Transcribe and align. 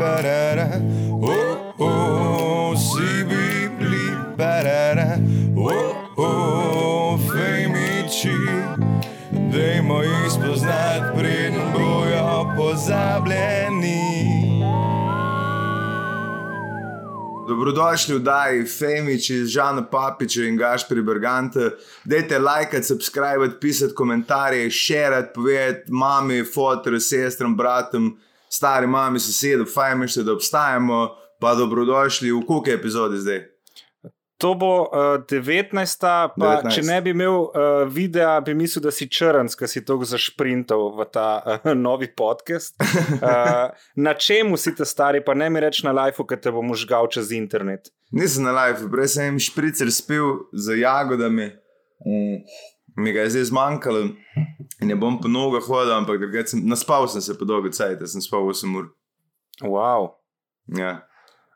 barara, 0.00 0.80
oh, 1.12 1.74
oh, 1.78 2.76
si 2.76 3.24
bibli, 3.24 4.16
barara, 4.36 5.18
oh, 5.56 6.16
oh, 6.16 7.20
fejmiči. 7.28 8.32
Dajmo 9.52 10.02
jih 10.02 10.30
spoznati, 10.32 11.18
preden 11.18 11.72
bojo 11.74 12.54
pozabljeni. 12.56 14.00
Dobrodošli 17.48 18.14
v 18.14 18.22
Dajni, 18.22 18.66
Femiči, 18.66 19.44
Žana 19.44 19.82
Papiča 19.90 20.46
in 20.46 20.56
Gašpri 20.56 21.02
Bergante. 21.02 21.74
Dajte 22.04 22.38
like, 22.38 22.82
subscribe, 22.82 23.50
pisati 23.60 23.94
komentarje, 23.94 24.70
širiti, 24.70 25.34
povedati 25.34 25.92
mami, 25.92 26.44
fotor, 26.44 27.00
sestram, 27.00 27.56
bratom, 27.56 28.14
stari 28.52 28.86
mami, 28.86 29.20
sosedom, 29.20 29.66
fajn 29.66 30.06
je, 30.08 30.24
da 30.26 30.34
obstajamo. 30.34 31.08
Pa 31.40 31.54
dobrodošli 31.56 32.28
v 32.32 32.42
kuke 32.44 32.74
epizode 32.76 33.16
zdaj. 33.16 33.46
To 34.40 34.54
bo 34.54 34.88
uh, 34.88 35.20
19. 35.28 36.00
Pa, 36.00 36.32
19. 36.36 36.72
če 36.72 36.84
ne 36.88 36.96
bi 37.04 37.12
imel 37.12 37.34
uh, 37.44 37.82
videa, 37.88 38.38
bi 38.44 38.54
mislil, 38.56 38.86
da 38.86 38.92
si 38.92 39.04
črn, 39.12 39.50
ker 39.52 39.68
si 39.68 39.82
tako 39.84 40.08
zašprintal 40.08 40.86
v 40.96 41.06
ta 41.12 41.26
uh, 41.40 41.66
novi 41.76 42.08
podcast. 42.08 42.72
Uh, 42.80 43.68
na 44.06 44.14
čemu 44.16 44.56
si 44.60 44.72
te 44.76 44.88
stari, 44.88 45.20
pa 45.24 45.36
ne 45.36 45.50
mi 45.52 45.60
reči 45.60 45.84
na 45.84 45.92
live, 45.96 46.24
ker 46.24 46.40
te 46.40 46.52
bom 46.52 46.72
užgal 46.72 47.10
čez 47.12 47.34
internet. 47.36 47.92
Nisem 48.16 48.48
na 48.48 48.56
live, 48.56 48.88
prej 48.88 49.12
sem 49.12 49.28
jim 49.28 49.42
špricer 49.44 49.92
spil 49.92 50.48
z 50.56 50.80
jagodami, 50.80 51.52
mm. 52.00 52.40
Mi 52.96 53.12
ga 53.12 53.26
je 53.26 53.30
zdaj 53.30 53.44
zmanjkalo. 53.50 54.08
Ne 54.80 54.96
bom 54.96 55.18
po 55.20 55.28
nogah 55.28 55.64
hodil, 55.66 55.92
ampak 55.92 56.24
sem 56.48 56.62
naspal 56.68 57.08
sem 57.08 57.20
se 57.20 57.36
po 57.38 57.44
dolgi 57.44 57.72
cajt, 57.76 58.06
sem 58.08 58.22
spal 58.24 58.48
8 58.48 58.76
ur. 58.76 58.90
Wow. 59.62 60.14
Ja. 60.78 61.02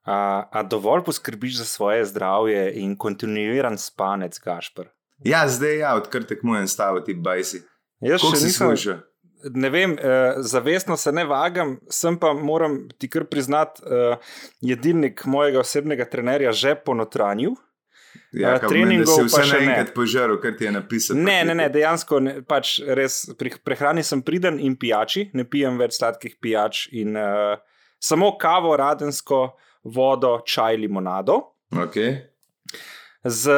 A, 0.05 0.45
a 0.53 0.63
dovolj 0.63 1.05
poskrbiš 1.05 1.57
za 1.63 1.65
svoje 1.65 2.05
zdravje 2.05 2.75
in 2.77 2.97
kontinuiran 2.97 3.79
spanec, 3.79 4.39
Gašpr? 4.39 4.91
ja, 5.25 5.49
zdaj 5.49 5.79
ja, 5.79 5.95
odkar 5.97 6.25
tekmujem 6.29 6.69
staviti 6.69 7.15
bajsi. 7.15 7.63
Jaz 8.05 8.21
Koliko 8.21 8.37
še 8.37 8.45
nisem. 8.45 8.67
slušal? 8.69 8.99
Ne 9.55 9.71
vem, 9.71 9.97
eh, 9.97 10.35
zavestno 10.41 10.97
se 10.97 11.13
ne 11.13 11.25
vagam, 11.25 11.79
sem 11.93 12.17
pa 12.19 12.33
moram 12.33 12.89
ti 12.99 13.09
kar 13.09 13.25
priznati, 13.25 13.83
eh, 13.85 14.17
jedilnik 14.61 15.25
mojega 15.25 15.61
osebnega 15.61 16.05
trenerja 16.05 16.53
že 16.53 16.75
ponotranil. 16.75 17.57
Ja, 18.35 18.57
da 18.59 18.69
treningov 18.69 19.17
pa 19.21 19.27
vse 19.29 19.43
še 19.47 19.61
ne. 19.63 19.77
požrl, 19.95 20.37
kar 20.43 20.57
ti 20.59 20.67
je 20.67 20.73
napisal. 20.75 21.19
Ne, 21.19 21.39
ne, 21.47 21.55
ne, 21.55 21.69
dejansko 21.73 22.21
ne, 22.23 22.35
pač 22.47 22.77
res 22.99 23.21
pri 23.39 23.55
prehrani 23.63 24.03
sem 24.07 24.23
priden 24.27 24.59
in 24.63 24.75
pijači, 24.81 25.29
ne 25.39 25.47
pijem 25.47 25.79
več 25.79 26.01
sladkih 26.01 26.37
pijač 26.43 26.89
in 26.99 27.15
uh, 27.15 27.55
samo 28.03 28.35
kavo, 28.41 28.75
radensko, 28.81 29.45
vodo, 29.95 30.37
čaj, 30.47 30.81
limonado. 30.83 31.41
Okay. 31.75 32.34
Z 33.25 33.51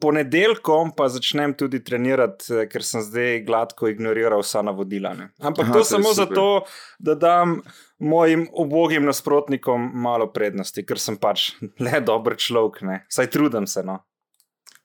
ponedeljkom 0.00 0.90
pa 0.96 1.06
začnem 1.08 1.54
tudi 1.54 1.78
trenirati, 1.84 2.54
eh, 2.54 2.66
ker 2.66 2.82
sem 2.82 3.02
zdaj 3.06 3.44
gladko 3.46 3.86
ignoriral 3.88 4.42
vsa 4.42 4.62
navodila. 4.66 5.14
Ne. 5.14 5.28
Ampak 5.38 5.68
Aha, 5.68 5.72
to 5.72 5.84
samo 5.84 6.14
super. 6.14 6.26
zato, 6.26 6.64
da 6.98 7.14
dam 7.14 7.60
mojim 7.98 8.48
ubogim 8.52 9.04
nasprotnikom 9.06 9.90
malo 9.94 10.26
prednosti, 10.32 10.82
ker 10.86 10.98
sem 10.98 11.16
pač 11.16 11.52
le 11.84 12.00
dober 12.00 12.34
človek, 12.34 12.82
ne. 12.82 13.04
saj 13.08 13.30
trudim 13.30 13.66
se. 13.66 13.86
No. 13.86 14.00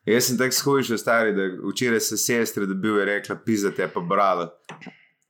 Jaz 0.05 0.29
sem 0.29 0.37
tako 0.37 0.55
skušal, 0.55 0.97
stari, 0.97 1.33
da 1.35 1.49
včeraj 1.71 1.99
se 1.99 2.17
sestre 2.17 2.65
dobil 2.65 3.01
in 3.01 3.09
rekla, 3.09 3.35
pisa 3.45 3.73
te 3.75 3.81
je 3.81 3.89
pa 3.91 3.99
brala. 3.99 4.53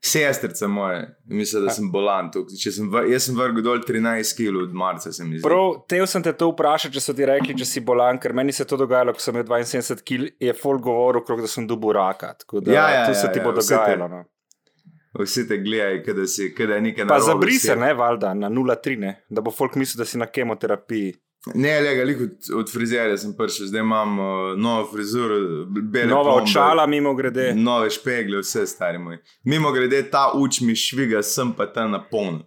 Sestrica 0.08 0.68
moja, 0.72 1.02
mislim, 1.26 1.66
da 1.66 1.74
sem 1.76 1.90
bolan 1.92 2.30
tukaj. 2.32 2.56
Če 2.62 2.72
Sem, 2.76 2.88
jaz 3.12 3.28
sem 3.28 3.36
vrgel 3.38 3.66
dol 3.66 3.82
13 3.84 4.38
kg 4.38 4.64
od 4.64 4.76
marca, 4.78 5.12
se. 5.14 5.26
Prav, 5.44 5.82
te 5.90 6.00
sem 6.08 6.24
te 6.24 6.34
to 6.38 6.50
vprašal, 6.54 6.94
če 6.96 7.04
so 7.04 7.16
ti 7.18 7.28
rekli, 7.28 7.56
če 7.58 7.68
si 7.68 7.84
bolan, 7.86 8.20
ker 8.22 8.36
meni 8.38 8.56
se 8.56 8.64
je 8.64 8.70
to 8.72 8.80
dogajalo, 8.84 9.16
ko 9.18 9.24
sem 9.24 9.36
imel 9.36 9.46
72 9.52 10.06
kg, 10.08 10.32
je 10.48 10.56
folk 10.58 10.82
govoril, 10.86 11.22
okrog, 11.24 11.44
da 11.46 11.52
sem 11.52 11.68
dubu 11.68 11.94
raka. 11.98 12.34
Tako 12.44 12.64
da 12.64 12.74
Ja, 12.74 12.88
ja, 12.94 13.06
to 13.10 13.14
se 13.18 13.28
ja, 13.28 13.34
ti 13.36 13.42
ja, 13.42 13.46
bo 13.46 13.56
vse 13.58 13.74
te- 13.74 13.76
dogajalo. 13.76 14.10
No. 14.16 14.24
Vsi 15.18 15.48
te 15.50 15.58
gledajo, 15.58 16.02
kada 16.06 16.28
si, 16.30 16.52
kada 16.54 16.76
je 16.78 16.82
nekaj 16.82 17.08
Pa 17.08 17.16
narobe 17.16 17.32
zabri 17.32 17.56
s 17.58 17.66
se, 17.66 17.76
ne, 17.76 17.94
valjda, 17.98 18.34
na 18.38 18.50
0,3, 18.54 19.00
ne, 19.02 19.14
da 19.30 19.42
bo 19.42 19.52
folk 19.52 19.76
mislil, 19.80 20.04
da 20.04 20.06
si 20.06 20.20
na 20.22 20.28
kemoterapiji. 20.30 21.16
Ne, 21.56 21.82
le, 21.82 22.06
lik 22.06 22.22
od, 22.22 22.50
od 22.60 22.72
frizerja 22.74 23.18
sem 23.18 23.34
prišel, 23.38 23.68
zdaj 23.68 23.82
imam 23.82 24.20
uh, 24.20 24.26
novo 24.58 24.88
frizuro, 24.92 25.38
bele 25.66 26.10
Nova 26.12 26.32
plombe, 26.32 26.52
očala, 26.52 26.88
mimo 26.88 27.14
grede. 27.16 27.54
Nove 27.56 27.90
špegle, 27.90 28.42
vse 28.42 28.66
stari 28.68 29.00
moj. 29.00 29.18
Mimo 29.44 29.72
grede, 29.72 30.02
ta 30.12 30.32
uč 30.36 30.62
mi 30.62 30.76
šviga, 30.76 31.24
sem 31.24 31.54
pa 31.58 31.66
ta 31.72 31.88
na 31.88 32.04
polno. 32.12 32.46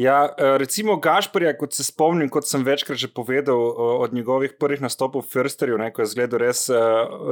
Ja, 0.00 0.14
eh, 0.30 0.56
recimo 0.56 0.94
Gašporja, 0.98 1.50
kot 1.54 1.74
se 1.74 1.84
spomnim, 1.84 2.28
kot 2.28 2.46
sem 2.46 2.62
večkrat 2.62 2.96
že 2.96 3.08
povedal, 3.10 3.56
o- 3.56 3.98
od 4.00 4.14
njegovih 4.14 4.54
prvih 4.54 4.80
nastopov 4.80 5.20
v 5.20 5.28
Firsterju, 5.28 5.76
ne, 5.76 5.90
ko 5.90 6.00
je 6.00 6.08
zgledal 6.08 6.40
res 6.40 6.62
eh, 6.68 6.78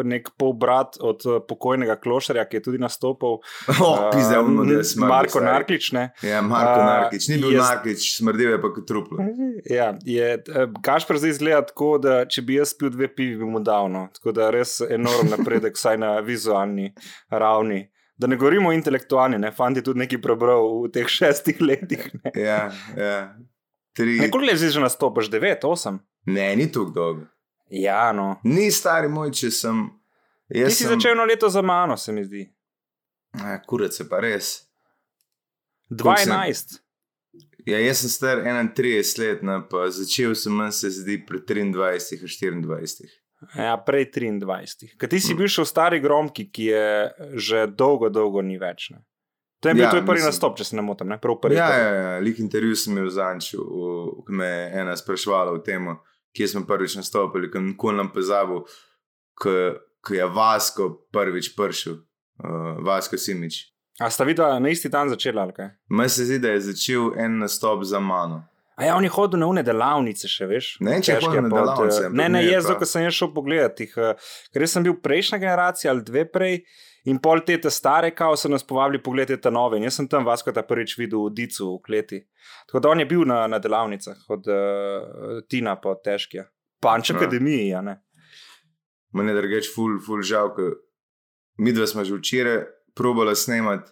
nek 0.05 0.29
pol 0.37 0.53
brat 0.55 0.99
od 1.01 1.23
eh, 1.23 1.39
pokojnega 1.43 1.97
Klošarja, 1.97 2.45
ki 2.45 2.56
je 2.56 2.62
tudi 2.62 2.79
nastopal. 2.79 3.39
Oh, 3.81 3.97
eh, 3.99 4.11
pizde, 4.12 4.37
ono, 4.39 4.65
da 4.65 4.75
je 4.75 4.84
smrdi, 4.87 5.09
Marko 5.09 5.31
stari. 5.33 5.47
Narklič, 5.47 5.93
ne. 5.93 6.05
Ja, 6.23 6.43
Marko 6.43 6.77
A, 6.77 6.84
Narkič, 6.84 7.29
ni 7.29 7.39
bil 7.39 7.51
jaz- 7.53 7.71
Narkič, 7.71 8.01
smrdel 8.15 8.51
je 8.51 8.61
pa 8.61 8.69
kot 8.71 8.87
truplo. 8.87 9.19
Ja, 9.67 9.89
je, 10.05 10.29
eh, 10.37 10.67
Gašpor 10.83 11.17
zdaj 11.17 11.31
izgleda 11.31 11.62
tako, 11.65 11.95
da 11.99 12.25
če 12.27 12.43
bi 12.43 12.55
jaz 12.55 12.75
pil 12.75 12.91
dve 12.91 13.09
pivi, 13.11 13.37
bi 13.37 13.45
mu 13.47 13.61
dal. 13.62 13.89
No. 13.89 14.09
Tako 14.12 14.33
da 14.33 14.50
res 14.50 14.81
enorm 14.83 15.31
napredek, 15.31 15.73
vsaj 15.73 15.97
na 15.99 16.19
vizualni 16.21 16.93
ravni. 17.31 17.87
Da 18.19 18.27
ne 18.27 18.37
govorimo 18.37 18.73
intelektualni, 18.75 19.39
ne, 19.39 19.53
fanti 19.55 19.83
tudi 19.83 20.03
nekaj 20.03 20.19
prebral 20.23 20.65
v 20.84 20.91
teh 20.95 21.06
šestih 21.19 21.61
letih. 21.62 22.09
Ne, 22.25 22.33
Ja, 22.34 22.65
ja. 22.97 23.19
Tri. 23.95 24.19
ne 24.19 24.31
koliko 24.31 24.53
let 24.53 24.73
že 24.73 24.81
nastopaš? 24.81 25.31
Devet, 25.31 25.65
osem? 25.65 25.99
Ne, 26.27 26.56
ni 26.56 26.67
tako 26.73 26.91
dolgo. 26.91 27.27
Ja, 27.71 28.12
no. 28.12 28.37
Ni 28.45 28.71
stari 28.71 29.09
moj, 29.09 29.31
če 29.34 29.51
sem. 29.51 29.81
Ti 30.49 30.71
si 30.71 30.84
sem, 30.84 30.95
začel 30.95 31.12
eno 31.12 31.25
leto 31.29 31.49
za 31.49 31.62
mano, 31.62 31.97
se 31.97 32.12
mi 32.12 32.25
zdi. 32.25 32.47
A, 33.39 33.59
Kurat 33.67 33.93
se 33.93 34.06
pa 34.09 34.21
res. 34.25 34.65
12. 35.91 36.79
Ja, 37.69 37.79
jaz 37.79 38.00
sem 38.00 38.11
star 38.11 38.41
31 38.45 39.19
let, 39.21 39.43
ne, 39.45 39.59
pa 39.71 39.89
začel 39.93 40.35
sem, 40.39 40.56
se 40.73 40.91
zdi, 40.91 41.19
pri 41.27 41.43
23, 41.45 42.23
24. 42.65 43.09
Ja, 43.54 43.76
prej 43.78 44.10
23. 44.10 44.97
Kaj 44.99 45.09
ti 45.09 45.21
si 45.21 45.34
Mm. 45.34 45.38
bil 45.38 45.47
še 45.49 45.62
v 45.62 45.66
stari 45.66 46.00
gromki, 46.00 46.49
ki 46.50 46.65
je 46.65 46.87
že 47.37 47.66
dolgo, 47.69 48.09
dolgo 48.09 48.43
ni 48.43 48.59
več. 48.59 48.91
Ne? 48.91 48.99
To 49.60 49.69
je 49.69 49.75
bil 49.75 49.82
Ja, 49.82 49.91
tvoj 49.91 50.03
prvi 50.03 50.19
mislim- 50.19 50.28
nastop, 50.28 50.56
če 50.56 50.65
se 50.65 50.76
ne 50.76 50.82
motim, 50.82 51.09
ne? 51.09 51.19
prav 51.19 51.41
prvi. 51.41 51.54
Ja, 51.54 51.69
prvi. 51.69 51.81
ja, 51.81 52.12
ja, 52.12 52.19
lik 52.21 52.38
intervju 52.38 52.76
sem 52.76 52.97
imel 52.97 53.10
zančil, 53.10 53.60
ko 54.19 54.31
me 54.31 54.44
je 54.44 54.71
ena 54.75 54.97
sprašvala 54.97 55.50
o 55.50 55.59
tem, 55.59 55.87
kje 56.32 56.49
smo 56.49 56.66
prvič 56.66 56.97
nastopili, 56.97 57.50
ko 57.50 57.59
nikoli 57.59 57.97
nam 57.97 58.10
pozabil, 58.10 58.62
ko, 59.34 59.50
je 60.10 60.26
Vasko 60.26 60.88
prvič 61.12 61.55
prišel, 61.56 61.93
uh, 61.94 62.78
Vasko 62.81 63.16
Simič. 63.16 63.70
A 64.00 64.10
sta 64.10 64.25
videla 64.25 64.59
na 64.59 64.69
isti 64.69 64.88
dan 64.88 65.09
začela, 65.09 65.43
ali 65.43 65.53
kaj? 65.53 65.70
Meni 65.91 66.09
se 66.09 66.25
zdi, 66.25 66.38
da 66.38 66.49
je 66.49 66.60
začel 66.62 67.19
en 67.19 67.38
nastop 67.38 67.82
za 67.82 67.99
mano. 68.00 68.44
A 68.78 68.84
ja, 68.87 68.97
on 68.97 69.03
je 69.03 69.11
hodil 69.11 69.41
na 69.43 69.47
une 69.50 69.62
delavnice, 69.66 70.28
še 70.31 70.47
veš. 70.47 70.66
Ne 70.87 71.00
če 71.03 71.16
je 71.16 71.22
hodil 71.25 71.43
na 71.43 71.50
delavnice, 71.50 71.97
eh, 71.99 72.06
ampak 72.06 72.19
Ne, 72.21 72.28
ne, 72.31 72.43
jaz, 72.47 72.69
ko 72.78 72.87
sem 72.87 73.03
jaz 73.03 73.16
šel 73.16 73.33
pogledat, 73.34 73.81
jih, 73.83 73.97
eh, 73.99 74.28
ker 74.55 74.66
sem 74.71 74.87
bil 74.87 74.94
prejšnja 75.03 75.41
generacija 75.43 75.91
ali 75.91 76.06
dve 76.06 76.22
prej. 76.31 76.61
In 77.09 77.19
pol 77.25 77.41
te 77.47 77.56
te 77.59 77.71
stare, 77.72 78.11
kao 78.15 78.37
so 78.37 78.50
nas 78.53 78.62
povabili 78.67 79.00
pogledati 79.03 79.41
te 79.43 79.50
nove. 79.50 79.78
In 79.78 79.87
jaz 79.87 79.97
sem 79.97 80.09
tam 80.11 80.27
vas, 80.27 80.43
kot 80.44 80.55
ta 80.55 80.62
prvič 80.62 80.97
videl 80.99 81.25
v 81.27 81.34
Dicu 81.34 81.71
v 81.75 81.83
kleti. 81.87 82.19
Tako 82.69 82.83
da 82.84 82.91
on 82.93 83.00
je 83.00 83.06
bil 83.09 83.25
na, 83.25 83.47
na 83.49 83.59
delavnicah, 83.59 84.19
od 84.28 84.47
uh, 84.47 85.41
Tina 85.49 85.75
pa 85.81 85.94
od 85.94 86.03
Težkija. 86.05 86.44
Panč 86.83 87.11
Ja. 87.11 87.17
akademiji, 87.17 87.69
ja 87.71 87.81
ne. 87.83 87.97
Mene 89.15 89.33
je 89.33 89.41
drugač 89.41 89.71
ful, 89.72 89.97
ful 90.05 90.21
žal, 90.22 90.53
ker 90.55 90.77
mi 91.59 91.72
dva 91.72 91.87
smo 91.88 92.05
že 92.05 92.19
včeraj 92.19 92.67
probala 92.94 93.34
snemati 93.34 93.91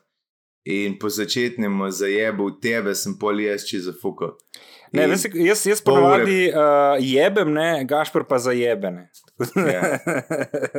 in 0.67 0.99
po 0.99 1.09
začetnem 1.09 1.91
zajebu 1.91 2.51
tebe 2.61 2.95
sem 2.95 3.15
pol 3.19 3.41
jaz 3.41 3.65
čez 3.69 3.87
zafuka. 3.87 4.35
Ne, 4.93 5.07
veš, 5.11 5.27
jaz, 5.35 5.65
jaz 5.67 5.83
ponovadi 5.85 6.47
uh, 6.51 6.97
jebem, 7.03 7.51
ne, 7.55 7.85
Gašpor 7.89 8.25
pa 8.29 8.39
zajebene. 8.39 9.09
Ja. 9.57 9.99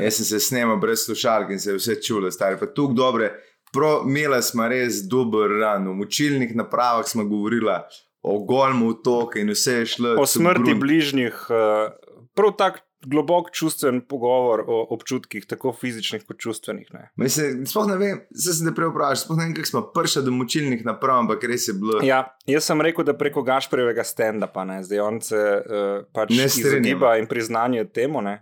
Jaz 0.05 0.19
sem 0.19 0.25
se 0.25 0.39
snemal 0.39 0.79
brez 0.81 1.05
slušalk 1.05 1.51
in 1.53 1.59
se 1.59 1.71
je 1.71 1.77
vse 1.77 1.99
čulo, 2.01 2.31
stari 2.31 2.59
pa 2.59 2.69
tukaj 2.71 2.95
dobre. 2.97 3.31
Pro, 3.73 4.01
imela 4.07 4.39
smo 4.41 4.67
res 4.71 5.03
dober 5.11 5.51
ran, 5.59 5.87
v 5.89 5.95
močilnih 5.99 6.55
napravah 6.55 7.07
smo 7.07 7.27
govorili 7.27 7.75
o 8.23 8.39
golmu 8.47 8.93
otoka 8.95 9.39
in 9.39 9.51
vse 9.51 9.81
je 9.81 9.85
šlo. 9.93 10.15
o 10.19 10.25
smrti 10.25 10.73
bližnjih, 10.73 11.45
uh, 11.51 11.91
prav 12.35 12.55
tak 12.57 12.86
globok 13.09 13.49
čustven 13.55 14.01
pogovor 14.05 14.63
o 14.67 14.81
občutkih, 14.95 15.45
tako 15.47 15.73
fizičnih 15.73 16.25
kot 16.27 16.39
čustvenih. 16.43 16.89
Ne. 16.93 17.09
Mislim, 17.15 17.65
sploh 17.69 17.87
ne 17.89 17.97
vem, 18.01 18.21
se 18.35 18.53
sem 18.53 18.69
te 18.69 18.75
prej 18.75 18.91
vprašal, 18.91 19.21
sploh 19.23 19.39
ne 19.39 19.47
vem, 19.47 19.55
kako 19.57 19.71
smo 19.71 19.83
prišli 19.95 20.23
do 20.27 20.35
močilnih 20.35 20.85
naprav, 20.87 21.23
ampak 21.23 21.47
res 21.49 21.69
je 21.69 21.75
bilo. 21.79 22.01
Ja, 22.05 22.23
jaz 22.49 22.69
sem 22.69 22.83
rekel, 22.83 23.07
da 23.07 23.17
preko 23.17 23.43
Gašprevega 23.47 24.05
stand-upa, 24.07 24.67
ne, 24.67 24.81
zdaj 24.85 25.03
on 25.03 25.21
se 25.23 25.43
uh, 25.43 25.91
pač 26.15 26.33
izogiba 26.35 27.17
in 27.21 27.29
priznanje 27.31 27.87
temu. 27.89 28.23
Ne. 28.25 28.41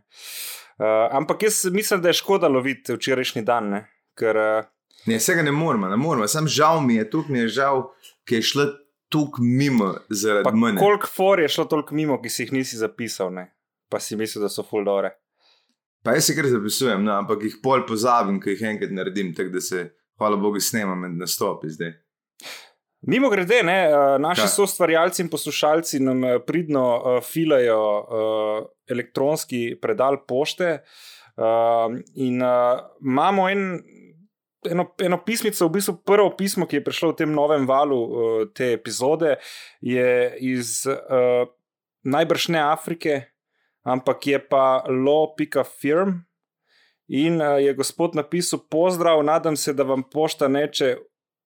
Uh, 0.76 1.08
ampak 1.16 1.48
jaz 1.48 1.66
mislim, 1.72 2.02
da 2.04 2.12
je 2.12 2.20
škoda 2.20 2.50
loviti 2.52 2.98
včerajšnji 2.98 3.46
dan, 3.48 3.70
ne, 3.72 3.86
ker 4.20 4.42
uh, 4.42 4.72
Ne, 5.06 5.20
vsega 5.22 5.44
ne 5.46 5.52
moremo, 5.52 5.88
ne 5.88 5.98
moremo. 5.98 6.28
Sam 6.28 6.48
žal 6.50 6.82
mi 6.82 6.96
je, 6.96 7.10
tukaj 7.10 7.34
mi 7.34 7.40
je 7.40 7.48
žal, 7.60 7.84
ki 8.26 8.40
je 8.40 8.42
šlo 8.42 8.66
tuk 9.10 9.38
mimo 9.40 9.94
zaradi 10.10 10.58
mene. 10.58 10.80
Koliko 10.80 11.08
for 11.08 11.40
je 11.40 11.50
šlo 11.50 11.66
toliko 11.66 11.96
mimo, 11.96 12.18
ki 12.22 12.30
si 12.30 12.44
jih 12.44 12.54
nisi 12.54 12.78
zapisal, 12.78 13.34
ne? 13.34 13.52
Pa 13.90 14.00
si 14.00 14.18
mislil, 14.20 14.44
da 14.46 14.50
so 14.50 14.64
full 14.64 14.86
dore. 14.86 15.16
Pa 16.06 16.14
jaz 16.14 16.28
se 16.28 16.36
kar 16.38 16.46
zapisujem, 16.46 17.04
no, 17.04 17.16
ampak 17.18 17.44
jih 17.48 17.60
pol 17.64 17.86
pozabim, 17.90 18.38
ko 18.42 18.52
jih 18.54 18.62
enkrat 18.70 18.94
naredim, 18.94 19.34
tako 19.38 19.56
da 19.56 19.62
se, 19.62 19.88
hvala 20.22 20.38
Bogu, 20.38 20.62
snemam 20.62 21.02
med 21.02 21.18
nastopi 21.18 21.72
zdaj. 21.74 21.96
Mimo 23.08 23.30
grede, 23.30 23.64
ne, 23.64 23.80
eh, 23.86 24.20
naši 24.20 24.42
Kaj? 24.42 24.54
soustvarjalci 24.54 25.22
in 25.22 25.30
poslušalci 25.30 26.00
nam 26.00 26.24
eh, 26.24 26.40
pridno 26.46 26.86
uh, 26.96 27.18
filajo 27.24 27.82
uh, 27.82 28.64
elektronski 28.90 29.76
predal 29.82 30.24
pošte. 30.28 30.80
Uh, 31.38 31.98
in 32.16 32.42
uh, 32.42 32.80
imamo 33.02 33.50
en, 33.50 33.66
eno, 34.72 34.88
eno 35.02 35.20
pismico, 35.26 35.68
v 35.68 35.76
bistvu 35.78 35.98
prvo 36.06 36.32
pismo, 36.38 36.66
ki 36.66 36.80
je 36.80 36.84
prišlo 36.86 37.12
v 37.12 37.18
tem 37.20 37.34
novem 37.34 37.68
valu 37.70 38.00
uh, 38.02 38.42
te 38.56 38.72
epizode, 38.74 39.36
je 39.82 40.10
iz 40.42 40.86
uh, 40.90 41.46
najbrž 42.06 42.50
ne 42.56 42.64
Afrike, 42.64 43.22
ampak 43.86 44.28
je 44.28 44.40
pa 44.50 44.84
lo.firm. 44.90 46.26
In 47.08 47.42
uh, 47.42 47.62
je 47.62 47.74
gospod 47.74 48.16
napisal: 48.18 48.60
Pozdrav, 48.70 49.24
nadam 49.24 49.56
se, 49.56 49.74
da 49.74 49.84
vam 49.84 50.04
pošta 50.04 50.48
neče 50.48 50.96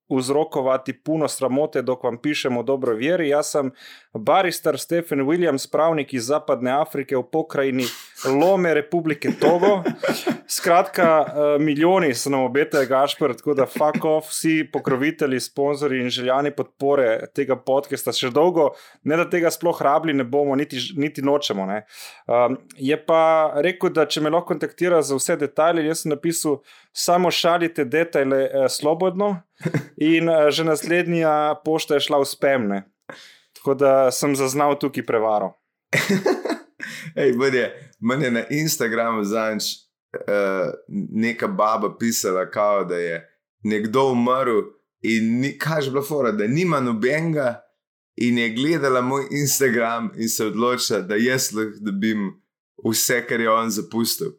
vzrokovati 0.09 0.93
puno 1.03 1.27
sramote, 1.27 1.81
dok 1.81 2.03
vam 2.03 2.17
pišemo 2.17 2.63
dobro 2.63 2.95
veri. 2.95 3.29
Jaz 3.29 3.51
sem 3.51 3.71
barister 4.13 4.79
Stephen 4.79 5.21
Williams, 5.27 5.67
pravnik 5.71 6.13
iz 6.13 6.25
Zapadne 6.25 6.71
Afrike 6.71 7.17
v 7.17 7.23
pokrajini 7.31 7.85
Lome 8.25 8.73
Republike 8.73 9.31
Togo. 9.39 9.83
Skratka, 10.47 11.25
uh, 11.27 11.61
milijoni 11.61 12.13
se 12.13 12.29
nam 12.29 12.43
obetajo, 12.43 12.85
Gašpr, 12.85 13.33
tako 13.37 13.53
da 13.53 13.65
fuck 13.65 14.05
off, 14.05 14.29
vsi 14.29 14.69
pokrovitelji, 14.73 15.39
sponzorji 15.39 16.01
in 16.01 16.09
željani 16.09 16.51
podpore 16.55 17.27
tega 17.35 17.55
podcasta 17.55 18.11
še 18.11 18.31
dolgo, 18.33 18.69
ne 19.03 19.17
da 19.17 19.27
tega 19.29 19.51
sploh 19.53 19.81
rabili, 19.81 20.17
ne 20.17 20.23
bomo, 20.23 20.55
niti, 20.55 20.81
niti 20.97 21.21
nočemo. 21.21 21.65
Ne. 21.69 21.83
Um, 22.27 22.57
je 22.75 22.97
pa 23.05 23.21
rekel, 23.55 23.93
da 23.93 24.07
če 24.09 24.25
me 24.25 24.33
lahko 24.33 24.53
kontaktira 24.53 25.01
za 25.01 25.15
vse 25.15 25.37
detajle, 25.39 25.85
jaz 25.87 26.03
sem 26.03 26.13
napisal, 26.15 26.59
samo 26.93 27.31
šalite 27.31 27.85
detajle 27.85 28.43
eh, 28.45 28.69
svobodno. 28.69 29.35
In 29.97 30.29
uh, 30.29 30.49
že 30.49 30.63
naslednja 30.63 31.59
pošta 31.65 31.99
je 31.99 32.07
šla 32.07 32.23
v 32.23 32.27
spemne. 32.27 32.83
Tako 33.59 33.75
da 33.75 33.93
sem 34.11 34.35
zaznal 34.39 34.79
tukaj 34.79 35.05
prevaro. 35.05 35.53
Ej, 37.15 37.33
bude, 37.37 37.71
meni 37.99 38.25
je 38.25 38.31
na 38.31 38.43
Instagramu 38.49 39.23
zanč 39.23 39.63
uh, 40.13 40.73
neka 41.11 41.47
baba 41.47 41.97
pisala, 41.97 42.49
kao, 42.51 42.83
da 42.85 42.95
je 42.97 43.19
nekdo 43.63 44.11
umrl 44.11 44.61
in 45.01 45.39
ni, 45.39 45.57
kaj 45.57 45.83
je 45.85 45.91
bila 45.91 46.03
fora, 46.03 46.31
da 46.31 46.47
nima 46.47 46.79
nobenega 46.79 47.61
in 48.15 48.37
je 48.37 48.49
gledala 48.49 49.01
moj 49.01 49.27
Instagram 49.31 50.11
in 50.15 50.29
se 50.29 50.45
odločila, 50.45 50.99
da 51.01 51.15
jaz 51.15 51.51
lahko 51.53 51.77
dobim 51.81 52.41
vse, 52.85 53.21
kar 53.27 53.39
je 53.39 53.49
on 53.51 53.69
zapustil. 53.69 54.31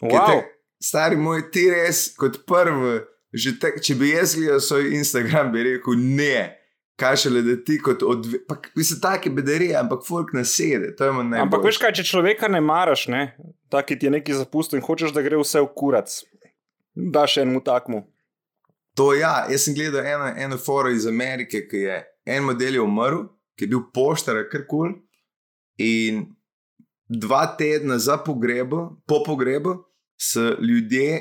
Wow. 0.00 0.26
te- 0.26 0.50
Stari 0.84 1.16
moj, 1.16 1.50
ti 1.50 1.70
res 1.70 2.10
kot 2.16 2.42
prvi, 2.46 2.98
že 3.32 3.54
tek, 3.58 3.78
če 3.82 3.94
bi 3.94 4.10
jaz 4.10 4.34
gledal 4.36 4.60
svoj 4.60 4.90
Instagram, 4.98 5.52
bi 5.52 5.62
rekel 5.62 5.94
ne. 5.96 6.63
Kaj 7.00 7.16
šele, 7.24 7.42
da 7.42 7.56
ti 7.66 7.80
kot 7.82 8.04
odve... 8.06 8.38
Pa, 8.46 8.54
vi 8.76 8.84
ste 8.86 9.00
taki 9.02 9.30
bedarije, 9.34 9.74
ampak 9.80 10.04
folk 10.06 10.30
nasede. 10.36 10.92
Ampak 11.00 11.64
veš 11.66 11.80
kaj, 11.82 11.96
če 11.98 12.06
človeka 12.06 12.46
ne 12.48 12.60
maraš, 12.62 13.08
ne, 13.10 13.24
taki 13.72 13.98
ti 13.98 14.06
je 14.06 14.12
neki 14.14 14.36
zapustil 14.38 14.78
in 14.78 14.86
hočeš, 14.86 15.10
da 15.14 15.24
gre 15.26 15.40
vse 15.40 15.64
v 15.64 15.72
kurac, 15.74 16.14
daš 16.94 17.40
enemu 17.42 17.64
takmu. 17.66 18.04
To 18.94 19.10
ja, 19.18 19.48
jaz 19.50 19.66
sem 19.66 19.74
gledal 19.74 20.06
eno, 20.06 20.30
eno 20.38 20.58
foro 20.62 20.92
iz 20.94 21.06
Amerike, 21.10 21.64
ki 21.66 21.82
je 21.82 21.98
en 22.24 22.44
model 22.46 22.78
je 22.78 22.80
umrl, 22.80 23.26
ki 23.58 23.66
je 23.66 23.72
bil 23.74 23.82
poštar, 23.94 24.38
kar 24.50 24.66
kul. 24.70 24.94
In 25.82 26.24
dva 27.10 27.44
tedna 27.58 27.98
za 27.98 28.16
pogrebu, 28.22 29.02
po 29.06 29.22
pogrebu, 29.26 29.76
so 30.20 30.54
ljudje, 30.62 31.20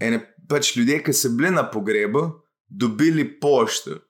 ene, 0.00 0.22
pač 0.48 0.76
ljudje, 0.76 1.02
ki 1.04 1.14
so 1.14 1.32
bili 1.34 1.50
na 1.54 1.66
pogrebu, 1.70 2.28
dobili 2.68 3.26
pošto. 3.40 4.00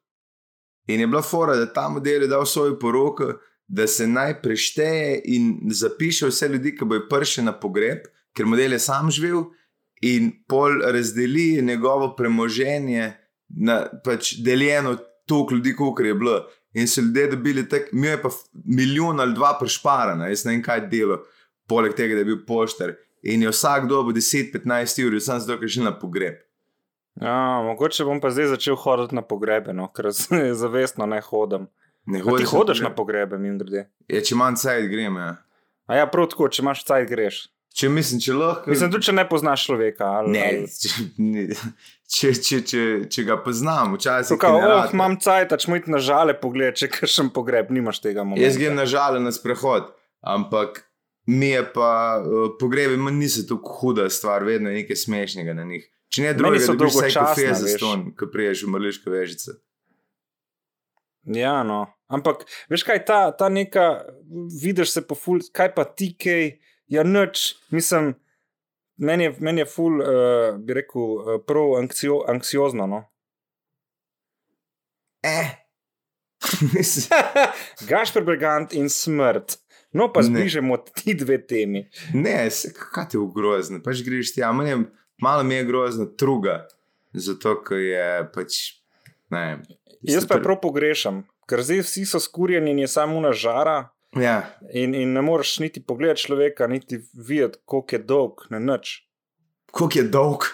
In 0.86 1.00
je 1.00 1.06
bila 1.06 1.22
fora, 1.22 1.56
da 1.56 1.66
ta 1.72 1.88
model 1.88 2.22
je 2.22 2.28
dal 2.28 2.46
svojo 2.46 2.78
poroko, 2.78 3.32
da 3.68 3.86
se 3.86 4.06
naj 4.06 4.42
prešteje 4.42 5.20
in 5.24 5.58
zapiše 5.70 6.26
vse 6.26 6.48
ljudi, 6.48 6.76
ki 6.76 6.84
bojo 6.84 7.08
prišli 7.10 7.44
na 7.44 7.52
pogreb, 7.60 8.06
ker 8.36 8.46
model 8.46 8.72
je 8.72 8.78
sam 8.78 9.10
živel 9.10 9.44
in 10.02 10.30
pol 10.48 10.82
razdeli 10.84 11.62
njegovo 11.62 12.14
premoženje 12.16 13.12
na 13.48 13.86
pač 14.04 14.34
deljeno 14.44 14.96
toliko 15.26 15.54
ljudi, 15.54 15.74
koliko 15.76 16.02
je 16.02 16.14
bilo. 16.14 16.40
In 16.74 16.88
so 16.88 17.00
ljudje 17.00 17.26
dobili 17.30 17.68
tako, 17.68 17.86
mi 17.92 18.06
je 18.06 18.22
pa 18.22 18.28
milijon 18.64 19.20
ali 19.20 19.34
dva 19.34 19.56
prešparana, 19.60 20.28
jaz 20.28 20.44
ne 20.44 20.52
vem 20.52 20.62
kaj 20.62 20.88
delo, 20.90 21.22
poleg 21.68 21.94
tega, 21.96 22.14
da 22.14 22.20
je 22.20 22.24
bil 22.24 22.42
poštar. 22.46 22.92
In 23.22 23.42
je 23.42 23.50
vsak 23.50 23.88
dobo 23.88 24.12
10-15 24.12 25.06
ur, 25.06 25.20
samo 25.20 25.40
zato, 25.40 25.58
ker 25.58 25.64
je 25.64 25.74
šel 25.78 25.88
na 25.88 25.94
pogreb. 25.98 26.45
Ja, 27.20 27.62
mogoče 27.64 28.04
bom 28.04 28.20
pa 28.20 28.30
zdaj 28.30 28.52
začel 28.52 28.76
hoditi 28.76 29.16
na 29.16 29.22
pogrebe, 29.24 29.72
no, 29.72 29.88
ker 29.88 30.10
zavestno 30.62 31.06
ne 31.08 31.20
hodim. 31.24 31.68
Ne 32.06 32.20
A 32.20 32.22
ti 32.22 32.28
hodiš 32.28 32.48
hodiš 32.52 32.80
na 32.84 32.92
pogreb? 32.94 33.28
pogrebe, 33.30 33.38
mi 33.38 33.58
grede. 33.58 33.88
Ja, 34.08 34.20
če 34.22 34.36
manj 34.38 34.60
cajt 34.62 34.86
grem, 34.92 35.16
ja. 35.18 35.32
A 35.86 35.96
ja, 35.98 36.06
prav 36.10 36.28
tako, 36.30 36.50
če 36.52 36.62
imaš 36.62 36.84
cajt, 36.86 37.08
greš. 37.10 37.40
Če 37.76 37.90
mislim, 37.92 38.20
če 38.24 38.34
lahko. 38.36 38.70
Mislim, 38.72 38.92
tudi 38.94 39.08
če 39.08 39.12
ne 39.12 39.24
poznaš 39.28 39.66
človeka. 39.68 40.06
Ali, 40.20 40.32
Ne, 40.32 40.44
ali... 40.48 40.68
če, 40.70 41.06
ne, 41.20 41.42
če, 42.08 42.30
če, 42.46 42.60
če, 42.70 42.84
če 43.12 43.24
ga 43.26 43.36
poznam, 43.42 43.96
včasih. 43.98 44.38
Ne 44.40 44.70
oh, 44.70 44.94
imam 44.96 45.18
cajt, 45.20 45.52
če 45.60 45.72
mojt 45.72 45.90
na 45.92 46.00
žale 46.00 46.36
pogled, 46.40 46.78
če 46.78 46.88
kršem 46.94 47.28
pogreb, 47.36 47.72
nimaš 47.74 48.00
tega 48.04 48.24
momenta. 48.24 48.46
Jaz 48.46 48.56
grem 48.60 48.78
na 48.78 48.86
žale 48.88 49.20
na 49.20 49.34
sprehod, 49.34 49.90
ampak 50.24 50.84
mi 51.28 51.50
je 51.50 51.66
pa 51.74 51.90
uh, 52.22 52.48
pogrebi, 52.60 52.96
manj 52.96 53.20
niso 53.26 53.44
tako 53.50 53.76
huda 53.80 54.08
stvar, 54.14 54.46
vedno 54.46 54.70
je 54.72 54.80
nekaj 54.80 55.02
smešnega 55.02 55.58
na 55.58 55.66
njih. 55.68 55.84
Če 56.14 56.22
ne 56.22 56.34
drugega, 56.34 56.64
so 56.64 56.74
da 56.74 56.78
dobiš 56.80 56.94
vsaj 56.94 57.10
dolgočasna, 57.10 57.26
kafe 57.28 57.54
za 57.60 57.72
ston, 57.74 58.04
ko 58.16 58.28
priješ 58.32 58.64
v 58.64 58.72
mrliško 58.74 59.10
vežico. 59.12 59.56
Ja, 61.26 61.62
no. 61.66 61.86
Ampak, 62.06 62.44
veš 62.70 62.84
kaj, 62.86 63.00
ta, 63.08 63.18
ta 63.34 63.48
neka, 63.50 63.86
vidiš 64.62 64.92
se 64.94 65.02
po 65.02 65.16
ful, 65.18 65.42
kaj 65.52 65.72
pa 65.74 65.84
ti 65.84 66.12
kaj, 66.14 66.52
ja, 66.92 67.02
noč, 67.02 67.56
mislim, 67.74 68.12
meni 69.02 69.26
je, 69.26 69.34
meni 69.42 69.64
je 69.64 69.68
ful, 69.72 69.98
uh, 69.98 70.54
bi 70.62 70.78
rekel, 70.78 71.02
uh, 71.18 71.36
prav 71.46 71.74
anksio, 71.82 72.22
anksiozno. 72.30 72.86
No. 72.86 73.04
Eh. 75.26 75.48
Gašpr 77.88 78.22
Brigant 78.22 78.70
in 78.72 78.86
smrt. 78.88 79.56
No, 79.90 80.12
pa 80.12 80.20
Ne. 80.20 80.26
zbližemo 80.28 80.76
ti 80.94 81.14
dve 81.14 81.40
temi. 81.46 81.88
ne, 82.14 82.50
se, 82.50 82.70
kaj 82.70 83.08
ti 83.08 83.16
je 83.16 83.26
grozno, 83.34 83.80
pač 83.82 84.04
greš 84.06 84.34
ti, 84.34 84.42
a 84.44 84.52
meni 84.52 84.70
je, 84.70 84.78
malo 85.18 85.42
mi 85.42 85.54
je 85.54 85.64
grozno 85.64 86.06
truga, 86.06 86.66
zato 87.12 87.56
ker 87.64 87.78
je 87.78 88.06
pač, 88.34 88.58
ne. 89.30 89.62
Jaz 90.02 90.26
pa 90.28 90.38
prav 90.38 90.60
pogrešam, 90.62 91.24
ker 91.48 91.62
zdaj 91.64 91.82
vsi 91.82 92.04
so 92.06 92.20
skurjeni 92.20 92.70
in 92.70 92.78
je 92.84 92.88
samo 92.88 93.20
na 93.20 93.32
žara. 93.32 93.88
Ja, 94.16 94.46
In, 94.72 94.94
in 94.94 95.12
ne 95.12 95.20
moreš 95.22 95.58
niti 95.60 95.82
pogledati 95.82 96.22
človeka, 96.22 96.66
niti 96.66 97.02
videti, 97.12 97.58
koliko 97.64 97.96
je 97.96 97.98
dolg, 97.98 98.44
ne 98.50 98.60
nič. 98.60 99.02
koliko 99.70 99.98
je 99.98 100.04
dolg, 100.04 100.46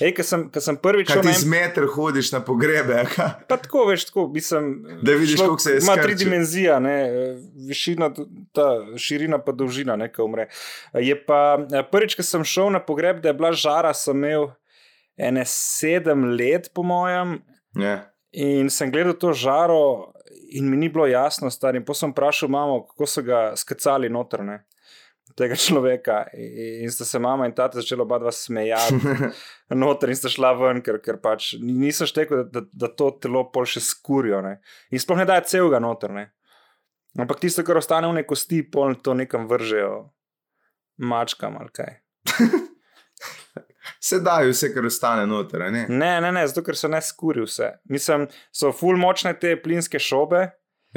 Ej, 0.00 0.12
ker 0.16 0.24
sem, 0.26 0.42
ker 0.52 0.62
sem 0.62 0.76
prvič 0.76 1.08
šel 1.12 1.22
ti 1.24 1.32
z 1.32 1.48
meter 1.48 1.86
hodiš 1.88 2.32
na 2.34 2.40
pogrebe, 2.44 2.98
a 3.00 3.04
kaj? 3.08 3.30
Pa 3.48 3.56
tako, 3.62 3.86
veš, 3.90 4.08
tako, 4.10 4.26
mislim, 4.34 4.66
Da 5.02 5.14
vidiš, 5.16 5.40
koliko 5.40 5.58
se 5.62 5.70
je 5.76 5.80
Ima 5.82 5.96
tri 5.96 6.14
dimenzije, 6.14 6.80
ne, 6.80 6.96
višina, 7.68 8.10
ta 8.52 8.66
širina, 9.00 9.38
pa 9.38 9.52
dolžina, 9.52 9.96
ne, 9.96 10.10
ko 10.12 10.26
umre. 10.28 10.48
Je 10.94 11.16
pa 11.26 11.56
prvič, 11.92 12.16
ko 12.18 12.26
sem 12.26 12.44
šel 12.44 12.70
na 12.76 12.82
pogreb, 12.84 13.22
da 13.24 13.32
je 13.32 13.38
bila 13.38 13.52
žara, 13.56 13.94
sem 13.94 14.16
imel 14.16 14.50
ene 15.16 15.44
sedem 15.48 16.24
let, 16.36 16.70
po 16.74 16.82
mojem, 16.84 17.38
Ja. 17.76 18.06
in 18.32 18.70
sem 18.72 18.92
gledal 18.92 19.16
to 19.16 19.32
žaro, 19.32 20.12
in 20.52 20.68
mi 20.70 20.76
ni 20.76 20.88
bilo 20.92 21.06
jasno, 21.08 21.50
stari. 21.50 21.80
Potem 21.84 21.98
sem 22.06 22.12
vprašal 22.12 22.48
mamo, 22.52 22.82
kako 22.86 23.06
so 23.08 23.22
ga 23.24 23.52
skacali 23.56 24.08
noter. 24.12 24.40
Tega 25.36 25.56
človeka, 25.60 26.22
in 26.32 26.86
in 26.86 26.92
sta 26.92 27.04
se 27.04 27.18
mama 27.20 27.44
in 27.44 27.52
tata 27.52 27.80
začela 27.80 28.06
oba 28.06 28.18
dva 28.18 28.30
smejati, 28.32 28.94
noter 29.82 30.08
in 30.08 30.16
sta 30.16 30.30
šla 30.32 30.54
ven, 30.56 30.80
ker, 30.80 30.96
ker 31.04 31.18
pač 31.20 31.50
nisem 31.60 32.08
štekel, 32.08 32.46
da, 32.48 32.62
da, 32.62 32.86
da 32.86 32.88
to 32.88 33.10
telo 33.20 33.44
pol 33.52 33.68
še 33.68 33.82
skurijo. 33.84 34.40
Ne. 34.40 34.56
In 34.90 35.02
sploh 35.02 35.20
ne 35.20 35.28
da 35.28 35.36
celega 35.44 35.80
noter. 35.82 36.14
Ne. 36.16 36.30
Ampak 37.20 37.40
tisto, 37.44 37.64
kar 37.64 37.80
ostane 37.80 38.08
v 38.08 38.16
neki 38.18 38.30
kosti, 38.32 38.62
pol 38.72 38.96
to 39.04 39.12
nekam 39.16 39.44
vržejo, 39.48 40.06
mačkam 41.04 41.60
ali 41.60 41.72
kaj. 41.72 41.92
Se 44.00 44.20
dajo 44.20 44.50
vse, 44.50 44.72
kar 44.74 44.86
ostane 44.86 45.26
noter, 45.26 45.68
ne? 45.72 45.86
Ne, 45.88 46.12
ne, 46.20 46.32
ne, 46.32 46.46
zato 46.48 46.62
ker 46.66 46.76
se 46.78 46.88
ne 46.90 47.00
skuri 47.02 47.44
vse. 47.44 47.72
Mislim, 47.90 48.26
so 48.54 48.72
full 48.74 48.98
močne 49.00 49.32
te 49.38 49.54
plinske 49.62 49.98
šobe, 50.02 50.46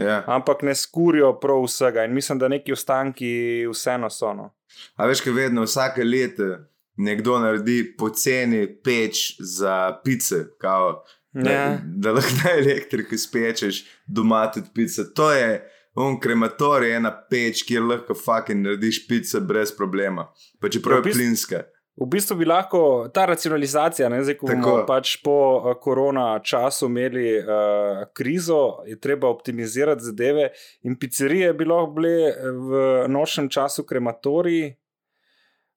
Ja. 0.01 0.23
ampak 0.27 0.61
ne 0.61 0.75
skurijo 0.75 1.33
prav 1.39 1.63
vsega. 1.63 2.03
In 2.05 2.13
mislim, 2.13 2.39
da 2.39 2.47
neki 2.47 2.71
ostanki 2.71 3.31
vseeno 3.71 4.09
so. 4.09 4.33
No. 4.33 4.49
A 4.95 5.05
veš, 5.05 5.21
kaj 5.21 5.33
vedno, 5.33 5.63
vsake 5.63 6.03
leto 6.03 6.57
nekdo 6.97 7.39
naredi 7.39 7.95
poceni 7.97 8.67
peč 8.83 9.35
za 9.39 9.99
pice, 10.03 10.45
kao 10.57 11.03
Da, 11.33 11.51
Ja. 11.51 11.77
da 11.85 12.11
lahko 12.11 12.29
na 12.43 12.51
elektriki 12.51 13.17
spečeš 13.17 13.83
doma 14.07 14.51
tudi 14.51 14.67
pico. 14.75 15.03
To 15.15 15.31
je 15.31 15.69
on 15.93 16.19
krematorij, 16.19 16.95
ena 16.95 17.11
peč, 17.29 17.63
kjer 17.63 17.83
lahko 17.83 18.13
fucking 18.15 18.63
narediš 18.65 19.07
pico 19.07 19.39
brez 19.41 19.71
problema. 19.77 20.25
Pa 20.59 20.69
čeprav 20.69 20.97
Ja, 20.97 21.03
je 21.05 21.13
plinska. 21.13 21.61
V 21.99 22.07
bistvu 22.07 22.37
bi 22.39 22.45
lahko 22.47 23.09
ta 23.13 23.25
racionalizacija, 23.27 24.07
ne, 24.09 24.21
zdaj, 24.23 24.37
ko 24.39 24.47
bomo 24.47 24.63
Tako. 24.63 24.83
pač 24.87 25.17
po 25.23 25.35
uh, 25.57 25.73
korona 25.83 26.39
času 26.39 26.87
imeli 26.87 27.33
uh, 27.41 28.05
krizo, 28.15 28.79
je 28.87 28.95
treba 28.99 29.27
optimizirati 29.27 30.05
zadeve. 30.07 30.49
In 30.87 30.95
pizzerije 30.99 31.51
bi 31.53 31.67
lahko 31.67 31.91
bile 31.99 32.31
v 32.55 32.83
nočnem 33.11 33.49
času 33.51 33.83
krematoriji. 33.83 34.71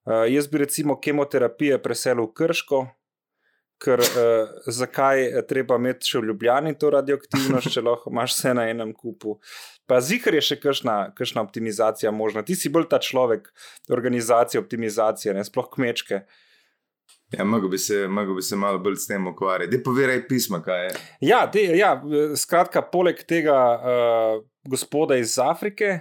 Uh, 0.03 0.23
jaz 0.31 0.47
bi 0.47 0.63
recimo 0.63 0.95
kemoterapije 0.99 1.81
preselil 1.83 2.31
v 2.31 2.35
Krško. 2.39 2.85
Ker 3.81 3.99
uh, 3.99 4.51
zakaj 4.71 5.23
je 5.23 5.41
treba 5.47 5.75
imeti 5.81 6.07
še 6.07 6.21
v 6.21 6.29
Ljubljani 6.29 6.75
to 6.79 6.91
radioaktivnost, 6.93 7.71
če 7.73 7.83
lahko 7.83 8.13
imaš 8.13 8.37
vse 8.37 8.53
na 8.55 8.67
enem 8.71 8.93
kupu. 8.95 9.39
Pa 9.89 9.99
zihar 9.99 10.37
je 10.37 10.43
še 10.51 10.59
kakšna, 10.61 10.97
kakšna 11.17 11.43
optimizacija 11.43 12.13
možna. 12.15 12.45
Ti 12.47 12.55
si 12.55 12.71
bolj 12.71 12.87
ta 12.93 13.01
človek, 13.03 13.49
organizacije, 13.91 14.61
optimizacije, 14.63 15.35
ne 15.35 15.43
sploh 15.43 15.67
kmečke. 15.73 16.23
Ja, 17.33 17.43
mogo 17.43 17.67
bi, 17.67 17.77
se, 17.77 18.07
mogo 18.07 18.37
bi 18.37 18.41
se 18.45 18.55
malo 18.55 18.79
bolj 18.79 18.95
s 19.01 19.07
tem 19.09 19.27
ukvarjati. 19.27 19.71
Dej 19.73 19.83
povedaj 19.83 20.21
pisma, 20.29 20.61
kaj 20.63 20.83
je. 20.85 20.95
Ja, 21.27 21.43
de, 21.49 21.63
ja, 21.77 21.95
skratka, 22.37 22.85
poleg 22.93 23.23
tega 23.27 23.57
uh, 23.73 24.41
gospoda 24.69 25.17
iz 25.17 25.39
Afrike. 25.41 25.99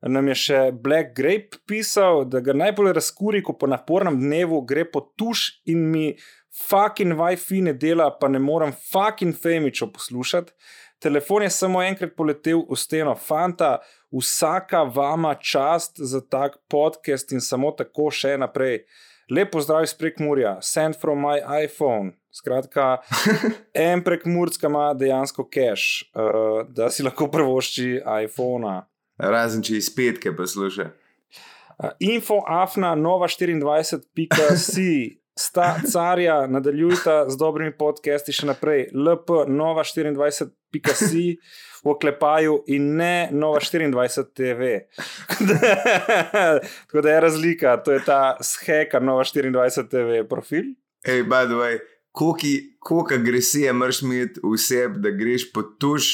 Nam 0.00 0.30
je 0.30 0.36
še 0.40 0.58
Black 0.72 1.12
Grape 1.16 1.60
pisal, 1.68 2.24
da 2.24 2.40
ga 2.44 2.54
najbolj 2.56 2.94
razkuri, 2.96 3.42
ko 3.44 3.52
po 3.60 3.68
napornem 3.68 4.16
dnevu 4.20 4.62
gre 4.68 4.86
po 4.88 5.02
tuš 5.16 5.60
in 5.68 5.82
mi 5.92 6.06
fucking 6.50 7.14
Wi-Fi 7.18 7.62
ne 7.62 7.72
dela, 7.72 8.10
pa 8.10 8.28
ne 8.28 8.38
morem 8.38 8.72
fucking 8.92 9.36
Femičo 9.36 9.92
poslušati. 9.92 10.52
Telefon 11.00 11.42
je 11.42 11.50
samo 11.50 11.82
enkrat 11.82 12.12
poletel 12.16 12.60
v 12.70 12.76
steno, 12.76 13.14
fanta, 13.14 13.78
vsaka 14.12 14.82
vama 14.82 15.34
čast 15.34 15.96
za 15.96 16.20
tak 16.20 16.58
podcast 16.68 17.32
in 17.32 17.40
samo 17.40 17.70
tako 17.72 18.10
še 18.12 18.36
naprej. 18.36 18.82
Lepo 19.30 19.62
zdrav 19.62 19.86
iz 19.86 19.94
prekmurja, 19.94 20.58
send 20.60 20.98
from 21.00 21.22
my 21.22 21.38
iPhone. 21.64 22.12
Skratka, 22.34 22.98
en 23.88 24.04
prekmurska 24.04 24.66
ima 24.66 24.90
dejansko 24.94 25.46
cache, 25.54 26.04
uh, 26.14 26.66
da 26.68 26.90
si 26.90 27.02
lahko 27.02 27.30
prvošči 27.30 28.02
iPhone. 28.24 28.82
Razen 29.18 29.62
če 29.62 29.78
iz 29.78 29.88
petke 29.94 30.34
posluša. 30.36 30.90
Uh, 31.78 31.94
info 32.00 32.42
afna 32.46 32.92
nova 32.94 33.28
24.si. 33.28 35.19
Sta 35.40 35.80
carja, 35.92 36.46
nadaljujta 36.46 37.24
z 37.30 37.36
dobrimi 37.40 37.72
podcasti 37.72 38.32
še 38.36 38.44
naprej. 38.50 38.90
LP 38.92 39.46
nova 39.48 39.80
24.si 39.88 41.22
v 41.80 41.88
oklepaju 41.88 42.58
in 42.68 42.90
ne 42.98 43.30
nova 43.32 43.62
24 43.64 44.26
TV. 44.36 44.68
Tako 46.84 47.00
da 47.00 47.14
je 47.14 47.20
razlika, 47.24 47.78
to 47.80 47.94
je 47.96 48.02
ta 48.04 48.36
sheka 48.44 49.00
nova 49.00 49.24
24 49.24 49.88
TV 49.88 50.18
profil. 50.28 50.74
Hej, 51.08 51.24
by 51.24 51.48
the 51.48 51.56
way, 51.56 51.78
koliko- 52.12 53.14
agresije 53.14 53.72
moraš 53.72 54.02
imeti 54.02 54.44
v 54.44 54.58
sebi, 54.60 55.00
da 55.00 55.10
greš 55.10 55.48
po 55.52 55.62
tuš 55.62 56.10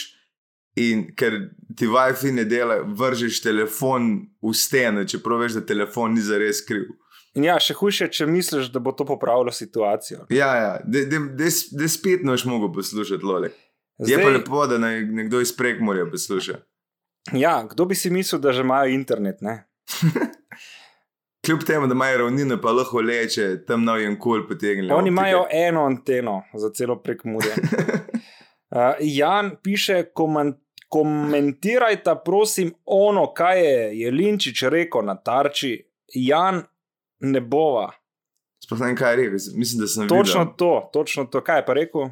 in 0.76 1.08
ker 1.16 1.34
ti 1.76 1.90
Wi-Fi 1.90 2.30
ne 2.30 2.44
dela, 2.44 2.78
vržeš 2.86 3.42
telefon 3.42 4.28
v 4.38 4.54
steno, 4.54 5.02
čeprav 5.02 5.42
veš, 5.42 5.58
da 5.58 5.66
telefon 5.66 6.14
ni 6.14 6.22
zares 6.22 6.62
kriv. 6.62 6.94
In 7.36 7.44
ja, 7.44 7.58
še 7.60 7.76
hujše, 7.76 8.08
če 8.16 8.26
misliš, 8.30 8.70
da 8.72 8.80
bo 8.80 8.94
to 8.96 9.04
popravilo 9.04 9.52
situacijo. 9.52 10.24
Ja, 10.32 10.48
ja, 10.56 10.70
da 10.84 11.88
spet 11.92 12.24
noš 12.24 12.46
mogo 12.48 12.70
poslušati 12.72 13.24
lole. 13.24 13.52
Je 13.98 14.16
pa 14.16 14.22
Zdaj, 14.22 14.32
lepo, 14.38 14.66
da 14.66 14.78
naj 14.80 15.02
nekdo 15.20 15.40
iz 15.40 15.52
prekmorja 15.56 16.06
posluša. 16.10 16.58
ja, 17.32 17.62
kdo 17.70 17.84
bi 17.84 17.94
si 17.94 18.10
mislil, 18.10 18.40
da 18.40 18.52
že 18.52 18.60
imajo 18.60 18.92
internet? 18.92 19.40
Ne? 19.40 19.64
Kljub 21.46 21.64
temu, 21.64 21.86
da 21.86 21.94
imajo 21.94 22.18
ravnine, 22.18 22.60
pa 22.60 22.72
lahko 22.72 23.00
leče, 23.00 23.64
tam 23.66 23.84
nov 23.84 24.00
in 24.02 24.18
kul 24.18 24.46
potegnili. 24.48 24.92
Oni 24.92 25.08
imajo 25.08 25.44
eno 25.52 25.84
anteno 25.86 26.42
za 26.54 26.70
celo 26.74 26.96
prekmurje. 27.02 27.52
Uh, 27.54 28.96
Jan 29.18 29.56
piše, 29.62 30.02
koment, 30.14 30.56
komentirajte, 30.88 32.16
prosim, 32.24 32.72
ono, 32.84 33.32
kaj 33.32 33.64
je 33.64 34.00
Jelinčič 34.00 34.62
rekel 34.62 35.04
na 35.06 35.14
tarči. 35.14 35.78
Jan, 36.14 36.62
ne 37.20 37.40
bova. 37.40 37.90
Sploh 38.64 38.80
ne 38.80 38.86
vem, 38.86 38.96
kaj 38.96 39.12
je 39.12 39.16
rekel, 39.16 39.38
mislim, 39.56 39.80
da 39.80 39.86
sem 39.86 40.08
Točno 40.08 40.40
videl. 40.40 40.54
to, 40.56 40.90
točno 40.92 41.24
to. 41.24 41.40
Kaj 41.44 41.58
je 41.58 41.66
pa 41.66 41.74
rekel? 41.76 42.08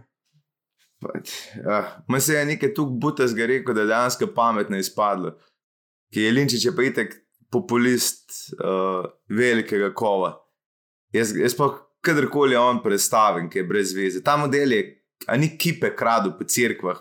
Pač, 1.02 1.32
Ja, 1.64 2.04
Ma 2.08 2.20
se 2.20 2.34
je 2.34 2.44
nekaj 2.44 2.75
tu 2.75 2.87
butas 2.87 3.34
ga 3.34 3.46
rekel, 3.46 3.75
da 3.75 3.80
je 3.80 3.87
dejansko 3.87 4.26
pametno 4.34 4.78
izpadlo. 4.78 5.34
Ki 6.12 6.23
je 6.23 6.32
Linčič 6.32 6.64
je 6.64 6.76
pa 6.76 6.82
itek 6.82 7.14
populist 7.50 8.30
uh, 8.58 9.04
velikega 9.28 9.92
kova. 9.94 10.34
Jaz, 11.12 11.34
jaz 11.37 11.56
pa 11.56 11.70
kadarkoli 12.04 12.56
on 12.56 12.82
predstavim, 12.82 13.49
ki 13.50 13.58
je 13.58 13.64
brez 13.64 13.94
veze. 13.96 14.23
Ta 14.23 14.37
model 14.37 14.73
je, 14.73 14.84
a 15.26 15.37
ni 15.37 15.52
kipe 15.58 15.94
kradu 15.96 16.34
po 16.38 16.44
cerkvah. 16.44 17.00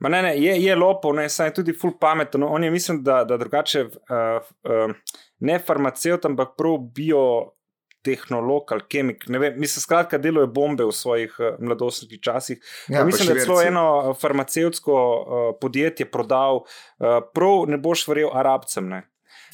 Ma 0.00 0.08
ne, 0.12 0.22
ne, 0.22 0.32
je, 0.36 0.52
je 0.60 0.74
lopov, 0.76 1.14
ne, 1.16 1.28
saj 1.28 1.48
je 1.48 1.54
tudi 1.60 1.72
ful 1.72 1.94
pameten. 2.00 2.42
On 2.44 2.64
je, 2.64 2.70
mislim, 2.70 3.02
da, 3.04 3.22
da 3.24 3.38
drugače, 3.40 3.84
uh, 3.86 4.50
uh, 4.68 4.92
ne 5.40 5.58
farmaceut, 5.58 6.24
ampak 6.24 6.54
prav 6.56 6.78
biotehnolog 6.96 8.72
ali 8.72 8.86
kemik. 8.88 9.26
Ne 9.28 9.38
vem, 9.38 9.58
mislim, 9.60 9.82
skratka, 9.82 10.18
deluje 10.18 10.46
bombe 10.46 10.84
v 10.84 10.92
svojih 10.92 11.34
uh, 11.38 11.58
mladostnih 11.60 12.20
časih. 12.20 12.62
Ja, 12.88 13.04
mislim, 13.04 13.28
da 13.28 13.34
je 13.34 13.44
celo 13.44 13.62
eno 13.62 13.84
uh, 13.98 14.16
farmacevtsko 14.20 14.94
uh, 14.94 15.50
podjetje 15.60 16.06
prodal, 16.10 16.64
uh, 16.64 17.20
prav 17.34 17.68
ne 17.68 17.78
boš 17.78 18.08
verjel 18.08 18.32
arabcem. 18.32 18.88
Ne. 18.88 19.02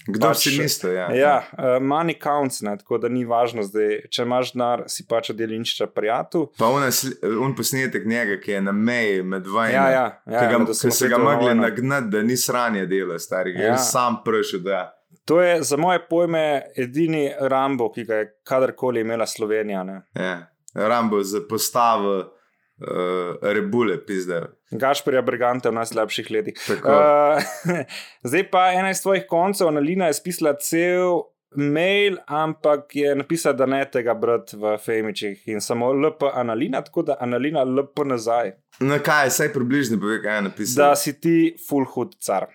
Kdo 0.07 0.33
pač- 0.33 0.49
si 0.49 0.59
misli? 0.59 0.95
Ja. 0.95 1.05
Ja, 1.15 1.35
uh, 1.53 1.79
money 1.79 2.17
counts, 2.23 2.61
ne, 2.61 2.75
tako 2.79 2.99
da 2.99 3.09
ni 3.09 3.23
važno 3.25 3.63
zdaj, 3.63 4.09
če 4.11 4.25
imaš 4.27 4.51
denar, 4.57 4.83
si 4.91 5.05
pač 5.07 5.31
delinčiča 5.31 5.87
prijatelj. 5.95 6.49
Pa 6.59 6.71
un, 6.75 6.89
un 7.45 7.55
posnetek 7.55 8.07
njega, 8.11 8.41
ki 8.43 8.57
je 8.57 8.63
na 8.67 8.73
meji 8.75 9.23
med 9.23 9.47
vami. 9.47 9.71
Ja, 9.77 9.85
ja, 9.91 10.07
ja, 10.27 10.41
ki 10.41 10.49
ga, 10.51 10.75
ki 10.75 10.91
se 10.91 11.11
ga 11.13 11.21
mogli 11.23 11.55
nagnati, 11.55 12.11
da 12.11 12.23
ni 12.27 12.37
sranje 12.37 12.87
dela, 12.91 13.19
stari. 13.23 13.55
Ja. 13.55 13.77
Ja. 13.77 13.79
Sam 13.79 14.19
pršil, 14.27 14.65
da. 14.67 14.89
To 15.25 15.41
je 15.41 15.63
za 15.63 15.77
moje 15.77 16.01
pojme 16.09 16.63
edini 16.77 17.31
Rambo, 17.41 17.93
ki 17.93 18.05
ga 18.05 18.15
je 18.15 18.31
kadarkoli 18.45 19.01
imela 19.01 19.27
Slovenija. 19.27 19.85
Ne. 19.85 20.03
Ja. 20.15 20.47
Rambo 20.75 21.23
za 21.23 21.41
postavo 21.49 22.19
uh, 22.19 23.37
rebule, 23.43 24.07
pizde. 24.07 24.43
Gašporja 24.71 25.23
Briganta 25.23 25.71
v 25.71 25.75
najslabših 25.75 26.31
letih. 26.31 26.59
Tako. 26.67 26.89
Uh, 26.89 27.83
zdaj 28.29 28.49
pa 28.51 28.71
ena 28.73 28.91
iz 28.91 29.03
tvojih 29.03 29.27
koncev, 29.29 29.69
Analina 29.69 30.07
je 30.11 30.19
spisala 30.19 30.57
cel 30.61 31.23
mail, 31.57 32.17
ampak 32.27 32.97
je 32.97 33.15
napisala, 33.15 33.57
da 33.57 33.67
ne 33.67 33.83
tega 33.91 34.15
brati 34.15 34.57
v 34.57 34.77
Femičih 34.79 35.43
in 35.53 35.61
samo 35.61 35.93
LP 35.93 36.31
Analina, 36.35 36.83
tako 36.83 37.03
da 37.03 37.17
Analina 37.21 37.65
LP 37.65 38.05
nazaj. 38.05 38.53
Na 38.81 38.99
kaj, 38.99 39.31
saj 39.31 39.53
približno 39.53 40.01
pove, 40.01 40.23
kaj 40.23 40.37
je 40.37 40.43
napisal. 40.49 40.85
Da 40.85 40.97
si 40.97 41.21
ti 41.21 41.37
full 41.69 41.85
hud 41.85 42.17
car. 42.21 42.49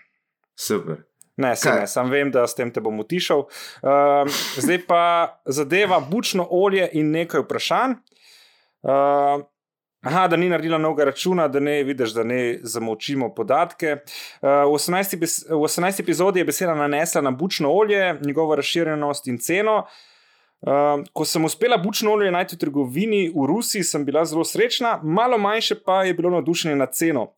Super. 0.58 1.04
Ne, 1.38 1.56
se 1.56 1.72
ne, 1.72 1.88
sam 1.88 2.10
vem, 2.10 2.32
da 2.32 2.48
s 2.48 2.56
tem 2.58 2.72
te 2.74 2.82
bom 2.82 2.98
utišal. 3.00 3.46
Um, 3.86 4.32
zdaj 4.58 4.80
pa 4.88 5.02
zadeva 5.46 6.00
bučno 6.00 6.48
olje 6.50 6.90
in 6.98 7.12
nekaj 7.14 7.44
vprašanj. 7.44 7.94
Uh, 8.82 9.44
aha, 10.02 10.28
da 10.28 10.38
ni 10.38 10.50
naredila 10.50 10.78
novega 10.82 11.12
računa, 11.12 11.48
da 11.48 11.60
ne 11.60 11.84
vidiš, 11.84 12.16
da 12.18 12.24
ne 12.24 12.58
zamolčimo 12.64 13.30
podatke. 13.36 14.00
Uh, 14.42 14.50
v, 14.66 14.80
18. 14.80 15.18
bes- 15.22 15.44
v 15.50 15.62
18. 15.62 16.02
epizodi 16.02 16.42
je 16.42 16.50
beseda 16.50 16.76
nanesla 16.76 17.22
na 17.22 17.32
bučno 17.32 17.70
olje, 17.70 18.16
njegovo 18.26 18.56
razširjenost 18.56 19.28
in 19.28 19.38
ceno. 19.38 19.84
Uh, 20.62 21.06
ko 21.14 21.26
sem 21.26 21.46
uspela 21.46 21.78
bučno 21.78 22.12
olje 22.18 22.32
najti 22.32 22.56
v 22.56 22.60
trgovini 22.60 23.28
v 23.30 23.46
Rusiji, 23.46 23.84
sem 23.84 24.06
bila 24.06 24.26
zelo 24.26 24.46
srečna, 24.46 25.00
malo 25.04 25.38
manjše 25.38 25.78
pa 25.86 26.04
je 26.04 26.14
bilo 26.18 26.34
navdušenje 26.34 26.76
nad 26.76 26.96
ceno. 26.96 27.34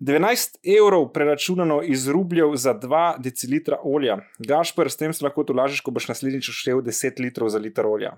12 0.00 0.56
evrov 0.80 1.12
preračunano 1.12 1.82
iz 1.82 2.08
rubljev 2.08 2.54
za 2.56 2.74
2 2.74 3.20
decilitra 3.20 3.76
olja. 3.84 4.18
Gašpr, 4.38 4.90
s 4.90 4.96
tem 4.96 5.12
se 5.12 5.24
lahko 5.24 5.44
tolažiš, 5.44 5.80
ko 5.80 5.90
boš 5.90 6.08
naslednjič 6.08 6.50
šel 6.56 6.80
10 6.80 7.20
litrov 7.20 7.48
za 7.48 7.58
liter 7.58 7.86
olja. 7.86 8.16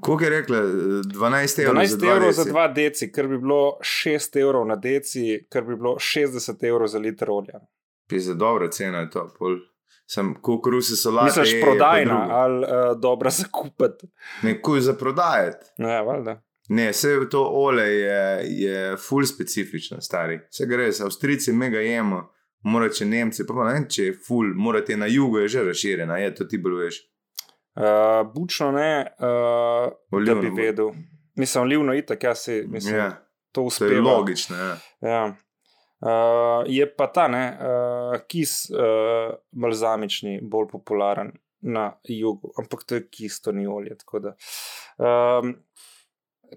Koliko 0.00 0.24
je 0.24 0.30
rekla? 0.30 0.56
12 0.56 1.62
evrov. 1.62 1.74
12 1.74 1.86
za 1.86 1.96
dva 1.96 2.12
evrov 2.12 2.32
za 2.32 2.44
deci? 2.44 2.54
2 2.54 2.72
deci, 2.74 3.12
kar 3.12 3.28
bi 3.28 3.38
bilo 3.38 3.78
6 3.80 4.40
evrov 4.40 4.66
na 4.66 4.76
deci, 4.76 5.46
kar 5.48 5.62
bi 5.64 5.76
bilo 5.76 5.96
60 5.96 6.68
evrov 6.68 6.88
za 6.88 6.98
liter 6.98 7.30
olja. 7.30 7.60
Pizde, 8.08 8.34
dobra 8.34 8.70
cena 8.70 8.98
je 8.98 9.10
to. 9.10 9.28
Pol. 9.38 9.58
Sem 10.06 10.34
kukur 10.42 10.74
vse 10.80 10.96
solate. 10.96 11.40
Misliš, 11.40 11.60
prodajna 11.62 12.26
ali 12.30 12.64
uh, 12.64 13.00
dobra 13.00 13.30
za 13.30 13.44
kupiti? 13.52 14.08
Ne, 14.42 14.62
kuj 14.62 14.80
za 14.80 14.94
prodajati. 14.94 15.66
Ja, 15.78 16.02
valjda. 16.02 16.40
Ne, 16.70 16.90
vse 16.90 17.16
to 17.30 17.40
olje 17.52 17.86
je, 18.00 18.18
je 18.62 18.96
full 18.96 19.26
specifično, 19.26 19.98
stari. 20.00 20.38
Vse 20.50 20.66
gre, 20.70 20.92
se 20.92 21.02
Avstrijci 21.04 21.52
mega 21.52 21.80
jemo, 21.82 22.20
morače 22.62 23.04
Nemci, 23.06 23.46
pa, 23.46 23.64
ne 23.66 23.72
vem, 23.74 23.86
če 23.90 24.04
je 24.04 24.12
full, 24.26 24.52
morate 24.54 24.96
na 24.96 25.08
jugu 25.10 25.38
je 25.42 25.48
že 25.48 25.64
razširjena, 25.66 26.18
je 26.22 26.34
to 26.34 26.44
ti 26.44 26.58
bolj 26.62 26.84
veš. 26.84 27.00
Uh, 27.74 27.84
bučno 28.34 28.70
ne, 28.72 29.06
uh, 29.18 29.90
da 29.90 30.16
Olivno 30.16 30.42
bi 30.42 30.50
bo. 30.50 30.56
vedel. 30.62 30.90
Mislim, 31.34 31.64
livno 31.64 31.94
itak, 31.94 32.24
ja, 32.24 32.34
se, 32.34 32.64
mislim, 32.68 32.96
Ja, 32.96 33.10
to 33.10 33.18
to 33.52 33.62
uspeva. 33.62 33.92
je 33.94 34.00
logično. 34.00 34.56
Ja. 34.56 34.76
Ja. 35.02 35.24
Uh, 36.00 36.64
je 36.66 36.86
pa 36.96 37.06
ta 37.12 37.28
ne, 37.28 37.44
uh, 37.60 38.20
kis 38.28 38.70
uh, 38.70 39.34
balzamični 39.52 40.38
bolj 40.42 40.68
popularen 40.72 41.32
na 41.60 41.92
jugu, 42.04 42.52
ampak 42.58 42.84
to 42.86 42.94
je 42.94 43.08
kis, 43.10 43.40
to 43.42 43.52
ni 43.52 43.66
olje. 43.66 43.98
tako 43.98 44.18
da, 44.18 44.36
Um, 45.00 45.54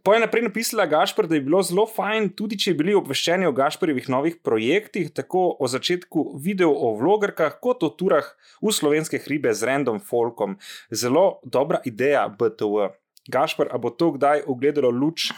Po 0.01 0.13
je 0.13 0.19
naprej 0.23 0.47
napisala 0.47 0.87
Gašpor, 0.89 1.27
da 1.29 1.35
je 1.35 1.43
bilo 1.45 1.61
zelo 1.61 1.85
fajn, 1.85 2.31
tudi 2.37 2.57
če 2.57 2.73
bili 2.73 2.95
obveščeni 2.97 3.45
o 3.45 3.53
Gašporjevih 3.53 4.09
novih 4.09 4.39
projektih, 4.41 5.11
tako 5.13 5.51
o 5.59 5.69
začetku 5.69 6.31
video 6.41 6.71
o 6.73 6.95
vlogerkah, 6.97 7.59
kot 7.61 7.85
o 7.85 7.91
turah 7.93 8.25
v 8.63 8.73
slovenske 8.73 9.21
hribe 9.21 9.53
z 9.53 9.69
random 9.69 10.01
folkom. 10.01 10.57
Zelo 10.89 11.43
dobra 11.45 11.83
ideja, 11.85 12.25
BTW. 12.25 12.89
Gašpor, 13.31 13.69
a 13.71 13.77
bo 13.79 13.87
to 13.87 14.09
kdaj 14.17 14.41
ugledalo 14.51 14.89
luč 14.91 15.29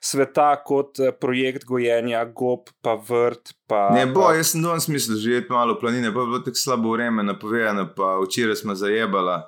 sveta 0.00 0.54
kot 0.64 0.96
eh, 0.96 1.10
projekt 1.12 1.66
gojenja, 1.68 2.22
gob, 2.24 2.70
pa 2.80 2.94
vrt? 2.96 3.52
Pa, 3.68 3.90
Ne 3.92 4.06
bo, 4.08 4.30
jaz 4.32 4.54
sem 4.54 4.62
danes 4.64 4.86
mislil 4.88 5.18
živeti 5.20 5.52
malo 5.52 5.74
v 5.76 5.82
planine, 5.82 6.14
pa 6.14 6.24
je 6.24 6.30
bilo 6.30 6.40
tako 6.46 6.62
slabo 6.62 6.94
vreme 6.94 7.26
napovedano, 7.26 7.90
pa 7.96 8.14
včeraj 8.22 8.62
smo 8.62 8.78
zajebala 8.78 9.42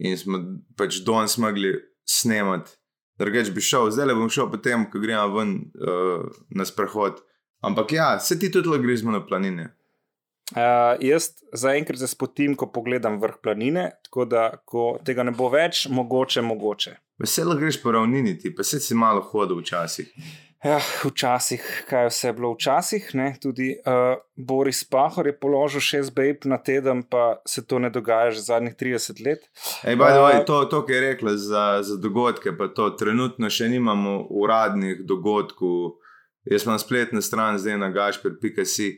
in 0.00 0.16
smo 0.16 0.40
pač 0.78 1.02
danes 1.04 1.36
mogli 1.36 1.74
snemati. 2.08 2.78
Drugač 3.18 3.52
bi 3.54 3.62
šel, 3.62 3.92
zdaj 3.94 4.10
le 4.10 4.18
bom 4.18 4.30
šel 4.32 4.50
potem, 4.50 4.88
ko 4.90 4.98
gremo 5.02 5.28
ven 5.36 5.54
uh, 5.78 6.26
na 6.50 6.66
sprehod. 6.66 7.22
Ampak 7.64 7.94
ja, 7.94 8.08
se 8.20 8.38
ti 8.38 8.50
tudi 8.52 8.78
gremo 8.82 9.14
na 9.14 9.22
planine. 9.26 9.70
Uh, 10.52 10.98
jaz 11.00 11.30
zaenkrat 11.56 12.02
se 12.02 12.10
spotim, 12.10 12.52
ko 12.58 12.68
pogledam 12.72 13.16
vrh 13.22 13.38
planine, 13.42 13.86
tako 14.04 14.26
da 14.28 14.42
ko 14.68 14.98
tega 15.04 15.24
ne 15.24 15.32
bo 15.32 15.48
več, 15.48 15.86
mogoče, 15.88 16.42
mogoče. 16.44 16.96
Veselo 17.22 17.54
greš 17.56 17.78
po 17.82 17.94
ravnini, 17.94 18.34
ti 18.38 18.52
pa 18.54 18.66
se 18.66 18.80
si 18.82 18.94
malo 18.94 19.22
hodil 19.30 19.62
včasih. 19.62 20.10
Ja, 20.64 20.78
včasih, 21.04 21.84
kaj 21.88 22.06
vse 22.08 22.28
je 22.28 22.32
bilo 22.32 22.54
včasih, 22.54 23.10
ne? 23.14 23.34
tudi 23.42 23.74
uh, 23.76 24.16
Boris 24.36 24.84
Pahor 24.88 25.26
je 25.26 25.34
položil 25.36 25.80
šest 25.84 26.14
bejb 26.16 26.46
na 26.48 26.56
teden, 26.56 27.02
pa 27.02 27.42
se 27.46 27.66
to 27.66 27.78
ne 27.78 27.90
dogaja 27.90 28.30
že 28.30 28.40
zadnjih 28.40 28.74
30 28.80 29.20
let. 29.26 29.44
Ej, 29.84 29.96
by 29.96 30.08
the 30.16 30.22
way, 30.24 30.40
Uh, 30.40 30.46
to, 30.46 30.64
to, 30.64 30.80
kar 30.86 30.96
je 30.96 31.00
rekla 31.00 31.36
za, 31.36 31.82
za 31.82 31.96
dogodke, 32.00 32.56
pa 32.56 32.68
to 32.72 32.88
trenutno 32.96 33.50
še 33.50 33.68
nimamo 33.68 34.24
uradnih 34.30 35.04
dogodkov. 35.04 36.00
Jaz 36.48 36.64
imam 36.64 36.80
spletno 36.80 37.20
stran 37.20 37.60
zdaj 37.60 37.76
na 37.78 37.92
gašper.si, 37.92 38.88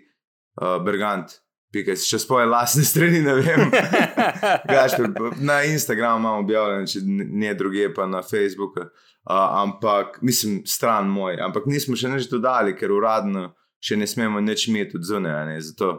uh, 0.62 0.78
bergant. 0.86 1.34
Pika, 1.76 1.96
še 2.00 2.20
svoje 2.22 2.48
lastne 2.48 2.86
strani, 2.88 3.20
ne 3.24 3.36
vem. 3.36 3.68
Gašper, 4.72 5.12
na 5.44 5.60
Instagramu 5.68 6.24
imamo 6.24 6.40
objavljeno, 6.46 6.88
če 6.88 7.04
ne 7.44 7.52
druge, 7.58 7.90
pa 7.94 8.08
na 8.08 8.24
Facebooku. 8.24 8.88
Uh, 9.26 9.36
ampak, 9.60 10.20
mislim, 10.24 10.62
stran 10.66 11.10
moj. 11.12 11.36
Ampak 11.44 11.68
nismo 11.68 11.98
še 11.98 12.08
nič 12.12 12.30
dodali, 12.32 12.76
ker 12.78 12.94
uradno 12.94 13.50
še 13.82 13.98
ne 14.00 14.06
smemo 14.08 14.40
nič 14.40 14.68
imeti 14.70 14.96
od 14.96 15.04
zunaj. 15.04 15.58
Zato 15.68 15.90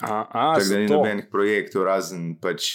A, 0.00 0.26
a, 0.32 0.54
Tako 0.54 0.68
da 0.68 0.78
ni 0.78 0.86
nobenih 0.88 1.26
projektov, 1.30 1.84
razen 1.84 2.36
pač 2.40 2.70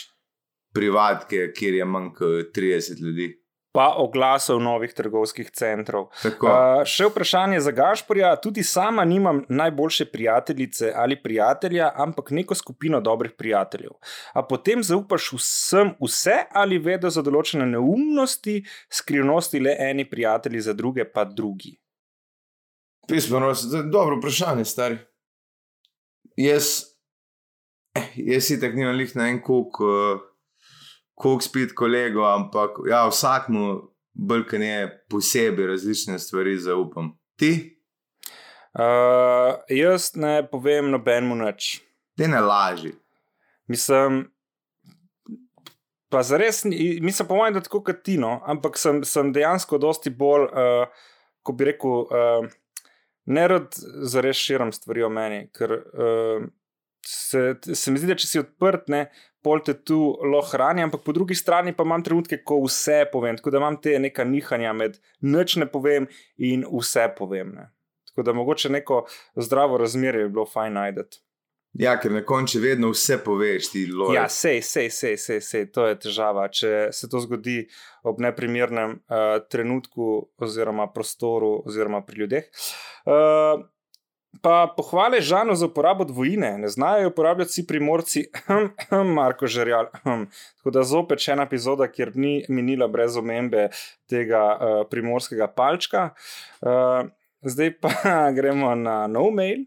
privatke, 0.76 1.50
kjer 1.56 1.80
je 1.80 1.88
manj 1.88 2.12
kot 2.18 2.52
30 2.56 3.02
ljudi. 3.02 3.30
Pa 3.76 3.90
oglasov 4.00 4.62
novih 4.64 4.94
trgovskih 4.96 5.52
centrov. 5.52 6.08
Tako, 6.24 6.48
Uh, 6.48 6.84
še 6.88 7.10
vprašanje 7.10 7.60
za 7.60 7.74
Gašporja. 7.76 8.36
Tudi 8.40 8.64
sama 8.64 9.04
nimam 9.06 9.42
najboljše 9.50 10.06
prijateljice 10.12 10.94
ali 10.96 11.18
prijatelja, 11.20 11.92
ampak 11.96 12.32
neko 12.32 12.56
skupino 12.56 13.02
dobrih 13.02 13.34
prijateljev. 13.38 13.92
A 14.34 14.44
potem 14.48 14.84
zaupaš 14.84 15.34
vsem 15.36 15.92
vse 16.00 16.38
ali 16.56 16.80
vedo 16.80 17.12
za 17.12 17.24
določene 17.26 17.68
neumnosti, 17.68 18.62
skrivnosti 18.88 19.60
le 19.60 19.76
eni 19.90 20.08
prijatelji, 20.10 20.62
za 20.62 20.74
druge 20.74 21.04
pa 21.12 21.26
drugi. 21.26 21.76
pismo, 23.08 23.40
dobro 23.92 24.18
vprašanje, 24.18 24.66
stari. 24.66 24.98
Jaz, 26.38 26.84
eh, 27.96 28.08
jaz 28.16 28.48
si 28.48 28.60
tako 28.60 28.76
nimam 28.76 28.96
lih 28.96 29.16
na 29.16 29.28
en 29.30 29.42
kuk, 29.42 29.80
uh, 29.80 30.24
kuk 31.16 31.44
spit 31.44 31.74
kolego, 31.74 32.26
ampak 32.26 32.80
ja, 32.90 33.06
vsakmu 33.08 33.82
brken 34.14 34.62
je 34.62 34.80
posebej 35.10 35.68
različne 35.68 36.20
stvari 36.20 36.58
zaupam. 36.60 37.14
Ti, 37.36 37.72
Uh, 38.76 39.56
jaz 39.72 40.10
ne 40.20 40.42
povem 40.44 40.90
nobenemu 40.92 41.36
nič. 41.36 41.80
ti 42.18 42.28
ne 42.28 42.42
laži. 42.42 42.90
Mislim, 43.68 44.26
pa 46.10 46.24
zares, 46.24 46.64
ni- 46.64 47.00
mislim, 47.02 47.28
po 47.28 47.36
mojem, 47.36 47.54
da 47.54 47.62
tako 47.62 47.80
kot 47.84 48.04
ti, 48.04 48.18
no, 48.18 48.42
ampak 48.46 48.76
sem, 48.78 49.00
sem 49.04 49.32
dejansko 49.32 49.78
dosti 49.78 50.10
bolj, 50.10 50.50
uh, 50.52 50.88
ko 51.42 51.54
bi 51.54 51.66
rekel, 51.66 51.90
uh, 52.04 52.50
ne 53.26 53.48
rad 53.48 53.72
zares 54.04 54.36
širim 54.38 54.74
stvari 54.76 55.04
o 55.04 55.10
meni, 55.10 55.46
ker 55.56 55.72
uh, 55.72 56.44
se, 57.08 57.56
se 57.74 57.92
mi 57.92 58.00
zdi, 58.00 58.12
da 58.12 58.20
če 58.20 58.28
si 58.28 58.44
odprt, 58.44 58.90
ne. 58.92 59.06
Pol 59.46 59.62
te 59.62 59.76
tu 59.78 60.00
lahko 60.26 60.56
hrani, 60.56 60.82
ampak 60.82 61.04
po 61.06 61.14
drugi 61.14 61.38
strani 61.38 61.76
pa 61.78 61.86
imam 61.86 62.04
trenutke, 62.04 62.42
ko 62.42 62.64
vse 62.64 63.04
povem, 63.12 63.38
tako 63.38 63.54
da 63.54 63.62
imam 63.62 63.78
te 63.82 64.00
neka 64.02 64.26
nihanja 64.26 64.74
med 64.74 64.98
nič 65.22 65.60
ne 65.62 65.70
povem 65.70 66.10
in 66.42 66.66
vse 66.66 67.06
povem. 67.18 67.54
Ne. 67.60 67.70
Tako 68.10 68.26
da 68.26 68.34
mogoče 68.34 68.74
neko 68.74 69.04
zdravo 69.36 69.78
razmerje 69.78 70.26
bi 70.26 70.34
bilo 70.34 70.50
fajn 70.50 70.82
najti. 70.82 71.22
Ja, 71.76 71.98
ker 72.00 72.14
na 72.16 72.22
koncu 72.24 72.62
vedno 72.64 72.90
vse 72.94 73.18
poveš, 73.24 73.68
ti 73.74 73.82
loji. 73.92 74.16
Ja, 74.16 74.30
sej, 74.32 74.62
sej, 74.64 74.88
sej, 74.96 75.18
sej, 75.20 75.42
sej, 75.44 75.66
to 75.76 75.84
je 75.90 75.98
težava. 76.06 76.46
Če 76.48 76.70
se 76.96 77.10
to 77.12 77.20
zgodi 77.20 77.66
ob 78.08 78.22
neprimernem 78.24 78.96
uh, 78.96 79.26
trenutku, 79.52 80.30
oziroma 80.40 80.88
prostoru, 80.96 81.58
oziroma 81.68 82.00
pri 82.08 82.22
ljudeh. 82.24 82.48
Uh, 83.04 83.66
pa 84.42 84.74
pohvale 84.78 85.22
Žanu 85.22 85.56
za 85.56 85.66
uporabo 85.66 86.04
dvojine, 86.04 86.58
ne 86.58 86.68
znajo 86.68 87.02
jo 87.02 87.10
uporabljati 87.10 87.50
vsi 87.50 87.68
primorci, 87.68 88.26
Marko 89.16 89.48
Žerjal. 89.48 89.90
Tako 90.58 90.72
da 90.72 90.84
zopet 90.84 91.22
še 91.24 91.36
ena 91.36 91.46
epizoda, 91.46 91.88
kjer 91.88 92.12
ni 92.16 92.46
minila 92.50 92.88
brez 92.88 93.18
omembe 93.18 93.70
tega 94.10 94.42
uh, 94.56 94.82
primorskega 94.90 95.48
palčka. 95.48 96.10
Uh, 96.62 97.08
zdaj 97.46 97.76
pa 97.82 97.92
gremo 98.38 98.76
na 98.76 99.06
nov 99.08 99.32
mail. 99.36 99.66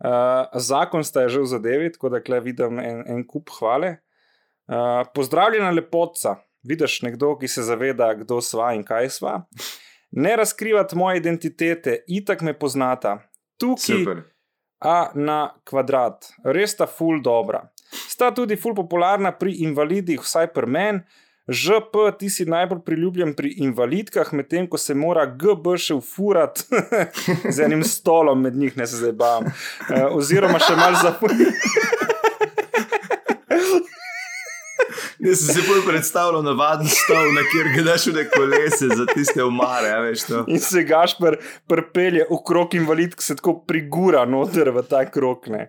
Uh, 0.00 0.48
zakon 0.56 1.04
sta 1.04 1.26
je 1.26 1.36
že 1.36 1.40
v 1.44 1.50
zadevi, 1.50 1.92
tako 1.92 2.08
da 2.08 2.22
tukaj 2.22 2.40
vidim 2.40 2.78
en, 2.80 3.02
en 3.04 3.24
kup 3.26 3.52
hvale. 3.58 3.98
Uh, 4.70 5.02
pozdravljena 5.14 5.70
lepotca, 5.74 6.38
vidiš 6.62 7.02
nekdo, 7.02 7.34
ki 7.36 7.48
se 7.48 7.62
zaveda, 7.66 8.14
kdo 8.22 8.40
sva 8.40 8.72
in 8.76 8.84
kaj 8.86 9.10
sva. 9.18 9.40
Ne 10.10 10.36
razkrivati 10.36 10.96
moje 10.96 11.18
identitete, 11.18 12.00
itak 12.08 12.40
me 12.42 12.54
poznata. 12.58 13.18
Tukaj, 13.60 14.00
Super. 14.00 14.22
a 14.80 15.10
na 15.14 15.40
kvadrat, 15.68 16.32
res 16.44 16.72
sta 16.76 16.88
ful 16.88 17.20
dobra. 17.22 17.66
Sta 17.90 18.30
tudi 18.32 18.56
ful 18.56 18.74
popularna 18.74 19.32
pri 19.36 19.58
invalidih, 19.66 20.22
vsaj 20.24 20.52
pri 20.54 20.66
meni. 20.66 21.02
ŽP, 21.50 22.14
ti 22.18 22.28
si 22.30 22.44
najbolj 22.46 22.84
priljubljen 22.86 23.32
pri 23.34 23.50
invalidkah, 23.64 24.28
medtem 24.38 24.68
ko 24.70 24.78
se 24.78 24.94
mora 24.94 25.24
GB 25.26 25.74
še 25.74 25.96
ufurati 25.98 26.62
z 27.54 27.64
enim 27.64 27.82
stolom 27.82 28.38
med 28.46 28.54
njih, 28.54 28.76
ne 28.78 28.86
se 28.86 29.00
zdaj 29.00 29.16
bam. 29.18 29.48
Uh, 29.88 30.14
oziroma 30.14 30.62
še 30.62 30.78
mal 30.78 30.94
za. 31.02 31.16
Jaz 35.20 35.42
sem 35.44 35.54
si 35.54 35.62
bolj 35.68 35.82
predstavljal 35.84 36.42
navaden 36.44 36.88
stol, 36.88 37.32
na 37.36 37.42
kjer 37.52 37.72
ga 37.74 37.82
daš 37.90 38.06
v 38.08 38.24
kolese 38.32 38.88
za 38.88 39.04
tiste 39.10 39.44
umare, 39.44 39.90
a 39.92 40.00
veš 40.04 40.24
to. 40.28 40.44
In 40.48 40.60
se 40.64 40.84
Gašpr 40.88 41.36
prepelje 41.68 42.24
v 42.30 42.38
krok 42.46 42.76
invalidk, 42.78 43.20
se 43.22 43.36
tako 43.36 43.58
prigura 43.68 44.24
noter 44.24 44.72
v 44.72 44.84
ta 44.88 45.04
krok. 45.10 45.50
Ne. 45.52 45.68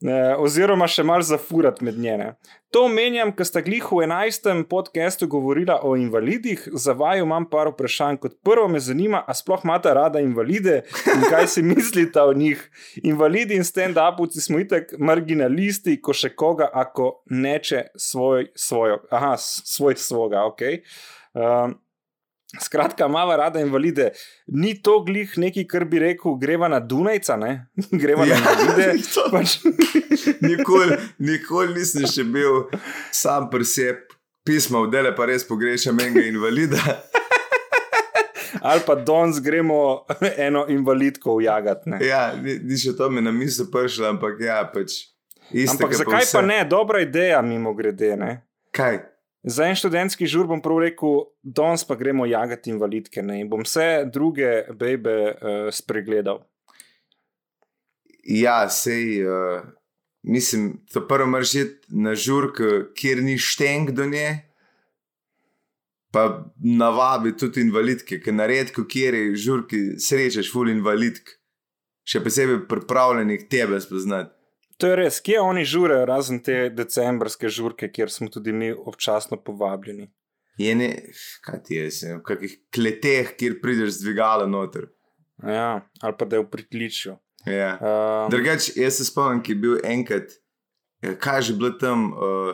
E, 0.00 0.12
oziroma 0.40 0.86
še 0.88 1.02
mal 1.04 1.20
zafurat 1.20 1.82
med 1.84 1.98
njene. 2.00 2.30
To 2.72 2.86
omenjam, 2.86 3.34
ker 3.36 3.44
sta 3.44 3.60
glih 3.60 3.84
v 3.84 4.06
11. 4.06 4.62
podkastu 4.70 5.26
govorila 5.28 5.76
o 5.84 5.92
invalidih. 5.98 6.62
Za 6.72 6.94
vaju 6.96 7.26
imam 7.26 7.44
par 7.50 7.68
vprašanj. 7.68 8.16
Kot 8.22 8.38
prvo 8.46 8.64
me 8.72 8.80
zanima, 8.80 9.20
a 9.28 9.36
sploh 9.36 9.60
imata 9.66 9.92
rada 9.98 10.22
invalide 10.24 10.78
in 11.12 11.26
kaj 11.28 11.50
si 11.52 11.64
mislite 11.72 12.22
o 12.22 12.32
njih. 12.32 12.62
Invalidi 13.04 13.60
in 13.60 13.66
stand-upovci 13.66 14.40
smo 14.40 14.62
itek 14.64 14.96
marginalisti, 14.96 15.98
ko 16.00 16.16
še 16.16 16.32
koga, 16.32 16.70
ako 16.72 17.10
neče 17.28 17.90
svoj, 17.98 18.48
svojo, 18.56 19.02
aha, 19.12 19.34
svoj 19.36 20.00
svoga, 20.00 20.46
ok. 20.48 20.64
Um, 21.36 21.76
Skratka, 22.56 23.06
mava 23.06 23.36
rada 23.36 23.60
invalide. 23.60 24.08
Ni 24.48 24.74
to 24.74 25.00
glih 25.00 25.36
nekaj, 25.38 25.64
kar 25.66 25.84
bi 25.84 26.00
rekel, 26.00 26.34
greva 26.34 26.66
na 26.66 26.80
Dunajca, 26.80 27.36
ne? 27.36 27.52
greva 28.02 28.24
na 28.24 28.34
Ja, 28.34 28.38
invalide. 28.38 28.88
to- 29.14 29.28
Pač, 29.30 29.58
Nikoli, 30.42 30.96
nikoli 31.20 31.74
nisem 31.74 32.06
še 32.06 32.24
bil 32.24 32.64
sam 33.12 33.46
pri 33.46 33.64
sebi, 33.64 34.02
pismo, 34.42 34.82
vdele 34.82 35.12
pa 35.12 35.26
res 35.26 35.44
pogrešam 35.44 36.00
enega 36.00 36.26
invalida. 36.26 36.80
ali 38.62 38.80
pa 38.86 38.94
danes 38.96 39.38
gremo 39.40 40.04
eno 40.36 40.66
invalidko 40.68 41.34
ujagati. 41.34 41.90
ne. 41.90 41.98
Ja, 42.02 42.34
ni, 42.34 42.58
ni 42.58 42.76
še 42.76 42.96
to 42.96 43.10
mi 43.10 43.20
na 43.20 43.30
misel 43.32 43.66
prišlo, 43.66 44.08
ampak 44.08 44.40
ja, 44.40 44.58
pač. 44.66 45.06
Iste, 45.50 45.74
Ampak 45.76 45.94
zakaj 45.94 46.22
vse. 46.22 46.32
pa 46.32 46.42
ne? 46.42 46.64
Dobra 46.64 47.00
ideja, 47.00 47.42
mimo 47.42 47.74
grede. 47.74 48.12
Ne? 48.16 48.42
Kaj? 48.70 49.00
Za 49.42 49.64
en 49.64 49.76
študentski 49.76 50.28
žur 50.28 50.44
bom 50.50 50.60
prav 50.60 50.82
rekel, 50.84 51.22
danes 51.42 51.86
pa 51.88 51.96
gremo 51.96 52.26
jagati 52.28 52.70
invalidke 52.70 53.22
ne? 53.24 53.40
in 53.40 53.48
bom 53.48 53.64
vse 53.64 54.04
druge 54.12 54.66
bebe 54.76 55.16
uh, 55.32 55.70
spregledal. 55.72 56.42
Ja, 58.28 58.68
sej, 58.68 59.22
uh, 59.24 59.62
mislim, 60.22 60.84
to 60.92 61.06
prvo 61.08 61.26
moraš 61.26 61.54
iti 61.54 61.96
na 61.96 62.14
žurk, 62.14 62.60
kjer 62.94 63.22
ni 63.24 63.38
šteng 63.38 63.94
do 63.96 64.06
nje. 64.06 64.42
Pa 66.12 66.50
navabi 66.58 67.32
tudi 67.38 67.62
invalidke, 67.62 68.18
ker 68.20 68.34
na 68.34 68.46
redko, 68.50 68.84
kjer 68.84 69.14
je 69.14 69.36
žurki, 69.38 69.80
srečaš 70.02 70.50
ful 70.52 70.68
invalidk, 70.68 71.36
še 72.04 72.20
posebej 72.20 72.64
pripravljenih 72.68 73.46
tebe 73.48 73.78
spoznati. 73.80 74.34
To 74.80 74.88
je 74.88 74.96
res, 74.96 75.20
kje 75.20 75.40
oni 75.44 75.64
žurejo, 75.68 76.06
razen 76.08 76.40
te 76.44 76.70
decembrske 76.72 77.50
žurke, 77.52 77.90
kjer 77.92 78.10
smo 78.12 78.30
tudi 78.32 78.52
mi 78.52 78.70
občasno 78.72 79.36
povabljeni. 79.36 80.08
Je 80.60 80.74
ne, 80.76 80.88
kaj 81.44 81.62
ti 81.64 81.76
je, 81.76 81.90
se, 81.92 82.14
v 82.16 82.22
kakih 82.24 82.54
kleteh, 82.74 83.34
kjer 83.36 83.58
prideš 83.62 83.98
z 83.98 84.06
dvigala 84.06 84.46
noter. 84.48 84.88
Ja, 85.44 85.80
ali 86.00 86.16
pa 86.18 86.28
da 86.28 86.36
je 86.36 86.44
v 86.44 86.50
pritličju. 86.52 87.16
Ja. 87.48 87.70
Um, 87.80 88.32
Drugač, 88.32 88.70
jaz 88.76 88.98
se 89.00 89.06
spomnim, 89.08 89.40
ki 89.44 89.54
je 89.54 89.60
bil 89.62 89.78
enkrat, 89.88 90.34
ja, 91.04 91.14
kaj 91.16 91.46
že 91.48 91.56
bilo 91.60 91.72
tam, 91.80 92.10
uh, 92.12 92.52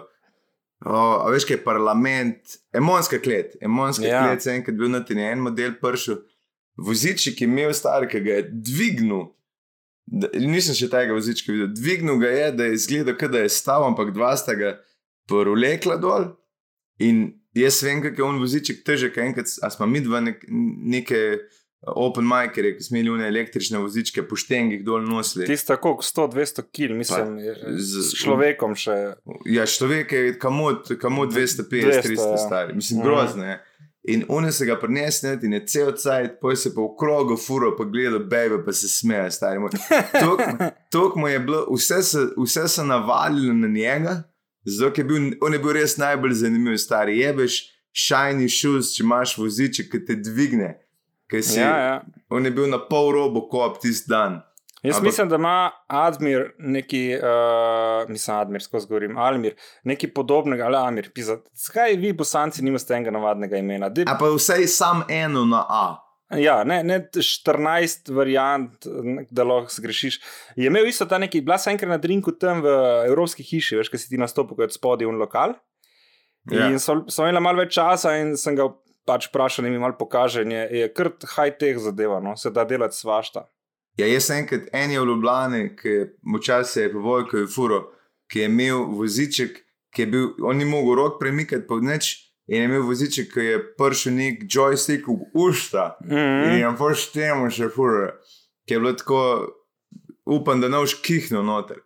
oh, 0.86 1.26
veš, 1.34 1.48
kaj 1.48 1.58
je 1.58 1.64
parlament, 1.64 2.58
emonska 2.74 3.18
klet, 3.22 3.56
emonska 3.62 4.06
Ja. 4.06 4.26
klet, 4.26 4.42
se 4.42 4.54
enkrat 4.54 4.78
bil 4.78 4.90
na 4.92 5.02
ten 5.06 5.18
en 5.22 5.42
model 5.42 5.74
pršel, 5.82 6.20
voziček 6.78 7.42
je 7.42 7.50
imel 7.50 7.74
star, 7.74 8.06
ki 8.10 8.22
ga 8.22 8.38
je 8.38 8.48
dvignil. 8.50 9.26
Da, 10.08 10.28
nisem 10.32 10.72
še 10.72 10.86
tega 10.86 11.12
vozička 11.12 11.50
videl. 11.50 11.68
Dvignil 11.68 12.18
ga 12.18 12.28
je, 12.28 12.52
da 12.52 12.64
je 12.64 12.74
izgledal, 12.74 13.16
da 13.28 13.38
je 13.38 13.48
stal, 13.50 13.84
ampak 13.84 14.12
dva 14.12 14.36
sta 14.36 14.54
ga 14.54 14.76
porulekla 15.26 15.96
dol. 15.96 16.28
In 16.98 17.24
jaz 17.52 17.82
vem, 17.82 18.00
kako 18.00 18.16
je 18.16 18.24
on 18.24 18.38
voziček 18.38 18.84
težek. 18.84 19.18
Enkrat, 19.18 19.50
a 19.60 19.70
smo 19.70 19.86
mi 19.86 20.00
dva 20.00 20.20
nek, 20.20 20.44
neke 20.86 21.20
open 21.86 22.24
micere, 22.24 22.72
ki 22.72 22.82
smo 22.82 22.96
imeli 22.96 23.10
one 23.10 23.26
električne 23.26 23.78
vozičke, 23.78 24.22
po 24.22 24.34
štengih 24.34 24.80
dol 24.82 25.02
nosili. 25.02 25.46
Tisto, 25.46 25.76
koliko 25.76 26.02
100-200 26.02 26.64
kil, 26.70 26.94
mislim, 26.94 27.36
z- 27.76 28.06
s 28.06 28.14
človekom 28.14 28.74
še. 28.74 28.96
Ja, 29.46 29.66
človek 29.66 30.12
je 30.12 30.38
kamot, 30.38 30.94
kamot 30.96 31.30
250, 31.30 31.66
200, 31.66 32.02
300 32.06 32.30
ja. 32.30 32.36
stari, 32.38 32.74
mislim, 32.74 33.00
Mhm. 33.00 33.06
grozno 33.06 33.44
je. 33.44 33.58
In 34.08 34.24
oni 34.28 34.52
se 34.52 34.66
ga 34.66 34.76
prinesli 34.78 35.38
in 35.42 35.52
je 35.52 35.66
cel 35.66 35.92
cajt, 35.98 36.38
poj 36.40 36.56
se 36.56 36.70
pa 36.74 36.80
v 36.80 36.92
krogu 36.98 37.36
furo, 37.36 37.72
pa 37.76 37.84
gleda 37.84 38.18
bebe, 38.18 38.60
pa 38.64 38.72
se 38.72 38.88
smeje, 38.88 39.30
stari 39.30 39.58
moj. 39.58 39.74
To 40.90 41.12
mu 41.18 41.28
je 41.28 41.40
bilo, 41.40 41.66
vse 41.74 42.02
se, 42.02 42.26
vse 42.36 42.68
se 42.68 42.84
navalilo 42.84 43.54
na 43.54 43.68
njega, 43.68 44.22
zato 44.64 45.00
je 45.00 45.04
bil, 45.04 45.32
on 45.42 45.52
je 45.52 45.58
bil 45.58 45.74
res 45.74 45.96
najbolj 45.98 46.32
zanimiv, 46.42 46.78
stari. 46.78 47.18
Jebeš 47.18 47.64
shiny 47.96 48.48
shoes, 48.48 48.94
če 48.94 49.02
imaš 49.02 49.36
voziček, 49.38 49.90
ki 49.90 50.04
te 50.06 50.18
dvigne. 50.22 50.76
Si, 51.32 51.58
Ja, 51.58 51.78
ja. 51.78 51.96
On 52.30 52.44
je 52.44 52.52
bil 52.54 52.68
na 52.70 52.78
pol 52.78 53.10
robo 53.16 53.48
kop 53.50 53.80
tisti 53.82 54.12
dan. 54.12 54.38
Jaz 54.86 54.96
Ampak- 54.96 55.04
mislim, 55.04 55.28
da 55.28 55.36
ima 55.36 55.70
Admir 55.86 56.52
neki, 56.58 57.02
uh, 57.18 58.08
mislim, 58.08 58.36
Admir, 58.36 58.62
skozi 58.62 58.86
govorim, 58.86 59.18
Almir, 59.18 59.56
nekaj 59.84 60.12
podobnega, 60.14 60.66
ali 60.68 60.76
Amir, 60.76 61.10
pisa. 61.14 61.38
Zakaj 61.54 61.96
vi, 61.98 62.12
bosanci, 62.12 62.62
nimate 62.64 62.94
enega 62.94 63.10
navadnega 63.10 63.58
imena? 63.58 63.88
De, 63.90 64.04
A 64.06 64.14
pa 64.20 64.30
vsaj 64.30 64.66
sam 64.70 65.02
eno 65.08 65.44
na 65.44 65.64
A. 65.68 65.86
ja, 66.38 66.60
ne, 66.64 66.82
ne 66.84 67.00
14 67.14 68.12
variant, 68.14 68.86
da 69.30 69.44
lahko 69.44 69.74
zgrešiš. 69.74 70.20
Je 70.56 70.66
imel 70.70 70.86
isto 70.86 71.06
ta 71.06 71.18
neki, 71.18 71.40
bila 71.40 71.58
sem 71.58 71.74
enkrat 71.74 71.90
na 71.90 71.98
drinku 71.98 72.32
tam 72.38 72.62
v 72.62 72.78
Evropski 73.06 73.42
hiši, 73.46 73.76
veš, 73.80 73.90
kaj 73.90 74.04
si 74.04 74.10
ti 74.14 74.18
nastopil 74.18 74.58
kot 74.58 74.74
spodaj 74.74 75.06
v 75.06 75.18
lokal. 75.18 75.54
Ja. 76.50 76.70
In 76.70 76.78
so, 76.78 77.00
so 77.10 77.26
imeli 77.26 77.42
malo 77.42 77.58
več 77.62 77.74
časa 77.74 78.14
in 78.20 78.36
sem 78.38 78.54
ga 78.58 78.68
pač 79.06 79.28
vprašal, 79.30 79.66
da 79.66 79.70
mi 79.70 79.82
malo 79.82 79.98
pokaže. 79.98 80.44
Je, 80.46 80.62
je 80.80 80.88
kar 80.94 81.10
high-tech 81.36 81.78
zadeva, 81.82 82.20
no? 82.22 82.36
se 82.36 82.50
da 82.50 82.64
delati 82.66 82.98
svašta. 82.98 83.46
Ja, 83.96 84.06
jaz 84.06 84.30
enkrat 84.30 84.68
en 84.72 84.90
je 84.90 85.00
v 85.00 85.06
Ljubljani, 85.08 85.62
ki 85.76 85.88
je 85.88 86.02
včasih 86.36 86.82
je 86.82 86.92
po 86.92 87.00
vojku 87.00 87.36
je 87.36 87.46
furo, 87.46 87.78
ki 88.28 88.38
je 88.40 88.46
imel 88.50 88.84
voziček, 88.92 89.56
ki 89.94 90.02
je 90.02 90.06
bil, 90.06 90.26
on 90.44 90.56
ni 90.56 90.64
mogel 90.64 90.94
rok 90.94 91.20
premikati 91.20 91.66
po 91.66 91.80
nič. 91.80 92.22
In 92.46 92.60
je 92.60 92.64
imel 92.68 92.82
voziček, 92.86 93.32
ki 93.32 93.40
je 93.40 93.56
prišel 93.78 94.12
nek 94.14 94.44
joystick 94.46 95.08
v 95.08 95.16
usta 95.34 95.96
Mm 96.04 96.10
in 96.10 96.18
-hmm. 96.18 96.58
je 96.60 96.76
pač 96.78 97.06
temu 97.12 97.50
še 97.50 97.68
furo, 97.68 98.12
ki 98.68 98.74
je 98.74 98.78
bilo 98.80 98.92
tako, 98.92 99.46
upam, 100.26 100.60
da 100.60 100.68
ne 100.68 100.76
boš 100.78 100.94
kihnil 101.02 101.42
noter. 101.42 101.76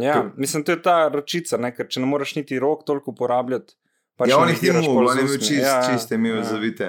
Ja, 0.00 0.14
Ko- 0.14 0.32
mislim, 0.36 0.64
to 0.64 0.72
je 0.72 0.82
ta 0.82 1.08
ročica, 1.08 1.56
ne? 1.56 1.74
ker 1.76 1.86
če 1.88 2.00
ne 2.00 2.06
moreš 2.06 2.34
niti 2.36 2.58
rok 2.58 2.84
toliko 2.86 3.10
uporabljati. 3.10 3.74
Pač 4.16 4.28
ja, 4.28 4.38
on 4.38 4.48
jih 4.48 4.62
ni 4.62 4.70
mogel, 4.72 5.08
on 5.08 5.18
je 5.18 5.24
usmi. 5.24 5.38
čist, 5.38 5.52
Ja, 5.62 5.80
ja, 5.80 5.88
čiste, 5.92 6.14
imel 6.14 6.36
ja. 6.36 6.44
zavite. 6.44 6.84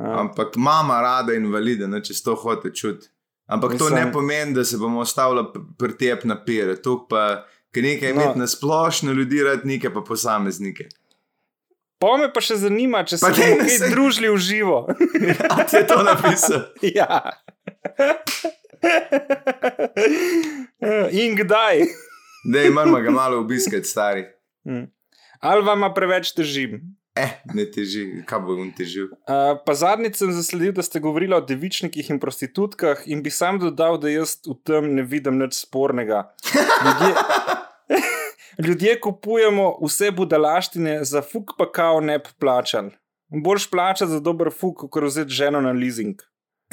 ja. 0.00 0.20
Ampak 0.20 0.56
mama 0.56 1.00
rada 1.02 1.34
invalide, 1.34 1.86
ne, 1.86 2.00
če 2.00 2.14
to 2.24 2.34
hoče 2.34 2.70
čuti. 2.74 3.06
Ampak 3.46 3.70
Mislim, 3.70 3.88
to 3.88 3.94
ne 3.94 4.12
pomeni, 4.12 4.54
da 4.54 4.64
se 4.64 4.76
bomo 4.76 5.00
ostavili 5.00 5.44
pri 5.78 5.92
tep 5.94 6.24
na 6.24 6.36
pere. 6.38 6.76
To 6.76 7.06
pa, 7.06 7.44
ker 7.70 7.82
nekaj 7.82 8.08
No. 8.08 8.14
imeti 8.16 8.38
na 8.38 8.46
splošno 8.46 9.12
ljudi, 9.12 9.42
rad 9.42 9.64
nekaj 9.64 9.92
pa 9.92 10.00
posameznike. 10.00 10.88
Pa 11.98 12.16
me 12.16 12.32
pa 12.32 12.40
še 12.40 12.56
zanima, 12.56 13.02
če 13.02 13.18
se 13.18 13.26
bomo 13.26 13.58
kaj 13.58 13.68
se- 13.70 13.88
družili 13.88 14.28
v 14.28 14.36
živo. 14.38 14.78
A 15.50 15.62
ti 15.62 15.76
je 15.76 15.86
to 15.86 16.02
napisal? 16.02 16.62
ja. 16.98 17.20
In 21.12 21.36
kdaj? 21.36 21.84
Da 22.44 22.62
imamo 22.62 23.00
ga 23.00 23.10
malo 23.10 23.38
obiskati, 23.38 23.84
stari. 23.84 24.24
Hm. 24.64 24.84
Ali 25.40 25.62
vam 25.62 25.84
preveč 25.94 26.32
težim? 26.32 26.80
Eh, 27.14 27.30
ne 27.54 27.62
teži, 27.70 28.24
kaj 28.26 28.40
bo 28.42 28.56
on 28.58 28.72
težil. 28.74 29.06
Uh, 29.30 29.54
pa 29.62 29.76
zadnjič 29.78 30.16
sem 30.18 30.32
zasledil, 30.34 30.72
da 30.74 30.82
ste 30.82 30.98
govorili 31.00 31.36
o 31.36 31.40
devičnikih 31.40 32.10
in 32.10 32.18
prostitutkah, 32.18 33.04
in 33.06 33.22
bi 33.22 33.30
sam 33.30 33.60
dodal, 33.62 34.00
da 34.02 34.10
jaz 34.10 34.40
v 34.42 34.56
tem 34.66 34.88
ne 34.96 35.04
vidim 35.06 35.38
nič 35.38 35.60
spornega. 35.60 36.24
Ljudje, 36.50 37.12
ljudje 38.66 38.96
kupujemo 39.06 39.68
vse 39.84 40.10
budalaštine, 40.10 40.98
za 41.06 41.22
fuk 41.22 41.54
pa 41.58 41.70
kao 41.70 42.02
ne 42.02 42.18
bi 42.18 42.34
plačali. 42.38 42.90
Boljš 43.30 43.70
plačati 43.70 44.10
za 44.10 44.20
dober 44.20 44.50
fuk, 44.50 44.88
kot 44.90 45.06
vzeti 45.06 45.30
ženo 45.30 45.62
na 45.62 45.70
leasing. 45.70 46.18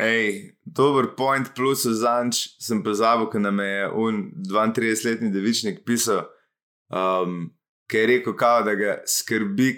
Ej, 0.01 0.55
dober 0.65 1.13
point 1.17 1.53
plus 1.55 1.85
zanč 1.85 2.47
sem 2.57 2.81
pozabil, 2.81 3.29
ker 3.29 3.45
nam 3.45 3.61
je 3.61 3.89
un 3.93 4.21
32-letni 4.49 5.29
devičnik 5.29 5.83
pisal, 5.85 6.25
um, 6.89 7.51
ki 7.85 7.97
je 7.97 8.13
rekel, 8.15 8.33
kao, 8.33 8.63
da 8.65 8.73
ga 8.73 9.01
skrbi, 9.05 9.75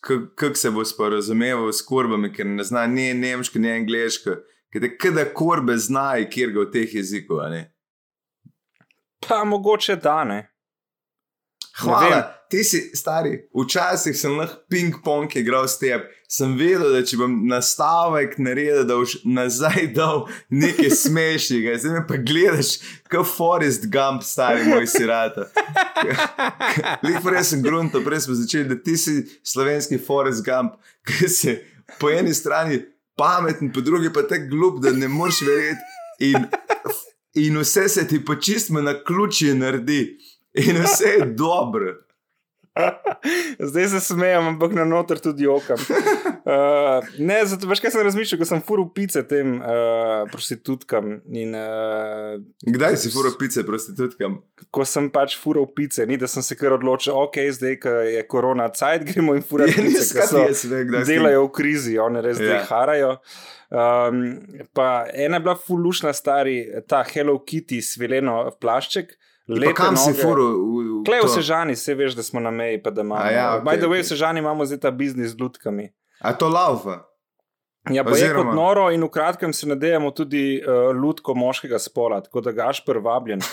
kako 0.00 0.54
se 0.54 0.70
bo 0.70 0.84
sporazumeval 0.84 1.72
s 1.72 1.82
kurbami, 1.82 2.32
ker 2.32 2.46
ne 2.46 2.64
zna 2.64 2.86
ni 2.86 3.14
nemško, 3.14 3.58
ni 3.58 3.72
angliško, 3.72 4.36
ker 4.72 4.82
te 4.82 4.96
kada 4.96 5.26
kurbe 5.34 5.76
znajo, 5.76 6.28
kjer 6.32 6.54
ga 6.54 6.64
v 6.64 6.70
teh 6.72 6.94
jezikov. 6.94 7.42
Pa 9.28 9.44
mogoče 9.44 9.96
da 9.96 10.24
ne. 10.24 10.40
Hvala, 11.80 12.20
ti 12.50 12.64
si 12.64 12.80
stari. 12.94 13.36
Včasih 13.54 14.16
sem 14.16 14.34
lahko 14.38 14.58
ping-pong 14.70 15.30
igral 15.38 15.68
s 15.68 15.78
tem. 15.78 16.02
Sem 16.30 16.52
vedel, 16.58 16.92
da 16.94 17.02
če 17.06 17.18
bom 17.18 17.32
nastavek 17.50 18.36
naredil, 18.42 18.84
da 18.86 18.98
boš 18.98 19.16
nazaj 19.24 19.88
dal 19.96 20.24
nekaj 20.50 20.92
smešnega. 21.02 21.78
Zdaj 21.82 21.96
me 21.96 22.04
pa 22.06 22.20
gledaš, 22.22 22.76
kot 23.10 23.28
Forest 23.30 23.88
Gump, 23.90 24.26
stari 24.26 24.66
moj 24.68 24.86
sirata. 24.90 25.48
Lik 27.06 27.20
prej 27.24 27.44
sem 27.52 27.62
grunto, 27.66 28.02
prej 28.06 28.26
smo 28.26 28.38
začeli, 28.38 28.70
da 28.70 28.78
ti 28.78 28.96
si 28.98 29.20
slovenski 29.46 29.98
Forest 29.98 30.44
Gump, 30.46 30.78
ki 31.06 31.30
si 31.30 31.58
po 31.98 32.10
eni 32.10 32.34
strani 32.34 32.82
pameten, 33.18 33.72
po 33.72 33.80
drugi 33.80 34.12
pa 34.12 34.22
tako 34.22 34.50
glup, 34.50 34.82
da 34.82 34.92
ne 34.92 35.08
moreš 35.08 35.42
verjeti. 35.46 35.96
In, 36.20 36.46
in 37.34 37.58
vse 37.58 37.88
se 37.88 38.08
ti 38.08 38.24
pa 38.24 38.36
čistno 38.36 38.82
na 38.82 38.94
ključi 39.04 39.54
naredi. 39.54 40.18
In 40.54 40.82
vse 40.82 41.08
je 41.08 41.26
dobro. 41.26 41.94
Zdaj 43.60 43.86
se 43.86 44.00
smejem, 44.00 44.46
ampak 44.46 44.72
na 44.72 44.84
noter 44.84 45.18
tudi 45.18 45.46
okam. 45.46 45.76
Uh, 45.76 47.02
ne, 47.28 47.40
zato 47.44 47.66
veš, 47.66 47.80
kaj 47.82 47.90
sem 47.90 48.04
razmišljal, 48.06 48.38
ko 48.40 48.46
sem 48.46 48.62
furil 48.62 48.86
pice 48.94 49.22
tem 49.28 49.56
uh, 49.58 50.22
prostitutkam. 50.30 51.16
In, 51.26 51.54
uh, 51.54 52.38
Kdaj 52.66 52.96
si 52.96 53.10
furo 53.10 53.32
pice 53.38 53.64
prostitutkam? 53.66 54.38
ko 54.70 54.84
sem 54.86 55.08
pač 55.10 55.34
furil 55.40 55.66
pice, 55.74 56.06
ni 56.06 56.14
da 56.16 56.28
sem 56.30 56.44
se 56.46 56.54
kar 56.54 56.76
odločil, 56.76 57.16
ok, 57.18 57.40
zdaj, 57.52 57.78
je 58.14 58.22
korona, 58.30 58.68
cajt 58.70 59.02
gremo 59.08 59.34
in 59.34 59.42
furati 59.42 59.74
Ja, 59.80 59.86
pice, 59.88 60.06
ki 60.14 60.26
so 60.28 60.44
jaz 60.44 60.62
si- 60.62 60.70
delajo 61.08 61.48
v 61.48 61.52
krizi, 61.56 61.96
oni 61.98 62.22
res 62.22 62.38
zdaj 62.38 62.54
Ja. 62.54 62.66
harajo. 62.70 63.10
Um, 63.70 64.22
pa 64.74 65.06
ena 65.14 65.38
je 65.40 65.44
bila 65.44 65.56
fulušna, 65.58 66.14
stari, 66.14 66.60
ta 66.86 67.02
Hello 67.06 67.38
Kitty, 67.42 67.82
svileno 67.82 68.44
plašček. 68.62 69.16
Lepe 69.52 69.74
kam 69.74 69.96
si 69.96 70.10
noge. 70.10 70.20
furo? 70.20 70.44
v- 70.44 70.62
v 70.92 71.02
Klej 71.02 71.20
v? 71.20 71.28
Sežani, 71.30 71.74
se 71.74 71.94
veš, 71.94 72.12
da 72.12 72.22
smo 72.22 72.40
na 72.40 72.50
meji, 72.50 72.78
pa 72.78 72.90
da 72.90 73.00
imamo. 73.00 73.18
A 73.18 73.30
ja, 73.30 73.46
okej, 73.52 73.64
By 73.64 73.74
the 73.74 73.86
way, 73.86 73.98
okej. 73.98 74.02
v 74.02 74.10
Sežani 74.10 74.38
imamo 74.38 74.62
zdaj 74.62 74.78
ta 74.78 74.90
biznis 74.92 75.30
z 75.30 75.38
lutkami. 75.38 75.88
A 76.18 76.32
to 76.32 76.46
laufa? 76.46 77.06
Ja, 77.86 78.04
pa 78.04 78.10
je 78.10 78.28
kot 78.28 78.44
Oziroma- 78.44 78.54
noro 78.54 78.90
in 78.90 79.00
v 79.00 79.08
kratkem 79.08 79.52
se 79.52 79.64
nadejamo 79.64 80.10
tudi 80.10 80.58
uh, 80.58 80.92
lutko 80.92 81.32
moškega 81.34 81.78
spola, 81.78 82.20
tako 82.20 82.40
da 82.40 82.52
gaš 82.52 82.84
prvabljen. 82.84 83.40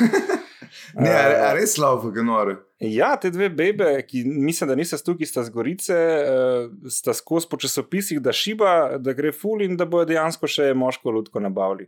Ne, 0.93 1.07
a, 1.07 1.23
a 1.43 1.53
res 1.53 1.73
slabo, 1.73 2.01
kako 2.03 2.23
noro. 2.23 2.53
Ja, 2.77 3.15
te 3.15 3.29
dve 3.29 3.47
bebe, 3.49 3.87
ki 4.03 4.23
mislim, 4.25 4.67
da 4.67 4.75
niso 4.75 4.97
tukaj, 4.99 5.25
sta 5.25 5.43
z 5.43 5.49
Gorice, 5.49 5.95
uh, 5.95 6.89
sta 6.89 7.13
skozi 7.13 7.47
po 7.47 7.57
časopisih, 7.57 8.19
da 8.19 8.31
šiba, 8.31 8.97
da 8.99 9.13
gre 9.13 9.31
ful 9.31 9.61
in 9.61 9.77
da 9.77 9.85
bojo 9.85 10.05
dejansko 10.05 10.43
še 10.45 10.73
moško 10.75 11.11
lutko 11.11 11.39
nabavili. 11.39 11.87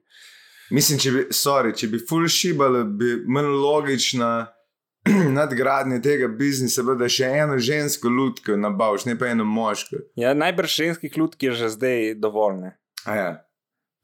Mislim, 0.72 1.00
če 1.02 1.12
bi, 1.12 1.26
sorry, 1.34 1.74
če 1.76 1.90
bi 1.90 2.00
ful 2.10 2.28
šibali, 2.30 2.84
bi 3.00 3.14
manj 3.26 3.50
logična 3.58 4.30
nadgradnja 5.38 6.02
tega 6.02 6.28
biznisa 6.28 6.84
bila, 6.84 6.98
da 7.00 7.10
še 7.10 7.30
eno 7.42 7.58
žensko 7.58 8.12
lutko 8.14 8.58
nabaviš, 8.60 9.08
ne 9.10 9.18
pa 9.20 9.32
eno 9.34 9.48
moško. 9.48 10.04
Ja, 10.20 10.36
najbrž 10.38 10.76
ženskih 10.84 11.18
lutk 11.18 11.44
je 11.44 11.56
že 11.58 11.72
zdaj 11.74 12.14
dovolj. 12.22 12.60
Ne? 12.66 12.74
A 13.06 13.16
ja. 13.16 13.30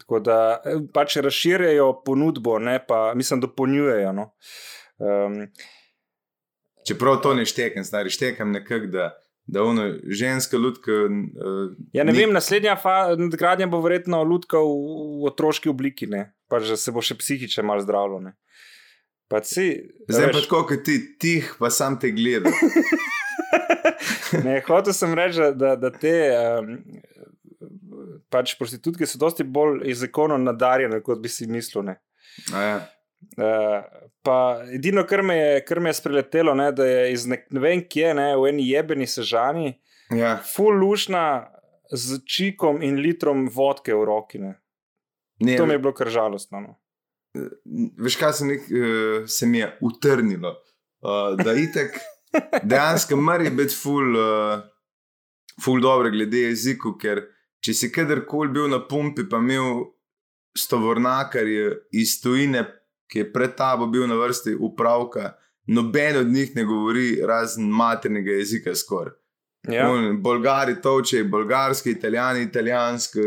Tako 0.01 0.21
da 0.25 0.39
eh, 0.57 0.81
pač 0.93 1.17
razširjajo 1.21 1.89
ponudbo, 2.05 2.59
ne 2.59 2.79
pa 2.87 3.13
mislim, 3.15 3.43
dopolnjujejo. 3.45 4.13
No. 4.15 4.31
Um, 4.97 5.45
Čeprav 6.85 7.21
to 7.21 7.33
ne 7.33 7.45
štekam, 7.49 7.83
stari 7.83 8.13
štekam 8.13 8.51
nekako, 8.53 8.91
da, 8.93 9.11
da 9.47 9.63
ono 9.63 9.89
ženska 10.09 10.57
lutka. 10.57 10.91
Uh, 10.91 11.75
ja, 11.93 12.03
ne 12.03 12.13
vem, 12.13 12.33
naslednja 12.33 12.77
nadgradnja 13.17 13.67
bo 13.69 13.81
verjetno 13.81 14.23
lutka 14.23 14.57
v, 14.57 14.71
v 15.21 15.29
otroški 15.29 15.69
obliki, 15.69 16.07
ne? 16.09 16.31
pa 16.49 16.59
že 16.61 16.77
se 16.77 16.91
bo 16.93 17.01
še 17.01 17.17
psihiče 17.17 17.63
malo 17.65 17.81
zdravilo. 17.81 18.19
ne. 18.21 18.35
Pa 19.27 19.41
si, 19.41 19.81
Zdaj 20.05 20.27
pa 20.29 20.37
veš, 20.37 20.45
tako, 20.45 20.59
kot 20.69 20.83
ti, 20.85 20.99
tih 21.17 21.47
pa 21.57 21.69
sam 21.73 21.97
te 21.99 22.11
gleda. 22.13 22.51
ne, 24.45 24.59
hotel 24.67 24.93
sem 24.93 25.13
reči, 25.17 25.39
da- 25.41 25.53
da, 25.53 25.71
da 25.75 25.89
te 25.89 26.13
um, 26.29 26.75
pač 28.29 28.53
prostitutke 28.59 29.07
so 29.09 29.17
dosti 29.21 29.43
bolj 29.43 29.81
jezikovno 29.89 30.37
nadarjene, 30.37 31.01
kot 31.05 31.21
bi 31.23 31.29
si 31.31 31.47
mislil. 31.49 31.93
Ja. 32.53 32.77
Uh, 33.37 33.81
pa 34.23 34.37
edino, 34.73 35.03
kar 35.07 35.21
me 35.23 35.35
je, 35.37 35.63
kar 35.65 35.79
me 35.79 35.89
je 35.89 35.97
spreletelo, 35.99 36.53
ne, 36.55 36.69
da 36.71 36.85
je 36.85 37.11
iz 37.13 37.25
nek, 37.27 37.47
ne 37.51 37.59
vem 37.59 37.81
kje, 37.89 38.13
ne, 38.17 38.27
v 38.37 38.49
eni 38.51 38.69
jebeni 38.69 39.07
sežani, 39.07 39.73
Ja. 40.13 40.35
full 40.45 40.77
lušna 40.77 41.47
z 41.91 42.19
čikom 42.29 42.81
in 42.85 42.99
litrom 43.01 43.47
vodke 43.49 43.93
v 43.95 44.03
roki. 44.05 44.39
Ne. 44.39 44.53
Ne, 45.41 45.55
To 45.57 45.65
mi 45.65 45.73
je 45.73 45.79
bilo 45.81 45.93
kar 45.93 46.07
žalostno. 46.09 46.61
No. 46.61 46.75
Veš, 47.97 48.15
kaj 48.21 48.33
se, 48.33 48.45
nek, 48.45 48.67
uh, 48.69 49.25
se 49.27 49.47
mi 49.49 49.59
je 49.63 49.71
utrnilo. 49.81 50.53
Uh, 51.01 51.33
da 51.37 51.53
itek 51.57 51.97
dejansko 52.69 53.17
mora 53.17 53.49
biti 53.49 53.75
ful, 53.75 54.15
uh, 54.15 54.61
ful 55.63 55.81
dobro 55.81 56.09
glede 56.13 56.45
jeziku, 56.47 56.93
ker 57.01 57.25
če 57.65 57.73
si 57.73 57.89
kadarkoli 57.91 58.53
bil 58.53 58.69
na 58.71 58.79
pumpi, 58.87 59.25
pa 59.29 59.41
imel 59.41 59.83
stovornakarje 60.57 61.71
iz 61.91 62.21
tujine, 62.21 62.63
ki 63.15 63.21
je 63.23 63.33
pred 63.33 63.53
tabo 63.55 63.85
bil 63.87 64.03
na 64.11 64.15
vrsti 64.19 64.57
upravka, 64.59 65.29
noben 65.71 66.17
od 66.17 66.27
njih 66.27 66.55
ne 66.55 66.65
govori 66.67 67.21
razen 67.23 67.69
maternega 67.71 68.31
jezika 68.31 68.75
skoraj. 68.75 69.13
Ja. 69.71 69.87
On, 69.89 70.17
Bolgari, 70.21 70.75
toče, 70.81 71.23
bolgarski, 71.23 71.91
italijani, 71.91 72.43
italijanski. 72.43 73.19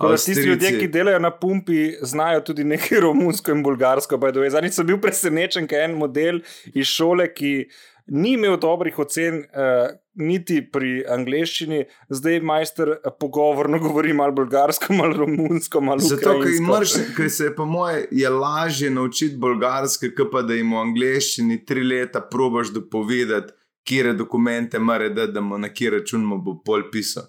Da 0.00 0.16
tisti 0.16 0.46
ljudje, 0.46 0.78
ki 0.78 0.88
delajo 0.88 1.18
na 1.18 1.30
pumpi, 1.30 1.96
znajo 2.02 2.40
tudi 2.40 2.64
nekaj 2.64 3.00
romunsko 3.04 3.50
in 3.50 3.62
bolgarsko. 3.62 4.20
Zadnjič 4.50 4.78
sem 4.78 4.86
bil 4.86 5.00
presenečen, 5.02 5.66
ker 5.66 5.82
je 5.82 5.90
en 5.90 5.98
model 5.98 6.40
iz 6.74 6.86
šole, 6.86 7.26
ki 7.34 7.66
ni 8.06 8.34
imel 8.34 8.56
dobrih 8.60 8.98
ocen, 8.98 9.38
uh, 9.38 9.90
niti 10.14 10.58
pri 10.72 11.02
angleščini, 11.08 11.84
zdaj 12.12 12.40
majster 12.44 12.90
eh, 12.94 13.10
pogovorno 13.20 13.78
govori 13.80 14.12
malo 14.12 14.34
bolgarsko, 14.36 14.92
malo 15.00 15.22
romunsko, 15.22 15.80
malo 15.80 16.04
Zato, 16.04 16.20
ker 16.20 16.40
ukrajinsko. 16.42 16.64
imaš, 16.64 16.94
ker 17.16 17.30
se 17.30 17.48
je 17.48 17.54
po 17.56 17.64
moje 17.64 18.06
je 18.10 18.28
lažje 18.28 18.90
naučiti 18.90 19.36
bolgarske, 19.40 20.12
kot 20.16 20.32
pa 20.32 20.42
da 20.42 20.58
jim 20.58 20.74
v 20.74 20.82
angleščini 20.84 21.62
tri 21.64 21.84
leta 21.84 22.20
probaš 22.20 22.74
dopovedati, 22.76 23.54
kje 23.88 24.12
dokumente 24.14 24.78
mora 24.78 25.08
dati, 25.08 25.32
da 25.32 25.40
mu 25.40 25.58
na 25.58 25.72
kje 25.72 25.96
račun 25.96 26.24
mu 26.24 26.38
bo 26.38 26.58
pol 26.64 26.84
pisal. 26.92 27.24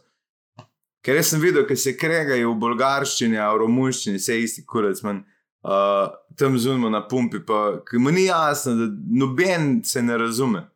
Ker 1.03 1.17
jaz 1.19 1.33
sem 1.33 1.41
videl, 1.41 1.65
ker 1.67 1.79
se 1.79 1.97
kregajo 1.97 2.53
v 2.53 2.59
bolgarščini, 2.61 3.39
a 3.39 3.49
v 3.51 3.63
romunščini, 3.63 4.19
vse 4.21 4.37
isti 4.39 4.63
kurac, 4.67 5.01
manj. 5.03 5.23
Uh, 5.63 6.11
tam 6.35 6.57
zunimo 6.59 6.89
na 6.89 7.07
pumpi, 7.07 7.39
pa 7.39 7.79
mu 7.93 8.11
ni 8.11 8.25
jasno, 8.25 8.73
da 8.75 8.87
noben 9.09 9.83
se 9.83 10.01
ne 10.01 10.17
razume. 10.17 10.67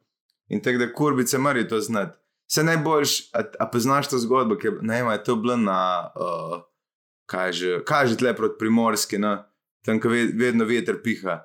In 0.48 0.62
tako 0.64 0.78
da 0.78 0.94
kurbice 0.94 1.38
morajo 1.38 1.68
to 1.68 1.80
znati. 1.82 2.18
Vse 2.48 2.64
najboljš, 2.64 3.20
a, 3.34 3.42
a 3.60 3.68
poznaš 3.68 4.08
to 4.08 4.18
zgodbo, 4.18 4.56
ki 4.56 4.70
ne 4.82 5.02
vem, 5.04 5.12
je 5.12 5.24
to 5.24 5.36
bilo 5.36 5.58
na, 5.58 6.08
uh, 6.16 6.62
kaj 7.28 7.52
že, 7.52 7.82
kaj 7.86 8.08
že 8.08 8.18
tle 8.18 8.36
proti 8.36 8.56
primorski, 8.60 9.20
no? 9.20 9.44
tam, 9.86 10.00
ko 10.00 10.10
ve, 10.10 10.26
vedno 10.36 10.66
veter 10.66 11.02
piha. 11.04 11.42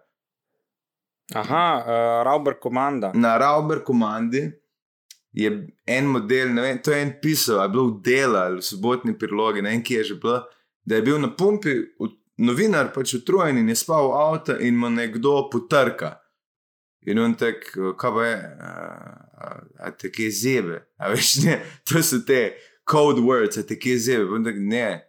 Aha, 1.35 1.67
uh, 1.83 2.23
Rauber 2.27 2.61
komanda. 2.63 3.11
Na 3.15 3.35
Rauber 3.39 3.83
komandi 3.83 4.47
je 5.33 5.51
en 5.87 6.07
model, 6.07 6.55
ne 6.55 6.63
vem, 6.63 6.79
to 6.79 6.95
je 6.95 7.03
en 7.03 7.15
pisal, 7.23 7.59
a 7.59 7.67
je 7.67 7.75
bilo 7.75 7.89
v 7.91 8.01
delu 8.07 8.39
ali 8.39 8.61
v 8.61 8.67
sobotni 8.67 9.19
prilogi, 9.19 9.63
ne 9.63 9.75
vem, 9.75 9.83
kje 9.83 9.99
je 9.99 10.09
že 10.13 10.19
bilo, 10.23 10.43
da 10.85 10.99
je 10.99 11.07
bil 11.07 11.19
na 11.19 11.31
pumpi 11.35 11.75
v, 11.99 12.11
novinar 12.43 12.91
pač 12.95 13.15
utrujen 13.19 13.61
in 13.61 13.71
je 13.71 13.79
spal 13.79 14.11
v 14.11 14.19
avtu 14.25 14.59
in 14.67 14.79
mu 14.79 14.91
nekdo 14.91 15.49
potrka. 15.53 16.17
In 17.07 17.19
on 17.19 17.35
tak, 17.35 17.65
kaj 17.99 18.19
je, 18.23 18.35
a, 18.63 18.73
a, 19.83 19.91
te 19.99 20.11
kje 20.15 20.29
zebe, 20.31 20.77
a 21.03 21.11
veš, 21.11 21.35
ne, 21.47 21.57
to 21.89 22.03
so 22.03 22.21
te 22.27 22.53
code 22.87 23.23
words, 23.23 23.59
a 23.59 23.67
te 23.67 23.79
kje 23.79 23.97
zebe, 23.99 24.29
on 24.31 24.47
tak, 24.47 24.59
ne, 24.59 25.01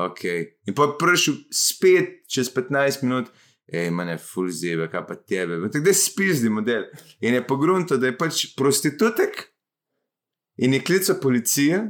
ok. 0.00 0.22
In 0.68 0.76
pa 0.76 0.88
prišel 1.00 1.42
spet 1.52 2.22
čez 2.32 2.48
15 2.54 3.04
minut, 3.04 3.28
hej, 3.68 3.90
mene 3.92 4.16
ful 4.20 4.48
zebe, 4.52 4.88
kaj 4.92 5.04
pa 5.08 5.18
tebe, 5.20 5.60
pa 5.60 5.68
tako 5.72 5.90
da 5.90 5.96
spizdi 5.96 6.52
model. 6.52 6.88
In 7.20 7.36
je 7.36 7.44
pogrunto, 7.44 8.00
da 8.00 8.08
je 8.08 8.16
pač 8.16 8.46
prostitutek 8.56 9.44
in 10.64 10.72
je 10.76 10.80
klical 10.86 11.20
policijo, 11.20 11.82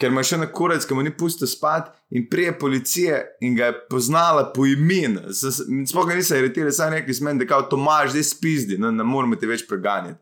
ker 0.00 0.12
ima 0.12 0.22
še 0.26 0.38
na 0.40 0.48
kurac, 0.52 0.84
ki 0.84 0.96
mu 0.96 1.04
ni 1.04 1.12
pusto 1.16 1.48
spat, 1.48 1.88
in 2.12 2.26
prije 2.30 2.52
policije 2.58 3.20
in 3.44 3.56
ga 3.56 3.70
je 3.70 3.78
poznala 3.90 4.44
po 4.52 4.66
imenu. 4.68 5.32
Sploh 5.32 6.08
ga 6.08 6.18
niso 6.18 6.36
aretirali, 6.36 6.74
samo 6.74 6.96
nekaj 6.96 7.16
smen, 7.16 7.40
da 7.40 7.48
kao 7.48 7.64
Tomaž, 7.70 8.12
zdaj 8.12 8.28
spizdi, 8.28 8.78
no, 8.80 8.92
ne 8.92 9.06
moramo 9.06 9.38
te 9.40 9.48
več 9.48 9.64
preganjati. 9.68 10.20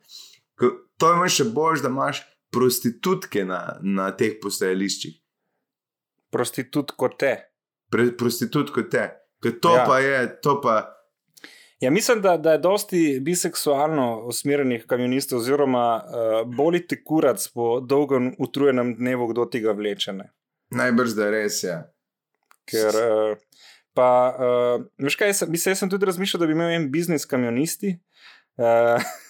Ko, 0.59 0.71
to 0.99 1.11
je 1.17 1.35
še 1.41 1.49
bolj, 1.55 1.83
da 1.83 1.91
imaš 1.91 2.23
prostitutke 2.55 3.43
na, 3.49 3.61
na 3.83 4.13
teh 4.15 4.39
postajališčih. 4.43 5.19
Prostitut 6.35 6.95
kot 6.99 7.19
te. 7.19 7.35
Pre, 7.91 8.13
prostitutko 8.19 8.87
te. 8.91 9.09
Ker 9.43 9.59
to 9.63 9.75
ja. 9.77 9.87
pa 9.87 9.99
je, 10.03 10.19
to 10.43 10.59
pa. 10.63 10.77
Ja, 11.81 11.91
mislim, 11.91 12.21
da, 12.23 12.37
da 12.37 12.53
je 12.53 12.59
dosti 12.59 13.19
biseksualno 13.23 14.21
usmerjenih 14.31 14.87
kamionistov, 14.87 15.39
oziroma 15.39 15.87
uh, 16.05 16.37
boli 16.57 16.87
te 16.87 17.01
kurac 17.05 17.49
po 17.55 17.81
dolgem 17.81 18.35
utrujenem 18.39 18.95
dnevu, 18.97 19.27
kdo 19.33 19.45
tega 19.51 19.73
vleče. 19.73 20.13
Ne? 20.13 20.31
Najbrž 20.71 21.17
da 21.19 21.27
je 21.27 21.31
res 21.31 21.63
je. 21.65 21.71
Ja. 21.71 21.83
Ker, 22.71 22.97
uh, 22.97 23.37
pa, 23.95 24.09
uh, 24.39 24.87
veš 25.03 25.19
kaj, 25.21 25.35
jaz, 25.35 25.43
mislim, 25.49 25.75
jaz 25.75 25.83
sem 25.83 25.91
tudi 25.93 26.07
razmišljal, 26.07 26.41
da 26.41 26.47
bi 26.47 26.57
imel 26.57 26.73
en 26.77 26.89
biznis 26.93 27.27
kamionisti. 27.27 27.99
Uh, 28.57 29.03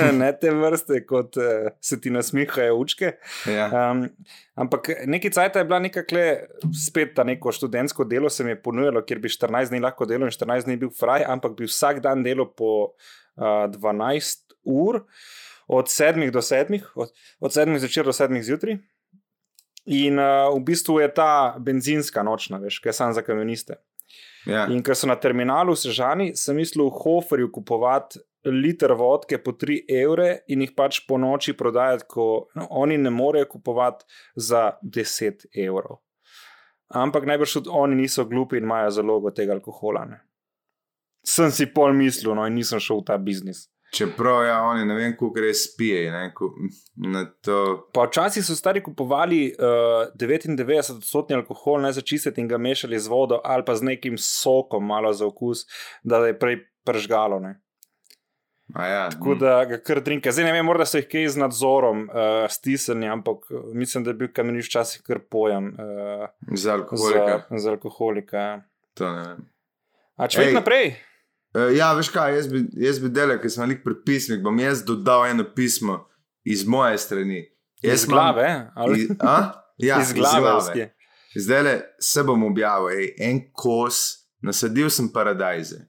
ne 0.20 0.30
te 0.40 0.50
vrste, 0.54 1.00
kot 1.08 1.36
uh, 1.40 1.68
se 1.80 1.98
ti 2.00 2.10
nasmihajo 2.10 2.76
učke. 2.80 3.12
Ja. 3.50 3.68
Um, 3.72 4.04
ampak 4.54 4.90
neki 5.06 5.30
cajt 5.34 5.56
je 5.60 5.64
bila 5.68 5.78
nekakle, 5.82 6.24
spet 6.84 7.14
ta 7.16 7.24
neko 7.28 7.52
študentsko 7.52 8.06
delo 8.08 8.30
se 8.30 8.44
mi 8.44 8.54
je 8.54 8.62
ponujalo, 8.62 9.04
kjer 9.06 9.20
bi 9.22 9.32
14 9.32 9.72
dni 9.72 9.82
lahko 9.84 10.08
delal 10.08 10.30
in 10.30 10.34
14 10.34 10.68
dni 10.68 10.78
bil 10.80 10.92
fraj, 10.98 11.26
ampak 11.28 11.56
bi 11.58 11.68
vsak 11.70 12.02
dan 12.04 12.24
delal 12.26 12.50
po 12.56 12.72
uh, 12.92 13.68
12 13.72 14.58
ur, 14.64 15.02
od 15.72 15.88
7 15.88 16.30
do 16.30 16.42
7, 16.42 16.82
od, 16.94 17.14
od 17.40 17.54
7 17.54 17.78
zvečer 17.78 18.04
do 18.04 18.12
7 18.12 18.42
zjutraj. 18.42 18.80
In 19.86 20.18
uh, 20.18 20.52
v 20.54 20.60
bistvu 20.62 21.00
je 21.00 21.08
ta 21.10 21.56
benzinska 21.58 22.22
nočna, 22.22 22.60
veš, 22.62 22.78
kaj 22.84 22.94
sem 22.94 23.14
za 23.16 23.24
kamioniste. 23.26 23.80
Ja. 24.46 24.66
In 24.70 24.82
ker 24.82 24.98
so 24.98 25.06
na 25.06 25.16
terminalu 25.18 25.74
v 25.74 25.78
Sežani, 25.78 26.26
sem 26.38 26.58
mislil 26.58 26.88
v 26.88 27.02
Hoferju 27.02 27.50
kupovati 27.54 28.22
liter 28.44 28.92
vodke 28.92 29.38
po 29.38 29.52
3 29.52 29.82
evre 30.02 30.42
in 30.48 30.64
jih 30.64 30.74
pač 30.76 31.02
po 31.06 31.18
noči 31.18 31.54
prodajati, 31.56 32.08
ko 32.08 32.26
no, 32.54 32.66
oni 32.70 32.98
ne 32.98 33.10
morejo 33.10 33.50
kupovati 33.54 34.04
za 34.36 34.72
10 34.82 35.46
evrov. 35.66 36.02
Ampak 36.92 37.26
najbrž 37.26 37.52
tudi 37.52 37.72
oni 37.72 37.96
niso 38.02 38.24
glupi 38.24 38.60
in 38.60 38.64
imajo 38.68 38.90
zalogo 38.90 39.30
tega 39.30 39.54
alkohola. 39.56 40.04
Ne. 40.04 40.20
Sem 41.24 41.50
si 41.50 41.66
pol 41.72 41.94
mislil, 41.96 42.34
no 42.34 42.46
in 42.46 42.58
nisem 42.58 42.82
šel 42.82 43.00
v 43.00 43.06
ta 43.08 43.16
biznis. 43.18 43.68
Čeprav 43.92 44.44
ja, 44.46 44.56
oni 44.64 44.86
ne 44.88 44.94
vem, 44.96 45.12
kako 45.12 45.42
res 45.44 45.66
pije. 45.76 46.06
Ne, 46.12 46.30
ko, 46.34 46.48
to, 47.44 47.56
Pa 47.92 48.06
včasih 48.08 48.44
so 48.44 48.56
stari 48.56 48.80
kupovali 48.80 49.40
uh, 49.52 50.06
99-odstotni 50.16 51.36
alkohol, 51.36 51.82
ne 51.84 51.90
za 51.92 52.00
čistiti 52.00 52.40
in 52.40 52.48
ga 52.48 52.56
mešali 52.56 52.98
z 52.98 53.12
vodo 53.12 53.40
ali 53.44 53.64
pa 53.66 53.76
z 53.76 53.90
nekim 53.90 54.16
sokom, 54.16 54.86
malo 54.88 55.12
za 55.12 55.28
okus, 55.28 55.66
da 56.02 56.24
je 56.24 56.38
prej 56.38 56.62
pržgalo. 56.88 57.40
Ne. 57.40 57.58
A 58.74 58.86
ja, 58.86 59.10
Tako 59.10 59.34
da 59.34 59.64
ga 59.68 59.78
kar 59.84 60.00
drinka. 60.00 60.32
Zdaj 60.32 60.44
ne 60.44 60.52
vem, 60.52 60.66
morda 60.66 60.86
so 60.88 61.00
jih 61.00 61.08
kaj 61.10 61.28
z 61.34 61.42
nadzorom 61.42 62.06
uh, 62.08 62.48
stisnili, 62.50 63.08
ampak 63.08 63.48
uh, 63.50 63.70
mislim, 63.74 64.04
da 64.04 64.10
je 64.10 64.20
bil 64.24 64.32
kameniš 64.32 64.68
včasih 64.70 65.02
kar 65.06 65.20
pojem 65.30 65.72
uh, 65.76 66.26
za 66.56 66.72
alkoholika. 66.78 67.42
za, 67.50 67.58
za 67.58 67.70
alkoholika. 67.70 68.36
ja. 68.36 68.60
To 68.94 69.12
ne 69.12 69.24
vem. 69.28 69.48
A 70.16 70.28
če 70.28 70.46
Ej. 70.48 70.54
naprej, 70.54 70.94
Uh, 71.52 71.68
ja, 71.76 71.90
veš 71.92 72.08
kaj, 72.08 72.32
jaz 72.32 72.46
bi, 72.48 72.62
jaz 72.80 72.96
bi 72.96 73.10
delal, 73.12 73.36
ker 73.36 73.50
sem 73.52 73.68
lik 73.68 73.82
prepisnik, 73.84 74.40
bom 74.40 74.56
jaz 74.56 74.80
dodal 74.88 75.26
eno 75.28 75.44
pismo 75.52 75.98
iz 76.48 76.62
moje 76.64 76.96
strani. 76.98 77.42
Iz 77.84 78.06
glave, 78.08 78.70
ali 78.74 79.02
Iz, 79.02 79.10
a? 79.20 79.34
ja, 79.76 79.98
iz 80.00 80.14
glave. 80.16 80.86
Zdaj 81.36 81.62
le 81.62 81.74
se 82.00 82.24
bom 82.24 82.44
objavil, 82.48 82.88
ej, 82.96 83.10
en 83.20 83.42
kos, 83.52 84.00
nasadil 84.40 84.88
sem 84.88 85.10
paradajze. 85.12 85.82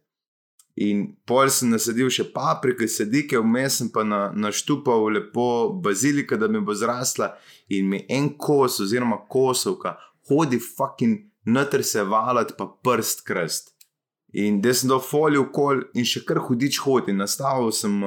In 0.76 1.04
pol 1.30 1.52
sem 1.54 1.70
nasadil 1.70 2.10
še 2.10 2.26
paprike, 2.34 2.88
sedike, 2.90 3.38
vmes 3.38 3.78
sem 3.78 3.92
pa 3.94 4.02
na, 4.08 4.32
naštupal 4.34 5.06
lepo 5.14 5.70
bazilika, 5.84 6.38
da 6.38 6.50
mi 6.50 6.64
bo 6.66 6.74
zrasla. 6.74 7.36
In 7.70 7.92
mi 7.92 8.02
en 8.10 8.32
kos, 8.38 8.80
oziroma 8.82 9.20
kosovka, 9.30 9.94
hodi 10.30 10.58
fucking 10.58 11.30
noter 11.46 11.86
se 11.86 12.02
valat, 12.02 12.56
pa 12.58 12.66
prst 12.66 13.22
krst. 13.28 13.74
In 14.34 14.62
da 14.62 14.74
sem 14.74 14.90
dal 14.90 15.02
folijo 15.06 15.46
okol 15.46 15.84
in 15.94 16.08
še 16.10 16.24
kar 16.26 16.42
hudič 16.42 16.82
hodi. 16.82 17.14
Nastavil 17.14 17.70
sem, 17.76 18.00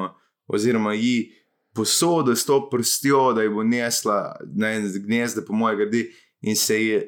oziroma 0.50 0.96
ji 0.98 1.30
posodo 1.76 2.34
s 2.34 2.48
to 2.48 2.64
prstjo, 2.70 3.30
da 3.36 3.44
ji 3.46 3.52
bo 3.54 3.62
nesla 3.62 4.34
na 4.58 4.74
en 4.74 4.90
gnezd, 4.90 5.44
po 5.46 5.54
moje 5.54 5.84
gradi. 5.84 6.08
In 6.42 6.58
se 6.58 6.82
je. 6.82 7.04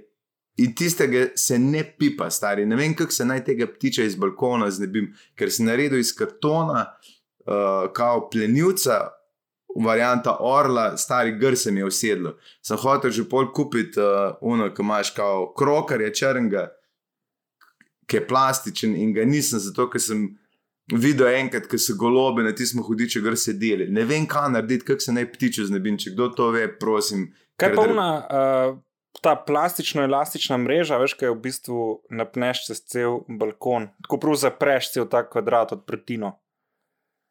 In 0.59 0.75
tistega 0.75 1.29
se 1.38 1.59
ne 1.59 1.85
pipa, 1.99 2.31
stari. 2.31 2.66
Ne 2.66 2.77
vem, 2.77 2.94
kako 2.99 3.14
se 3.14 3.25
naj 3.25 3.44
tega 3.47 3.66
ptiča 3.71 4.03
iz 4.05 4.16
balkona 4.18 4.71
znebim, 4.71 5.12
ker 5.38 5.53
sem 5.55 5.68
naredil 5.71 6.01
iz 6.03 6.11
kartona, 6.18 6.83
uh, 7.47 7.87
kao 7.94 8.25
plenilca, 8.33 8.99
varianta 9.85 10.37
orla, 10.40 10.97
stari 10.97 11.37
gr 11.38 11.57
se 11.57 11.71
mi 11.71 11.81
je 11.81 11.87
usedlo. 11.87 12.35
Sem 12.62 12.77
hotel 12.77 13.11
že 13.14 13.29
pol 13.29 13.53
kupiti 13.55 14.01
uh, 14.01 14.35
uno, 14.40 14.73
ki 14.75 14.83
imaš 14.83 15.12
kao 15.14 15.53
krokar, 15.55 16.01
je 16.01 16.11
črnga, 16.14 16.66
ki 18.07 18.16
je 18.16 18.27
plastičen 18.27 18.97
in 18.97 19.14
ga 19.14 19.25
nisem, 19.25 19.62
zato 19.62 19.87
ker 19.90 20.03
sem 20.03 20.27
videl 20.90 21.29
enkrat, 21.37 21.68
ko 21.68 21.79
so 21.79 21.94
golobe 22.01 22.42
na 22.42 22.55
tistem 22.57 22.83
hudiču 22.83 23.23
gr 23.23 23.37
sedeli. 23.37 23.87
Ne 23.92 24.05
vem, 24.09 24.27
kaj 24.27 24.51
narediti, 24.57 24.88
kako 24.88 25.07
se 25.07 25.12
naj 25.12 25.31
ptiču 25.33 25.68
znebim. 25.68 25.99
Če 26.01 26.16
kdo 26.16 26.33
to 26.35 26.51
ve, 26.51 26.66
prosim. 26.81 27.29
Kaj 27.61 27.75
pa 27.75 27.85
ona, 27.85 28.11
uh, 28.18 28.79
ta 29.22 29.35
plastično-elastična 29.46 30.57
mreža, 30.62 30.98
veš, 30.98 31.14
kaj 31.18 31.33
v 31.33 31.40
bistvu 31.46 31.87
napneš 32.11 32.66
čez 32.66 32.83
cel 32.87 33.20
balkon, 33.28 33.88
tako 34.04 34.18
prav 34.22 34.38
zapreš 34.42 34.92
cel 34.94 35.09
ta 35.11 35.24
kvadrat 35.28 35.72
od 35.76 35.87
pretino. 35.87 36.37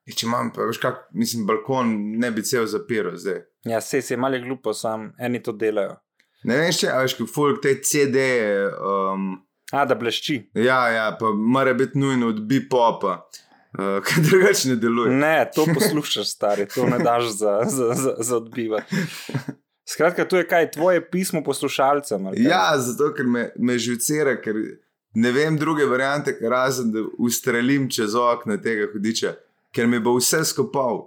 Ja, 0.08 0.16
Če 0.16 0.28
imam, 0.28 0.54
pa 0.56 0.64
veš, 0.70 0.80
kak, 0.80 1.08
mislim, 1.12 1.46
balkon 1.48 1.90
ne 2.20 2.32
bi 2.32 2.44
cel 2.48 2.68
zapiral 2.70 3.18
zdaj. 3.20 3.42
Ja, 3.68 3.82
se 3.82 4.00
je 4.00 4.18
malo 4.18 4.40
glupo, 4.40 4.74
sam 4.74 5.12
eni 5.20 5.42
to 5.44 5.52
delajo. 5.52 5.98
Ne 6.48 6.56
vem, 6.62 6.72
če 6.72 6.94
veš, 6.96 7.18
kako 7.18 7.34
folk 7.34 7.60
te 7.64 7.76
CD-je. 7.84 8.70
Um, 8.80 9.34
A, 9.76 9.84
da 9.86 9.96
blešči. 10.00 10.50
ja, 10.56 10.80
ja, 10.90 11.10
pa 11.20 11.34
mora 11.36 11.74
biti 11.74 12.00
nujno 12.00 12.30
od 12.32 12.40
bipopa, 12.48 13.18
uh, 13.76 14.00
ker 14.08 14.24
drugače 14.24 14.70
ne 14.70 14.76
deluje. 14.80 15.12
Ne, 15.12 15.36
to 15.56 15.66
poslušaš, 15.74 16.32
stari, 16.38 16.68
to 16.72 16.88
ne 16.88 17.00
daš 17.04 17.34
za, 17.36 17.60
za, 17.68 17.94
za, 17.94 18.16
za 18.20 18.38
odbivati. 18.38 18.96
Skratka, 19.88 20.26
to 20.28 20.38
je 20.38 20.48
kaj, 20.48 20.72
tvoje 20.72 21.02
pismo 21.12 21.44
poslušalcem. 21.44 22.30
Ja, 22.36 22.74
zato 22.78 23.14
ker 23.16 23.26
me, 23.26 23.50
me 23.56 23.78
živcira, 23.80 24.36
ker 24.42 24.56
ne 25.16 25.32
vem 25.32 25.58
druge 25.58 25.86
variante, 25.86 26.36
razen 26.50 26.92
da 26.92 27.06
ustrelim 27.18 27.90
čez 27.90 28.16
okno 28.16 28.58
tega 28.58 28.90
hudiča, 28.94 29.34
ker 29.72 29.88
mi 29.88 30.00
bo 30.00 30.18
vse 30.20 30.44
skopal. 30.46 31.06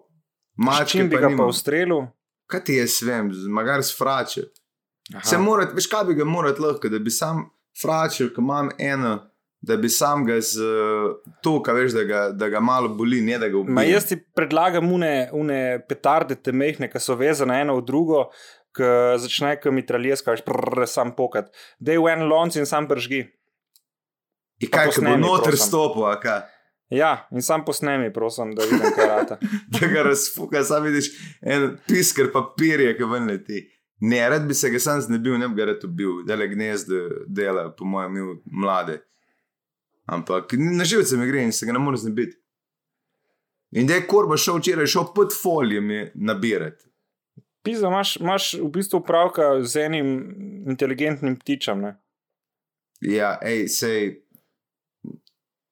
Čim 0.86 1.08
bi 1.08 1.16
ga 1.16 1.28
nimam. 1.28 1.44
pa 1.44 1.52
ustrelil? 1.52 2.06
Kaj 2.50 2.64
ti 2.64 2.80
jaz 2.80 2.98
vem, 3.06 3.30
magar 3.52 3.84
s 3.84 3.92
frače. 3.98 4.48
Aha. 5.14 5.24
Se 5.24 5.38
morat, 5.38 5.74
veš, 5.76 5.86
kaj 5.86 6.04
bi 6.08 6.14
ga 6.18 6.24
morat 6.24 6.58
lahko, 6.58 6.88
da 6.88 6.98
bi 6.98 7.10
sam 7.10 7.44
fračil, 7.82 8.32
ko 8.34 8.42
imam 8.42 8.70
eno, 8.78 9.18
da 9.60 9.76
bi 9.76 9.88
sam 9.88 10.24
ga 10.26 10.38
z 10.40 10.56
uh, 10.64 11.14
to, 11.44 11.58
kaj 11.62 11.74
veš, 11.74 11.92
da 11.92 12.04
ga, 12.04 12.20
da 12.32 12.48
ga 12.48 12.60
malo 12.60 12.88
boli, 12.88 13.20
ne 13.20 13.38
da 13.38 13.48
ga 13.48 13.56
Ma 13.56 13.62
ubije. 13.82 13.92
jaz 13.92 14.08
ti 14.08 14.16
predlagam 14.16 14.92
une, 14.92 15.28
une 15.32 15.80
petarde, 15.88 16.34
te 16.34 16.52
mehne, 16.52 16.88
ki 16.90 17.00
so 17.00 17.14
vezane 17.14 17.60
eno 17.60 17.76
v 17.76 17.84
drugo, 17.84 18.24
ki 18.76 18.88
začne 19.22 19.56
kot 19.60 19.74
mitraljeska, 19.74 20.36
veš, 20.36 20.44
sam 20.90 21.14
pokat. 21.16 21.50
Dej 21.78 22.00
v 22.02 22.14
en 22.14 22.26
lonc 22.30 22.56
in 22.56 22.68
sam 22.68 22.88
pržgi. 22.90 23.24
In 24.60 24.70
kaj, 24.70 24.90
ko 24.90 25.00
bo 25.00 25.06
posnemi, 25.06 25.22
noter 25.22 25.54
prosim. 25.54 25.66
stopil, 25.66 26.06
a 26.06 26.16
kaj? 26.20 26.40
Ja, 26.90 27.12
in 27.32 27.42
sam 27.42 27.64
posnemi, 27.64 28.10
prosim, 28.12 28.54
da 28.54 28.66
vidim, 28.66 28.88
kaj 28.96 29.06
rata. 29.08 29.38
da 29.74 29.90
ga 29.92 30.02
razfuka, 30.10 30.64
sam 30.66 30.84
vidiš 30.88 31.12
en 31.40 31.76
pisker 31.88 32.32
papirja, 32.34 32.96
ki 32.98 33.08
ven 33.10 33.30
leti. 33.30 33.62
Ne, 34.00 34.20
rad 34.32 34.46
bi 34.48 34.56
se 34.56 34.70
ga 34.72 34.80
sam 34.80 35.00
znebil, 35.04 35.38
ne 35.38 35.48
bi 35.48 35.60
ga 35.60 35.70
rad 35.72 35.84
ubil, 35.84 36.22
da 36.28 36.36
le 36.36 36.48
gnezdo 36.50 37.06
dela, 37.28 37.68
po 37.76 37.88
mojem, 37.88 38.40
mlade. 38.44 39.00
Ampak 40.10 40.56
na 40.58 40.84
živce 40.84 41.16
mi 41.16 41.28
gre 41.28 41.44
in 41.46 41.52
se 41.52 41.66
ga 41.66 41.72
ne 41.76 41.78
more 41.78 41.96
znebiti. 42.00 42.36
In 43.70 43.86
da 43.86 43.94
je 43.94 44.06
korba 44.10 44.36
šel 44.36 44.58
včeraj, 44.58 44.88
šel 44.90 45.12
pod 45.14 45.34
folijem 45.42 45.90
je 45.90 46.12
nabirati. 46.14 46.89
Pisa, 47.62 47.86
imaš, 47.86 48.16
imaš 48.16 48.54
v 48.54 48.70
bistvu 48.72 49.02
pravka 49.04 49.52
z 49.62 49.84
enim 49.84 50.08
inteligentnim 50.68 51.36
ptičem. 51.36 51.80
Ne? 51.80 51.94
Ja, 53.00 53.34
hej, 53.42 53.68
sej. 53.68 54.20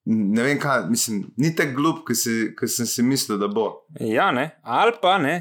Ne 0.09 0.42
vem, 0.42 0.61
kaj, 0.61 0.87
mislim, 0.88 1.27
ni 1.37 1.53
tako 1.57 1.77
glup, 1.77 2.05
kot 2.09 2.20
kot 2.57 2.72
sem 2.72 2.88
si 2.88 3.05
mislil, 3.05 3.37
da 3.40 3.48
bo. 3.48 3.85
Ja, 4.01 4.31
ne, 4.33 4.51
ali 4.62 4.96
pa 5.03 5.18
ne. 5.20 5.37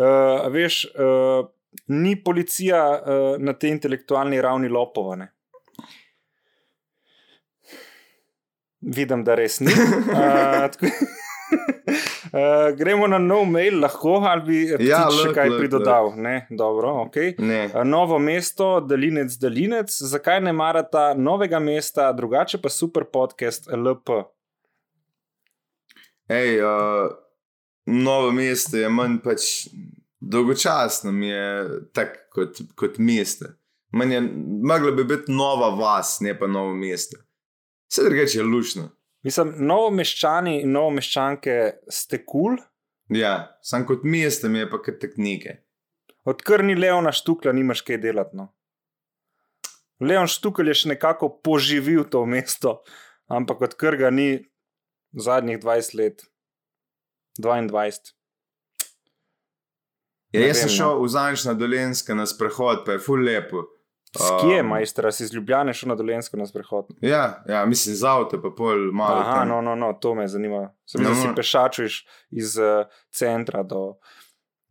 Uh, 0.00 0.46
veš, 0.52 0.86
uh, 0.96 1.48
ni 1.92 2.14
policija 2.24 2.80
uh, 2.96 3.34
na 3.40 3.52
tej 3.52 3.74
intelektualni 3.76 4.40
ravni 4.40 4.68
lopova. 4.72 5.18
Ne? 5.20 5.28
Vidim, 8.80 9.24
da 9.24 9.36
res 9.36 9.60
ni. 9.60 9.72
Uh, 9.72 10.64
tako, 10.72 10.88
uh, 11.50 12.76
gremo 12.76 13.06
na 13.06 13.18
nov 13.18 13.46
mail, 13.50 13.80
lahko 13.80 14.16
ali 14.28 14.42
bi 14.46 14.58
Ja, 14.70 14.78
ja, 14.86 14.98
še 15.10 15.32
kaj 15.34 15.48
lahko, 15.48 15.60
pridodal. 15.60 16.12
Ne, 16.16 16.46
dobro, 16.50 16.92
okay. 17.06 17.34
Ne. 17.38 17.64
Uh, 17.74 17.84
Novo 17.84 18.18
mesto, 18.18 18.80
Dalinec, 18.80 19.36
Dalinec, 19.40 19.94
zakaj 20.12 20.40
ne 20.44 20.52
marata 20.52 21.10
novega 21.14 21.60
mesta, 21.62 22.10
drugače 22.12 22.60
pa 22.62 22.72
super 22.72 23.06
podcast 23.12 23.70
LP. 23.72 24.22
Ej, 26.30 26.60
uh, 26.62 27.10
novo 27.90 28.30
mesto 28.30 28.78
je 28.78 28.88
manj 28.88 29.18
pač 29.24 29.48
dolgočasno, 30.20 31.12
mi 31.12 31.32
je 31.32 31.80
tako 31.96 32.20
kot, 32.34 32.62
kot 32.78 32.98
mesto. 32.98 33.50
Manj 33.92 34.14
je, 34.14 34.20
moglo 34.62 34.92
bi 34.94 35.04
biti 35.04 35.32
nova 35.32 35.72
vas, 35.74 36.20
ne 36.20 36.36
pa 36.38 36.46
novo 36.46 36.74
mesto. 36.74 37.18
Vse 37.90 38.04
drugače 38.06 38.38
je 38.38 38.44
lušno. 38.44 38.88
Mislim, 39.22 39.54
novo 39.58 39.90
meščani 39.92 40.62
in 40.62 40.72
novo 40.72 40.90
meščanke 40.96 41.56
ste 41.92 42.22
kul, 42.24 42.56
cool, 42.56 42.60
Ja, 43.10 43.58
sam 43.62 43.86
kot 43.86 44.04
mi 44.04 44.20
je 44.20 44.70
pa 44.70 44.78
kar 44.82 44.94
teknike. 45.00 45.56
odkar 46.24 46.64
ni 46.64 46.74
Leona 46.74 47.12
Štukla, 47.12 47.52
nimaš 47.52 47.82
kaj 47.82 47.98
delati. 47.98 48.36
No. 48.36 48.54
Leon 50.00 50.26
Štukl 50.26 50.68
je 50.68 50.74
še 50.74 50.88
nekako 50.88 51.40
poživil 51.42 52.04
to 52.04 52.24
mesto, 52.26 52.82
ampak 53.26 53.60
odkar 53.60 53.96
ga 53.96 54.10
ni 54.10 54.46
zadnjih 55.12 55.58
20 55.58 55.94
let, 55.98 56.22
22. 57.38 58.14
Ja, 60.30 60.46
jaz 60.46 60.62
sem 60.62 60.68
vem, 60.68 60.70
no. 60.70 60.76
šel 60.76 61.02
v 61.02 61.08
Zanjš 61.10 61.44
na 61.44 61.54
Dolenska 61.54 62.14
na 62.14 62.26
sprehod, 62.26 62.84
pa 62.86 62.94
je 62.94 63.02
ful 63.02 63.26
lepo. 63.26 63.66
Skje, 64.18 64.60
Um, 64.60 64.66
majstra, 64.68 65.12
si 65.12 65.24
iz 65.24 65.34
Ljubljane 65.34 65.72
šel 65.72 65.88
na 65.88 65.94
Dolensko 65.94 66.36
na 66.36 66.46
sprehod. 66.46 66.86
Ja, 67.00 67.44
ja, 67.48 67.66
mislim 67.66 67.94
za 67.94 68.10
avto, 68.16 68.42
pa 68.42 68.50
pol 68.56 68.92
malo. 68.92 69.20
Aha, 69.20 69.34
tam. 69.34 69.48
no, 69.48 69.60
no, 69.60 69.74
no, 69.74 69.92
to 69.92 70.14
me 70.14 70.28
zanima. 70.28 70.74
Sem 70.86 71.02
No, 71.02 71.08
no, 71.08 71.14
da 71.14 71.20
si 71.20 71.28
no. 71.28 71.34
pešačuješ 71.34 72.06
iz 72.30 72.56
uh, 72.58 72.86
centra 73.14 73.62
do. 73.62 73.94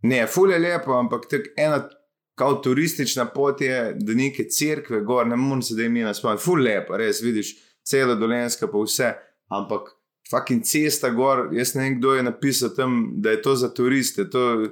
Ne, 0.01 0.27
ful 0.27 0.51
je 0.51 0.59
lepo, 0.59 0.93
ampak 0.93 1.29
tako 1.29 1.53
ena 1.57 1.89
kao 2.35 2.53
turistična 2.53 3.25
pot 3.25 3.61
je 3.61 3.93
do 3.99 4.13
neke 4.13 4.43
cerkve, 4.43 5.01
gor, 5.01 5.27
ne 5.27 5.35
morem 5.35 5.61
se 5.61 5.75
da 5.75 5.83
imena 5.83 6.13
spomniti. 6.13 6.43
Ful 6.43 6.59
lepo, 6.63 6.97
res 6.97 7.21
vidiš 7.21 7.55
celo 7.83 8.15
dolenska, 8.15 8.67
pa 8.67 8.77
vse. 8.77 9.13
Ampak 9.47 9.89
fucking 10.29 10.63
cesta 10.63 11.09
gor, 11.09 11.49
jaz 11.51 11.75
ne 11.75 11.83
vem, 11.83 11.97
kdo 11.99 12.13
je 12.15 12.23
napisal 12.23 12.69
tam, 12.75 13.09
da 13.15 13.31
je 13.31 13.41
to 13.41 13.55
za 13.55 13.73
turiste, 13.73 14.29
to 14.29 14.65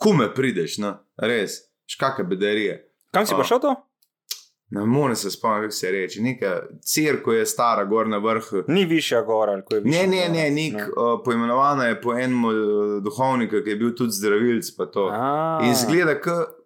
kume 0.00 0.28
prideš, 0.34 0.78
no, 0.78 0.98
res, 1.16 1.58
škaka 1.86 2.24
bedarije. 2.24 2.78
Kam 3.12 3.26
si 3.26 3.34
pa 3.36 3.44
šel 3.44 3.60
to? 3.60 3.74
Ne 4.74 4.84
morem 4.86 5.16
se 5.16 5.30
spomniti, 5.30 5.62
kako 5.62 5.74
se 5.76 5.90
reče. 5.90 6.20
Neka 6.22 6.62
cerkev 6.80 7.34
je 7.34 7.46
stara, 7.46 7.84
gor 7.84 8.08
na 8.08 8.18
vrhu. 8.18 8.62
Ni 8.68 8.84
višja 8.84 9.22
gora, 9.22 9.52
je 9.52 9.62
Ne, 9.70 9.80
višja 9.80 10.06
ne, 10.06 10.16
gora. 10.16 10.28
ne, 10.32 10.50
nek, 10.50 10.74
uh, 10.74 11.20
poimenovana 11.24 11.84
je 11.84 12.00
po 12.00 12.14
enem 12.14 12.44
uh, 12.44 12.54
duhovniku, 13.04 13.60
ki 13.64 13.70
je 13.70 13.76
bil 13.76 13.90
tudi 13.96 14.12
zdravilc. 14.16 14.70
pa 14.76 14.86
to. 14.86 15.08
A. 15.12 15.60
In 15.66 15.74
zgleda, 15.74 16.14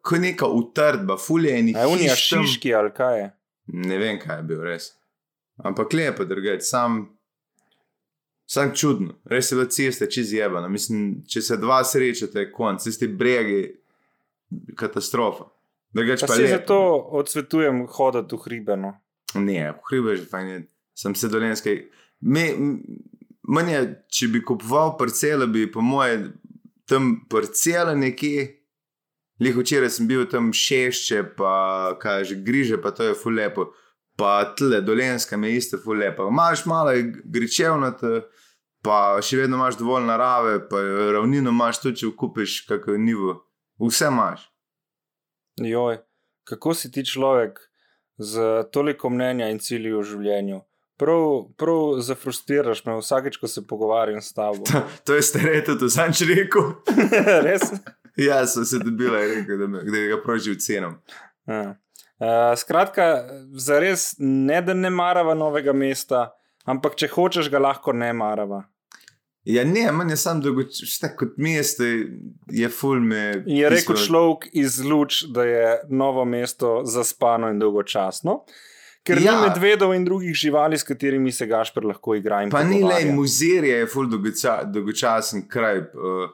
kot 0.03 0.19
neka 0.21 0.47
utrdba, 0.47 1.17
fulje 1.17 1.59
enih 1.59 1.77
je 1.77 1.87
unija 1.87 2.15
šiški 2.15 2.75
ali 2.75 2.93
kaj 2.95 3.19
je? 3.21 3.27
Ne 3.67 3.99
vem, 3.99 4.21
kaj 4.23 4.37
je 4.37 4.43
bil 4.43 4.63
res. 4.63 4.93
Ampak 5.57 5.93
lepo, 5.93 6.25
drugače, 6.25 6.61
sam, 6.61 7.09
sam 8.47 8.71
čudno, 8.75 9.15
res 9.25 9.51
je 9.53 9.57
bila 9.57 9.69
cesta 9.69 10.07
čez 10.07 10.33
jebana. 10.33 10.69
Mislim, 10.69 11.25
če 11.27 11.43
se 11.43 11.57
dva 11.57 11.83
srečate, 11.85 12.39
je 12.39 12.53
konc, 12.53 12.85
tisti 12.85 13.09
bregi, 13.09 13.81
katastrofa. 14.77 15.51
Drugače 15.97 16.21
Pa 16.21 16.27
pa 16.27 16.35
se 16.35 16.43
lepo. 16.43 16.55
zato 16.55 16.79
odsvetujem 17.13 17.87
hoditi 17.89 18.35
v 18.35 18.41
hribe. 18.41 18.77
No. 18.77 18.95
Ne, 19.35 19.73
v 19.73 19.81
hribe 19.85 20.17
že 20.17 20.27
fajn. 20.27 20.49
je. 20.49 20.59
Sem 20.95 21.15
se 21.15 21.29
dolenski. 21.29 21.77
Me, 22.23 22.45
m- 22.51 22.81
manj 23.45 23.71
je, 23.71 23.81
če 24.11 24.29
bi 24.29 24.41
kupoval 24.43 24.95
parcele, 24.97 25.47
bi 25.47 25.67
po 25.67 25.81
moje 25.81 26.33
tam 26.85 27.27
parcele 27.27 27.97
nekje. 27.97 28.47
Lih 29.39 29.53
včeraj 29.55 29.91
sem 29.91 30.07
bil 30.07 30.25
tam 30.25 30.49
šešče, 30.51 31.35
pa 31.37 31.53
kaže 31.97 32.39
griže, 32.39 32.79
pa 32.79 32.91
to 32.91 33.05
je 33.05 33.15
fulepo. 33.15 33.67
Pa 34.17 34.55
tle, 34.57 34.81
dolenska 34.81 35.37
mi 35.37 35.49
je 35.49 35.57
isto 35.57 35.77
fulepo. 35.79 36.29
Imaš 36.29 36.63
malo 36.65 36.95
gričevnata, 37.27 38.23
pa 38.81 38.97
še 39.21 39.37
vedno 39.37 39.57
imaš 39.57 39.77
dovolj 39.77 40.07
narave, 40.07 40.69
pa 40.69 40.81
ravnino 41.13 41.51
imaš 41.51 41.83
tudi, 41.83 41.97
če 41.97 42.15
kupiš 42.17 42.55
kakšno 42.65 42.97
nivo. 42.99 43.35
Vse 43.79 44.09
imaš. 44.09 44.47
Joj, 45.57 45.99
kako 46.45 46.75
si 46.75 46.91
ti 46.93 47.05
človek 47.05 47.61
z 48.19 48.65
toliko 48.73 49.11
mnenja 49.11 49.49
in 49.49 49.59
cilji 49.59 49.93
v 49.95 50.03
življenju? 50.05 50.61
Prav, 50.97 51.25
prav 51.61 51.99
zafrustriraš 52.01 52.85
me 52.87 52.97
vsakeč, 52.97 53.37
ko 53.41 53.49
se 53.49 53.61
pogovarjam 53.69 54.21
s 54.21 54.33
tabo. 54.33 54.65
To, 54.69 54.83
to 55.05 55.17
je 55.17 55.25
stare, 55.25 55.59
tudi 55.65 55.91
sam 55.93 56.13
če 56.13 56.29
rekel. 56.31 56.71
Res? 57.47 57.73
ja, 58.17 58.41
sem 58.49 58.65
se 58.65 58.81
dobila 58.85 59.21
in 59.25 59.35
rekel, 59.41 59.59
da, 59.61 59.69
me, 59.69 59.83
da 59.85 60.05
ga 60.13 60.21
prožil 60.25 60.57
cenom. 60.61 60.97
Ja. 61.49 61.77
Uh, 62.17 62.55
skratka, 62.57 63.27
za 63.61 63.77
res 63.81 64.15
ne 64.19 64.63
da 64.65 64.73
ne 64.73 64.89
marava 64.89 65.35
novega 65.37 65.75
mesta, 65.77 66.31
ampak 66.65 66.97
če 66.97 67.11
hočeš, 67.13 67.53
ga 67.53 67.61
lahko 67.61 67.93
ne 67.93 68.09
marava. 68.17 68.63
Ja, 69.47 69.65
ne, 69.65 69.93
manj 69.93 70.11
je 70.11 70.17
sam 70.19 70.41
dolgočasno, 70.43 71.13
kot 71.19 71.37
mesto 71.39 71.87
je 72.51 72.69
fulme. 72.69 73.45
Je 73.47 73.69
rekel 73.71 73.95
človek 74.03 74.49
iz 74.59 74.81
Luč, 74.83 75.21
da 75.31 75.45
je 75.47 75.69
novo 75.89 76.25
mesto 76.25 76.81
zaspano 76.85 77.53
in 77.55 77.61
dolgočasno. 77.63 78.41
Ker 79.07 79.21
ja. 79.23 79.37
ni 79.37 79.47
medvedov 79.47 79.95
in 79.95 80.05
drugih 80.05 80.35
živali, 80.35 80.79
s 80.79 80.83
katerimi 80.83 81.31
se 81.33 81.47
gašpr 81.47 81.87
lahko 81.87 82.17
igra. 82.19 82.41
Pa 82.51 82.65
ni 82.67 82.83
le, 82.83 83.05
muzej 83.15 83.63
je 83.71 83.87
ful 83.87 84.11
dolgoča, 84.11 84.57
dolgočasen 84.67 85.47
kraj. 85.49 85.85
Uh, 85.95 86.27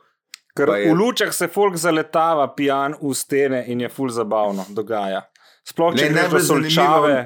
Ker 0.57 0.73
je... 0.81 0.89
v 0.89 0.97
lučah 0.97 1.35
se 1.37 1.51
folk 1.53 1.77
zaletava, 1.77 2.49
pijan 2.57 2.97
v 2.97 3.13
stene 3.17 3.65
in 3.69 3.85
je 3.85 3.93
ful 3.93 4.09
zabavno, 4.09 4.65
dogaja. 4.73 5.21
Sploh 5.69 5.93
če 6.01 6.09
ne 6.17 6.29
greš 6.33 6.49
solčave. 6.49 7.17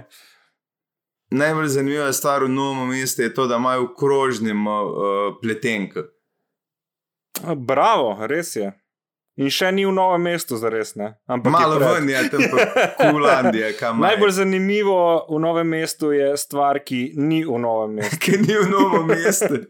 Najbolj 1.31 1.68
zanimiva 1.68 2.12
stvar 2.12 2.45
v 2.45 2.49
novem 2.49 2.89
mestu 2.89 3.22
je 3.22 3.35
to, 3.35 3.47
da 3.47 3.57
imajo 3.57 3.95
krožnim 3.99 4.66
uh, 4.66 4.83
pletenke. 5.43 6.07
Bravo, 7.57 8.27
res 8.27 8.57
je. 8.57 8.72
In 9.37 9.51
še 9.53 9.68
ni 9.74 9.85
v 9.85 9.93
novem 9.93 10.22
mestu, 10.31 10.57
za 10.57 10.70
res 10.72 10.95
ne. 10.97 11.11
Ampak 11.29 11.53
Malo 11.53 11.77
ven 11.77 12.09
je 12.09 12.22
tam, 12.33 12.45
Kulandija. 12.97 13.74
Najbolj 14.01 14.33
zanimivo 14.39 15.27
v 15.29 15.41
novem 15.45 15.68
mestu 15.77 16.14
je 16.16 16.31
stvar, 16.41 16.81
ki 16.81 17.12
ni 17.20 17.43
v 17.45 17.59
novem 17.61 17.93
mestu. 18.01 18.20
ki 18.22 18.41
ni 18.41 18.57
v 18.57 18.64
novem 18.70 19.11
mestu. 19.12 19.61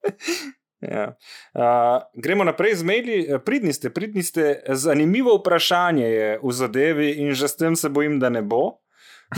ja. 0.94 1.10
uh, 1.12 1.98
gremo 2.16 2.46
naprej 2.48 2.80
z 2.80 2.88
maili. 2.88 3.18
Pridni 3.44 3.76
ste, 3.76 3.92
pridni 3.92 4.24
ste. 4.24 4.62
Zanimivo 4.72 5.36
vprašanje 5.42 6.08
je 6.08 6.30
v 6.40 6.54
zadevi, 6.56 7.10
in 7.20 7.36
že 7.36 7.52
s 7.52 7.60
tem 7.60 7.76
se 7.76 7.92
bojim, 7.92 8.16
da 8.16 8.32
ne 8.32 8.40
bo. 8.40 8.80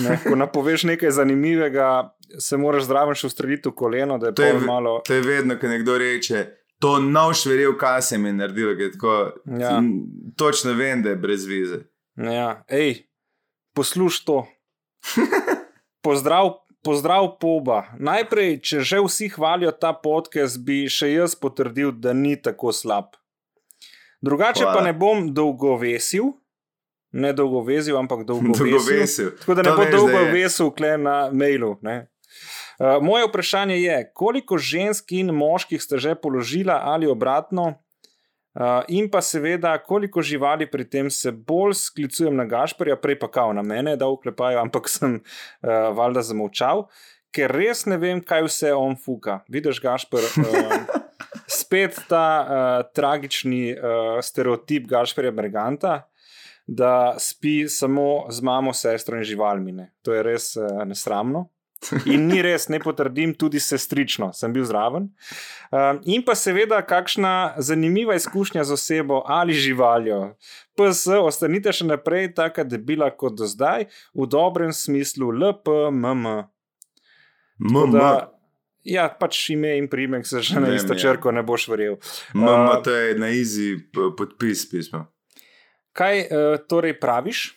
Ne, 0.01 0.17
ko 0.25 0.37
napoveš 0.37 0.87
nekaj 0.89 1.11
zanimivega, 1.11 2.15
se 2.41 2.57
moraš 2.57 2.87
zdravo 2.89 3.13
še 3.15 3.29
ustreliti 3.29 3.69
v 3.69 3.77
koleno. 3.77 4.17
To 4.19 4.43
je, 4.43 4.55
malo... 4.65 5.01
to 5.05 5.15
je 5.15 5.25
vedno, 5.27 5.59
ko 5.61 5.69
nekdo 5.69 5.99
reče 6.01 6.47
to 6.83 6.99
noč 6.99 7.47
verjel, 7.47 7.77
kaj 7.79 8.03
se 8.03 8.19
mi 8.19 8.29
je 8.29 8.33
naredilo. 8.33 8.75
Tako, 8.93 9.31
ja. 9.59 9.83
Točno 10.37 10.73
vem, 10.73 11.03
da 11.03 11.15
je 11.15 11.17
brez 11.17 11.47
vize. 11.47 11.79
Ja, 12.17 12.65
hej, 12.69 13.07
poslušaj 13.75 14.27
to. 14.27 14.47
Pozdrav, 16.03 16.49
pozdrav, 16.83 17.37
poba. 17.39 17.85
Najprej, 17.99 18.57
če 18.67 18.81
že 18.83 18.99
vsi 19.05 19.29
hvalijo 19.31 19.71
ta 19.71 19.93
podcast, 19.95 20.59
bi 20.59 20.89
še 20.91 21.13
jaz 21.13 21.37
potrdil, 21.39 21.93
da 21.95 22.11
ni 22.11 22.35
tako 22.35 22.75
slab. 22.75 23.15
Drugače 24.23 24.67
Hvala. 24.67 24.75
pa 24.75 24.83
ne 24.83 24.93
bom 24.93 25.31
dolgo 25.35 25.77
vesil. 25.79 26.35
Ne 27.13 27.33
dolgo 27.37 27.61
vezil, 27.67 27.97
ampak 28.01 28.25
dolgo, 28.29 28.57
vesil. 28.89 29.35
Tako 29.41 29.59
da 29.59 29.67
ne 29.67 29.77
bo 29.77 29.87
dolgo 29.93 30.25
vesil, 30.33 30.73
kle 30.73 30.97
na 30.99 31.17
mailu. 31.33 31.77
Ne? 31.85 32.07
Eh, 32.81 32.99
moje 33.01 33.29
vprašanje 33.29 33.77
je, 33.83 34.11
koliko 34.15 34.59
žensk 34.59 35.13
in 35.13 35.35
moških 35.35 35.83
ste 35.83 35.99
že 35.99 36.15
položila 36.15 36.81
ali 36.83 37.07
obratno, 37.07 37.75
uh, 38.55 38.83
in 38.89 39.11
pa 39.11 39.21
seveda, 39.23 39.79
koliko 39.79 40.23
živali 40.23 40.71
pri 40.71 40.89
tem 40.91 41.11
se 41.11 41.33
bolj 41.33 41.75
sklicujem 41.75 42.37
na 42.37 42.45
Gašporja, 42.45 42.97
prej 42.97 43.19
pa 43.19 43.31
kao 43.31 43.53
na 43.53 43.63
mene, 43.63 43.97
da 43.97 44.09
uklepajo, 44.09 44.61
ampak 44.61 44.89
sem 44.89 45.21
uh, 45.21 45.71
valjda 45.97 46.23
zamolčal, 46.23 46.87
ker 47.33 47.53
res 47.53 47.87
ne 47.87 47.97
vem, 47.97 48.21
kaj 48.21 48.47
vse 48.49 48.75
on 48.75 48.97
fuka. 48.97 49.41
Vidiš, 49.49 49.81
Gašpor. 49.83 50.25
Uh, 50.37 50.77
Spet 51.61 51.97
ta 52.09 52.27
uh, 52.41 52.91
tragični 52.95 53.73
uh, 53.73 54.19
stereotip 54.25 54.89
Gašporja 54.89 55.33
Briganta, 55.33 56.03
da 56.67 57.15
spi 57.19 57.69
samo 57.69 58.27
z 58.31 58.43
mamo, 58.43 58.73
sestro 58.73 59.19
in 59.19 59.27
živalmi. 59.27 59.73
Ne. 59.73 59.91
To 60.03 60.15
je 60.15 60.23
res 60.23 60.53
uh, 60.57 60.85
nesramno. 60.87 61.49
In 62.07 62.29
ni 62.31 62.43
res, 62.45 62.69
ne 62.71 62.79
potrdim, 62.83 63.33
tudi 63.39 63.61
sestrično, 63.63 64.31
sem 64.37 64.53
bil 64.55 64.65
zraven. 64.69 65.09
Um, 65.73 65.99
in 66.07 66.23
pa 66.27 66.37
seveda, 66.39 66.79
kakšna 66.87 67.59
zanimiva 67.59 68.15
izkušnja 68.19 68.65
z 68.69 68.77
osebo 68.77 69.23
ali 69.27 69.57
živaljo. 69.59 70.21
PS, 70.79 71.09
ostanite 71.19 71.75
še 71.75 71.89
naprej 71.89 72.33
tako 72.37 72.65
debila 72.69 73.11
kot 73.11 73.37
do 73.41 73.49
zdaj, 73.51 73.89
v 74.15 74.29
dobrem 74.31 74.73
smislu, 74.73 75.33
LPMM. 75.35 76.29
MM. 77.63 77.99
Ja, 78.83 79.07
pač 79.15 79.39
ime 79.55 79.77
in 79.79 79.87
primek 79.91 80.27
se 80.27 80.41
že 80.43 80.59
na 80.59 80.73
isto 80.75 80.97
ja. 80.97 80.99
črko 80.99 81.31
ne 81.31 81.45
boš 81.47 81.69
verjel. 81.71 81.99
MM, 82.35 82.47
uh, 82.47 82.79
to 82.83 82.95
je 82.95 83.19
na 83.19 83.31
izi 83.35 83.75
podpis 83.93 84.67
pisma. 84.71 85.07
Kaj 85.93 86.25
uh, 86.25 86.57
torej 86.69 86.97
praviš? 87.01 87.51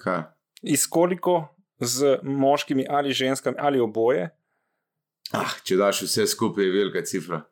Kaj? 0.00 0.22
Iz 0.62 0.86
koliko 0.88 1.56
z 1.80 2.18
moškimi 2.22 2.86
ali 2.88 3.12
ženskami 3.12 3.56
ali 3.60 3.80
oboje. 3.80 4.30
Ah, 5.34 5.56
če 5.64 5.76
daš 5.76 6.04
vse 6.06 6.26
skupaj, 6.30 6.64
je 6.64 6.72
velika 6.72 7.02
cifra. 7.04 7.42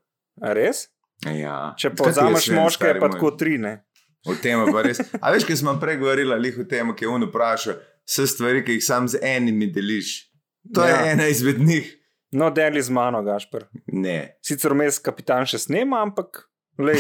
A 0.43 0.53
res? 0.57 0.87
Ja. 1.27 1.75
Če 1.79 1.91
povzameš 1.95 2.49
moške, 2.55 2.95
je 2.95 3.01
pa 3.03 3.11
tako 3.13 3.33
tri. 3.39 3.59
Ne? 3.59 3.83
O 4.27 4.37
tem 4.41 4.63
pa 4.73 4.85
res. 4.87 5.03
A 5.21 5.33
veš, 5.35 5.47
ki 5.49 5.57
smo 5.59 5.75
prej 5.81 5.99
govorili, 6.01 6.37
lih 6.41 6.63
o 6.63 6.69
tem, 6.69 6.95
ki 6.97 7.07
je 7.07 7.11
on 7.11 7.27
vprašal, 7.29 7.77
vse 8.09 8.29
stvari, 8.31 8.63
ki 8.65 8.79
jih 8.79 8.87
sam 8.87 9.09
z 9.11 9.21
enimi 9.23 9.69
deliš. 9.73 10.15
To 10.75 10.87
ja. 10.87 10.95
je 10.95 11.13
ena 11.13 11.29
izmed 11.29 11.61
njih. 11.61 11.91
No, 12.35 12.49
deli 12.51 12.83
z 12.83 12.91
mano, 12.91 13.23
Gašpr. 13.23 13.69
Ne. 13.93 14.39
Sicer 14.43 14.73
vmes 14.75 14.99
kapitan 15.03 15.47
še 15.47 15.61
snema, 15.63 16.01
ampak 16.03 16.47
lej, 16.83 16.99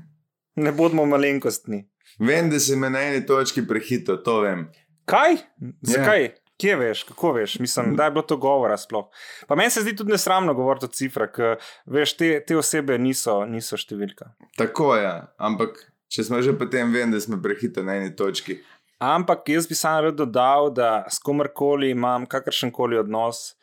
ne 0.64 0.72
bodimo 0.76 1.04
malenkostni. 1.08 1.82
Vem, 2.18 2.50
da 2.50 2.60
se 2.60 2.76
me 2.76 2.90
na 2.90 3.00
eni 3.08 3.26
točki 3.26 3.66
prehito, 3.68 4.16
to 4.16 4.40
vem. 4.40 4.68
Kaj? 5.08 5.36
Zakaj? 5.80 6.22
Yeah. 6.22 6.38
Kje 6.62 6.74
veš, 6.78 7.00
kako 7.08 7.32
veš, 7.32 7.56
mislim, 7.58 7.96
da 7.96 8.04
je 8.04 8.12
bilo 8.14 8.22
to 8.22 8.36
govora 8.36 8.76
sploh. 8.78 9.08
Pa 9.48 9.56
meni 9.58 9.70
se 9.70 9.80
zdi 9.82 9.96
tudi 9.96 10.12
nesramno 10.12 10.54
govoriti 10.54 10.86
o 10.86 10.92
cifrah, 10.94 11.30
ker 11.32 11.56
veš, 11.86 12.12
te, 12.16 12.28
te 12.46 12.56
osebe 12.56 12.98
niso, 13.02 13.40
niso 13.50 13.78
številka. 13.80 14.28
Tako 14.60 14.92
je, 15.00 15.10
ampak 15.42 15.80
če 16.12 16.28
smo 16.28 16.42
že 16.44 16.54
potem, 16.58 16.92
vem, 16.94 17.10
da 17.10 17.20
smo 17.20 17.40
prehitro 17.42 17.82
na 17.82 17.96
eni 17.98 18.12
točki. 18.16 18.60
Ampak 19.02 19.48
jaz 19.50 19.66
bi 19.66 19.74
samo 19.74 20.06
rad 20.06 20.20
dodal, 20.20 20.70
da 20.70 21.02
s 21.10 21.18
komerkoli 21.18 21.90
imam 21.90 22.28
kakršen 22.30 22.70
koli 22.70 23.00
odnos, 23.00 23.56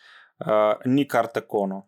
uh, 0.44 0.82
ni 0.86 1.08
kar 1.08 1.30
tako. 1.32 1.64
No. 1.72 1.80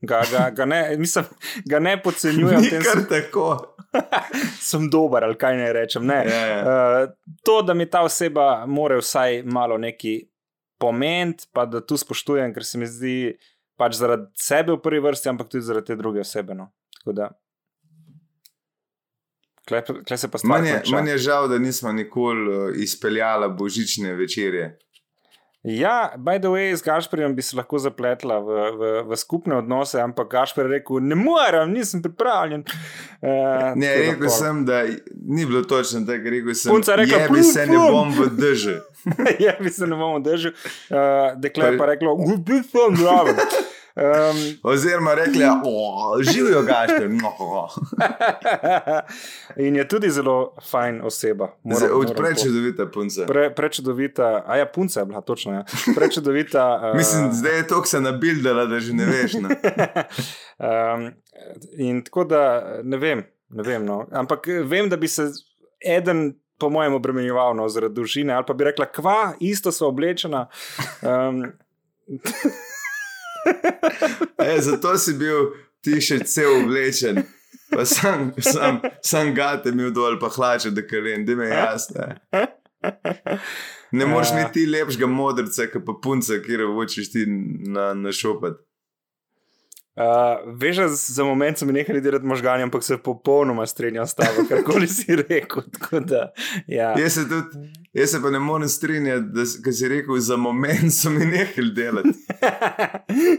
Ga, 0.00 0.22
ga, 0.30 0.50
ga, 0.50 0.64
ne, 0.64 0.96
mislim, 0.98 1.24
ga 1.64 1.78
ne 1.78 2.02
podcenjujem. 2.02 2.60
Ni 2.60 2.70
kar 2.70 3.02
tako. 3.08 3.76
sem 4.70 4.90
dober, 4.90 5.24
ali 5.24 5.38
kaj 5.38 5.56
naj 5.56 5.72
rečem. 5.72 6.06
Ne. 6.06 6.20
Ja, 6.28 6.46
ja. 6.46 6.58
Uh, 6.60 7.34
to, 7.44 7.62
da 7.62 7.74
mi 7.74 7.88
ta 7.90 8.02
oseba 8.04 8.66
more 8.66 8.98
vsaj 9.00 9.42
malo 9.42 9.78
neki 9.78 10.18
pomen, 10.78 11.34
pa 11.52 11.64
da 11.66 11.80
tu 11.80 11.96
spoštujem, 11.96 12.52
ker 12.54 12.64
se 12.64 12.78
mi 12.78 12.86
zdi 12.86 13.16
pač 13.80 13.96
zaradi 13.96 14.28
sebe 14.36 14.76
v 14.76 14.82
prvi 14.84 15.00
vrsti, 15.04 15.32
ampak 15.32 15.48
tudi 15.48 15.64
zaradi 15.64 15.92
te 15.92 15.96
druge 15.96 16.20
osebe. 16.20 16.54
No. 16.54 16.68
Kaj 19.66 20.18
se 20.18 20.30
pa 20.30 20.38
stane? 20.38 20.82
Meni 20.92 21.10
je 21.10 21.18
žal, 21.18 21.48
da 21.48 21.58
nismo 21.58 21.92
nikoli 21.92 22.48
uh, 22.52 22.68
izpeljali 22.76 23.48
božične 23.56 24.14
večerje. 24.14 24.76
Ja, 25.66 26.12
by 26.16 26.38
the 26.38 26.48
way, 26.48 26.76
z 26.76 26.82
Gašporjem 26.82 27.34
bi 27.34 27.42
se 27.42 27.56
lahko 27.56 27.78
zapletla 27.78 28.38
v, 28.38 28.46
v, 28.78 28.90
v 29.08 29.16
skupne 29.16 29.56
odnose, 29.56 29.98
ampak 30.00 30.28
Gašpor 30.30 30.64
je 30.64 30.78
rekel: 30.78 31.00
Ne 31.02 31.18
morem, 31.18 31.72
nisem 31.74 32.02
pripravljen. 32.02 32.62
Uh, 33.18 33.74
ne, 33.74 33.90
rekel 33.96 34.30
sem, 34.30 34.64
da 34.64 34.84
ni 35.26 35.46
bilo 35.46 35.64
točno 35.66 36.04
tako, 36.06 36.30
rekel 36.30 36.54
sem: 36.54 36.70
Punca 36.70 36.94
rekla, 36.94 37.18
da 37.34 37.42
se 37.42 37.66
ne 37.66 37.78
bom 37.78 38.14
v 38.14 38.28
držal. 38.38 38.78
ja, 39.46 39.56
bi 39.60 39.70
se 39.70 39.86
ne 39.86 39.98
bom 39.98 40.22
držal. 40.22 40.54
Uh, 40.54 41.34
Dekle 41.42 41.74
pa 41.78 41.90
reklo, 41.90 42.14
da 42.38 42.62
sem 42.62 42.96
zraven. 43.02 43.42
Um, 43.96 44.36
Oziroma 44.62 45.14
rekli, 45.14 45.38
da 45.38 45.62
živijo 46.22 46.62
gašče. 46.62 47.08
No. 47.08 47.32
in 49.56 49.76
je 49.76 49.88
tudi 49.88 50.10
zelo 50.10 50.54
fajn 50.62 51.00
oseba. 51.04 51.48
moram- 51.64 51.90
moram 51.90 52.06
po- 52.06 52.14
Prečudovita 52.14 52.86
punca. 52.86 53.24
Pre, 53.26 53.54
prečudovita, 53.54 54.44
a 54.46 54.56
ja, 54.56 54.66
punca 54.66 55.00
je 55.00 55.06
bila, 55.06 55.20
točno. 55.20 55.52
Ja. 55.52 55.64
Prečudovita. 55.96 56.80
uh, 56.84 56.96
Mislim, 56.98 57.32
zdaj 57.32 57.56
je 57.56 57.66
to, 57.66 57.74
kar 57.74 57.88
se 57.88 58.00
nabildala, 58.00 58.66
da 58.66 58.80
že 58.80 58.92
ne 58.92 59.06
veš. 59.06 59.32
No. 59.34 59.48
um, 60.94 61.10
in 61.78 62.04
tako 62.04 62.24
da 62.24 62.42
ne 62.82 62.96
vem, 62.96 63.24
ne 63.48 63.62
vem 63.62 63.84
no. 63.84 64.06
ampak 64.12 64.48
eh, 64.48 64.62
vem, 64.62 64.88
da 64.88 64.96
bi 64.96 65.08
se 65.08 65.30
eden. 65.80 66.34
Po 66.58 66.70
mojem, 66.70 66.94
obremenjeval 66.94 67.52
no, 67.54 67.68
zaradi 67.68 67.94
dolžine, 67.94 68.32
ali 68.32 68.44
pa 68.46 68.54
bi 68.54 68.64
rekla, 68.64 68.86
kva, 68.86 69.34
isto 69.40 69.72
so 69.72 69.88
oblečena. 69.88 70.46
Um, 71.02 71.42
E, 74.38 74.60
zato 74.60 74.96
si 74.98 75.14
bil 75.18 75.50
ti 75.84 76.00
še 76.02 76.20
cel 76.28 76.62
oblečen. 76.62 77.22
Pa 77.70 77.82
sam, 77.84 78.30
sam, 78.40 78.78
sam 79.02 79.32
gate 79.34 79.72
imel 79.74 79.90
dol, 79.90 80.18
pa 80.22 80.28
hlače, 80.30 80.70
da 80.70 80.84
karen, 80.86 81.24
da 81.26 81.34
me 81.34 81.48
je 81.48 81.56
jasno. 81.56 82.06
Ne 83.92 84.06
moreš 84.06 84.30
Ja. 84.34 84.44
niti 84.44 84.66
lepšega 84.66 85.06
modrca, 85.10 85.66
kot 85.72 85.84
pa 85.86 85.94
punca, 86.02 86.38
ki 86.42 86.52
jo 86.60 86.72
hočeš 86.76 87.10
ti 87.12 87.24
na, 87.26 87.92
na 87.94 88.12
šopat. 88.14 88.58
Uh, 89.96 90.02
veš, 90.60 90.76
za 90.92 91.24
moment 91.24 91.58
so 91.58 91.66
mi 91.66 91.72
nehali 91.72 92.00
delati 92.00 92.26
možgani, 92.26 92.62
ampak 92.62 92.84
se 92.84 92.98
popolnoma 92.98 93.66
strinjam 93.66 94.06
s 94.06 94.14
tabo, 94.14 94.44
karkoli 94.48 94.88
si 94.88 95.16
rekel. 95.16 95.62
Da, 96.04 96.32
ja. 96.66 96.90
Jaz 96.98 97.14
se, 97.14 97.24
tudi, 97.28 97.68
jaz 97.92 98.10
se 98.10 98.20
pa 98.22 98.30
ne 98.30 98.38
morem 98.38 98.68
strinjati, 98.68 99.24
da 99.64 99.72
si 99.72 99.88
rekel, 99.88 100.18
za 100.20 100.36
moment 100.36 100.92
so 100.92 101.10
mi 101.10 101.24
nehali 101.24 101.72
delati. 101.74 102.08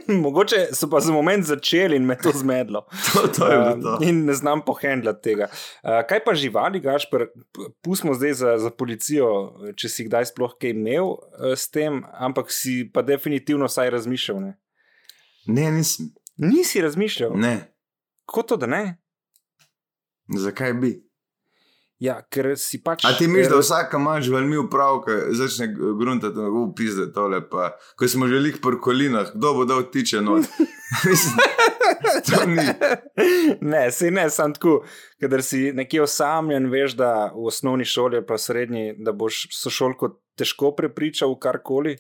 Mogoče 0.24 0.68
so 0.74 0.90
pa 0.90 1.00
za 1.00 1.14
moment 1.14 1.46
začeli 1.46 1.96
in 1.96 2.06
me 2.06 2.18
to 2.18 2.32
zmedlo. 2.36 2.86
To, 3.14 3.28
to 3.28 3.52
je 3.52 3.58
bilo 3.58 3.68
Um, 3.78 3.82
to. 3.84 3.98
in 4.02 4.26
ne 4.26 4.34
znam 4.34 4.62
pohendlati 4.66 5.22
tega. 5.24 5.48
Uh, 5.84 6.02
kaj 6.10 6.24
pa 6.26 6.34
živali, 6.36 6.80
Gašpr, 6.80 7.26
pustimo 7.82 8.14
zdaj 8.14 8.34
za, 8.34 8.58
za 8.58 8.70
policijo, 8.70 9.28
če 9.76 9.90
si 9.90 10.06
kdaj 10.10 10.32
sploh 10.34 10.56
kaj 10.62 10.74
imel 10.74 11.06
uh, 11.14 11.54
s 11.54 11.70
tem, 11.70 12.02
ampak 12.14 12.50
si 12.52 12.88
pa 12.94 13.02
definitivno 13.06 13.70
vsaj 13.70 13.90
razmišljal. 13.94 14.42
Ne? 14.42 14.58
Ne, 15.48 15.72
nisem. 15.72 16.10
Nisi 16.38 16.82
razmišljal, 16.82 17.32
Ne, 17.36 17.74
kot 18.26 18.48
to, 18.48 18.58
da 18.58 18.66
ne. 18.68 18.98
zakaj 20.38 20.74
bi? 20.74 21.08
Ja, 22.00 22.20
ker 22.30 22.52
si 22.62 22.78
pač. 22.84 23.02
A 23.10 23.16
ti 23.18 23.26
misliš, 23.28 23.50
da 23.50 23.58
vsak 23.58 23.94
ima 23.98 24.20
živalmi 24.22 24.58
upravka, 24.62 25.16
začne 25.34 25.66
gruntati, 25.74 26.38
upizde 26.38 27.08
tole, 27.14 27.40
pa 27.50 27.72
ko 27.98 28.06
smo 28.08 28.28
že 28.30 28.38
lik 28.38 28.60
po 28.62 28.70
kolinah, 28.82 29.32
kdo 29.34 29.54
bo 29.54 29.66
dal 29.66 29.82
tiče 29.90 30.22
ni. 32.48 32.68
ne, 33.62 33.92
se 33.92 34.12
ne, 34.12 34.30
sem 34.30 34.54
tako, 34.54 34.84
ker 35.20 35.42
si 35.44 35.72
nekje 35.74 36.04
osamljen, 36.06 36.70
veš, 36.70 36.94
da 37.00 37.32
v 37.34 37.50
osnovni 37.50 37.86
šoli 37.86 38.22
pa 38.28 38.38
srednji, 38.38 38.94
da 39.02 39.12
boš 39.12 39.48
sošolko 39.58 40.14
težko 40.38 40.76
prepričal 40.78 41.34
v 41.34 41.40
karkoli. 41.42 41.98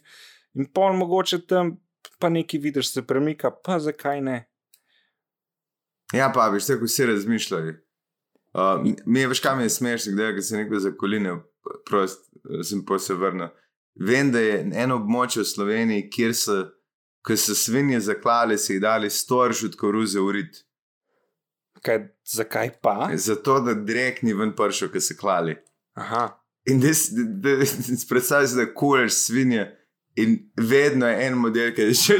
In 0.57 0.69
pol 0.73 0.93
mogoče 0.97 1.41
tam 1.49 1.73
pa 2.19 2.29
nekaj 2.29 2.59
vidiš, 2.59 2.93
se 2.93 3.01
premika, 3.01 3.51
pa 3.51 3.79
zakaj 3.79 4.21
ne. 4.21 4.37
Ja, 6.13 6.31
pa 6.35 6.47
veš, 6.49 6.65
tako 6.65 6.85
vsi 6.85 7.05
razmišljajo. 7.05 7.73
Uh, 8.53 8.93
mi 9.05 9.19
je 9.19 9.27
veš, 9.27 9.39
kam 9.39 9.59
je 9.59 9.69
smešno, 9.69 10.15
da 10.15 10.23
je, 10.23 10.41
se 10.41 10.57
nekaj 10.57 10.79
za 10.79 10.91
koline, 10.97 11.35
prost, 11.85 12.29
sem 12.63 12.85
pa 12.85 12.99
se 12.99 13.13
vrnil. 13.13 13.47
Vem, 13.95 14.31
da 14.31 14.39
je 14.39 14.59
eno 14.75 14.95
območje 15.01 15.41
v 15.41 15.49
Sloveniji, 15.49 16.07
kjer 16.13 16.33
so, 16.37 16.57
ko 17.25 17.37
so 17.37 17.55
svinje 17.57 17.99
zaklali, 17.99 18.57
si 18.57 18.75
jih 18.75 18.81
dali 18.81 19.09
storž 19.09 19.65
od 19.67 19.75
koruze 19.75 20.21
urit. 20.21 20.63
Kaj, 21.81 22.07
zakaj 22.25 22.71
pa? 22.81 23.09
Zato, 23.13 23.59
da 23.65 23.73
drek 23.73 24.21
ni 24.23 24.33
ven 24.33 24.53
pršel, 24.55 24.91
ko 24.93 25.01
se 25.01 25.17
klali. 25.17 25.57
Aha. 25.97 26.29
In 26.67 26.81
da 26.81 26.89
predstavljaš, 28.09 28.55
da 28.57 28.73
kuleš 28.73 29.13
svinje. 29.13 29.76
In 30.17 30.37
vedno 30.57 31.05
je 31.07 31.27
en 31.27 31.35
model, 31.37 31.71
ki 31.77 31.91
je 31.91 31.93
še 31.93 32.15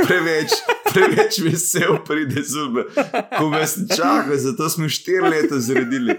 preveč, 0.00 0.54
preveč 0.88 1.38
vesel, 1.44 1.98
pride 2.06 2.40
zube. 2.40 2.86
Ko 3.36 3.50
vas 3.52 3.76
čaka, 3.90 4.36
zato 4.40 4.68
smo 4.72 4.88
štiri 4.88 5.28
leta 5.28 5.60
zredili. 5.60 6.16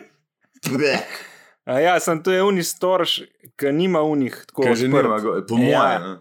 A 1.66 1.80
ja, 1.82 1.96
sem 2.00 2.22
to 2.22 2.30
je 2.30 2.44
unih 2.46 2.66
storž, 2.68 3.24
ki 3.58 3.72
nima 3.74 4.04
unih 4.06 4.36
tako 4.52 4.68
Ker 4.68 4.76
že 4.78 4.86
odprt. 4.86 5.10
nima, 5.10 5.42
po 5.50 5.58
Ja. 5.58 5.82
mojem. 5.82 6.02
no. 6.02 6.14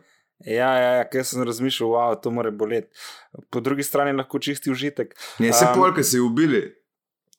Ja, 0.45 0.71
ja, 0.77 0.91
ja 0.99 1.05
ker 1.09 1.25
sem 1.25 1.45
razmišljal, 1.45 1.89
wow, 1.89 2.17
to 2.21 2.31
mora 2.31 2.51
boleti. 2.51 2.89
Po 3.51 3.61
drugi 3.61 3.83
strani 3.83 4.13
lahko 4.13 4.39
čisti 4.39 4.71
užitek. 4.71 5.13
Ne, 5.39 5.53
se 5.53 5.65
Um, 5.65 5.75
polka 5.75 6.03
se 6.03 6.17
je 6.17 6.21
ubili. 6.21 6.63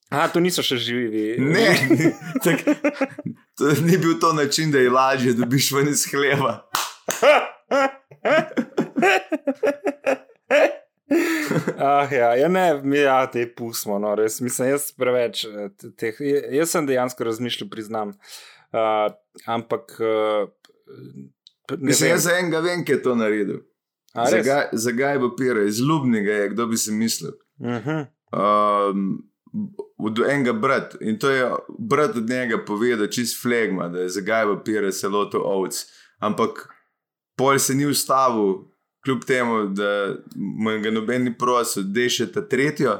A, 0.09 0.27
to 0.27 0.39
niso 0.39 0.61
še 0.61 0.77
živi. 0.77 1.35
Ne, 1.41 1.73
tak, 2.45 2.61
to 3.57 3.73
ni 3.81 3.97
bil 3.97 4.19
to 4.21 4.33
način, 4.33 4.71
da 4.71 4.77
je 4.79 4.89
lažje, 4.89 5.33
da 5.33 5.45
biš 5.45 5.71
ven 5.71 5.89
iz 5.89 6.05
hleva. 6.11 6.61
Ah, 11.77 12.07
ja, 12.11 12.35
ja, 12.35 12.47
ne, 12.49 12.81
ja, 12.97 13.19
te 13.31 13.45
pustimo, 13.55 13.99
no, 14.01 14.15
res. 14.17 14.39
Mislim, 14.41 14.71
jaz 14.73 14.89
preveč 14.97 15.45
eh, 15.45 15.69
teh. 15.99 16.17
Jaz 16.55 16.73
sem 16.73 16.87
dejansko 16.89 17.27
razmišljal, 17.27 17.69
priznam. 17.69 18.15
Uh, 18.73 19.13
ampak. 19.45 19.95
Uh, 20.01 20.49
Mislim, 21.77 22.07
vem. 22.07 22.15
jaz 22.15 22.25
za 22.27 22.35
enega 22.39 22.59
vem, 22.65 22.83
ki 22.85 22.97
je 22.97 23.03
to 23.05 23.15
naredil. 23.17 23.61
A, 24.13 24.27
res? 24.29 24.45
Zagaj, 24.45 24.65
zagaj 24.85 25.21
bo 25.21 25.31
pira, 25.37 25.63
izlubnega 25.67 26.41
je, 26.41 26.49
kdo 26.53 26.67
bi 26.71 26.77
si 26.77 26.93
mislil. 26.93 27.37
Mhm. 27.61 28.03
um, 28.35 29.07
od 29.97 30.19
enega 30.19 30.51
brata 30.53 30.97
in 30.99 31.15
to 31.19 31.29
je 31.29 31.45
brat 31.79 32.17
od 32.19 32.29
njega 32.29 32.57
povedal, 32.65 33.07
čist 33.07 33.41
flegma, 33.41 33.87
da 33.87 33.99
je 34.03 34.09
zagaj 34.09 34.45
papir, 34.45 34.89
se 34.93 35.07
loto 35.07 35.39
ovc. 35.39 35.85
Ampak 36.19 36.67
pol 37.37 37.59
se 37.59 37.75
ni 37.75 37.85
ustavil, 37.85 38.65
kljub 39.05 39.25
temu, 39.25 39.65
da 39.65 40.15
mu 40.35 40.71
je 40.71 40.79
ga 40.79 40.91
noben 40.91 41.23
ni 41.23 41.33
prosil, 41.37 41.85
da 41.93 42.05
je 42.05 42.13
še 42.19 42.31
ta 42.33 42.41
tretjo 42.49 42.97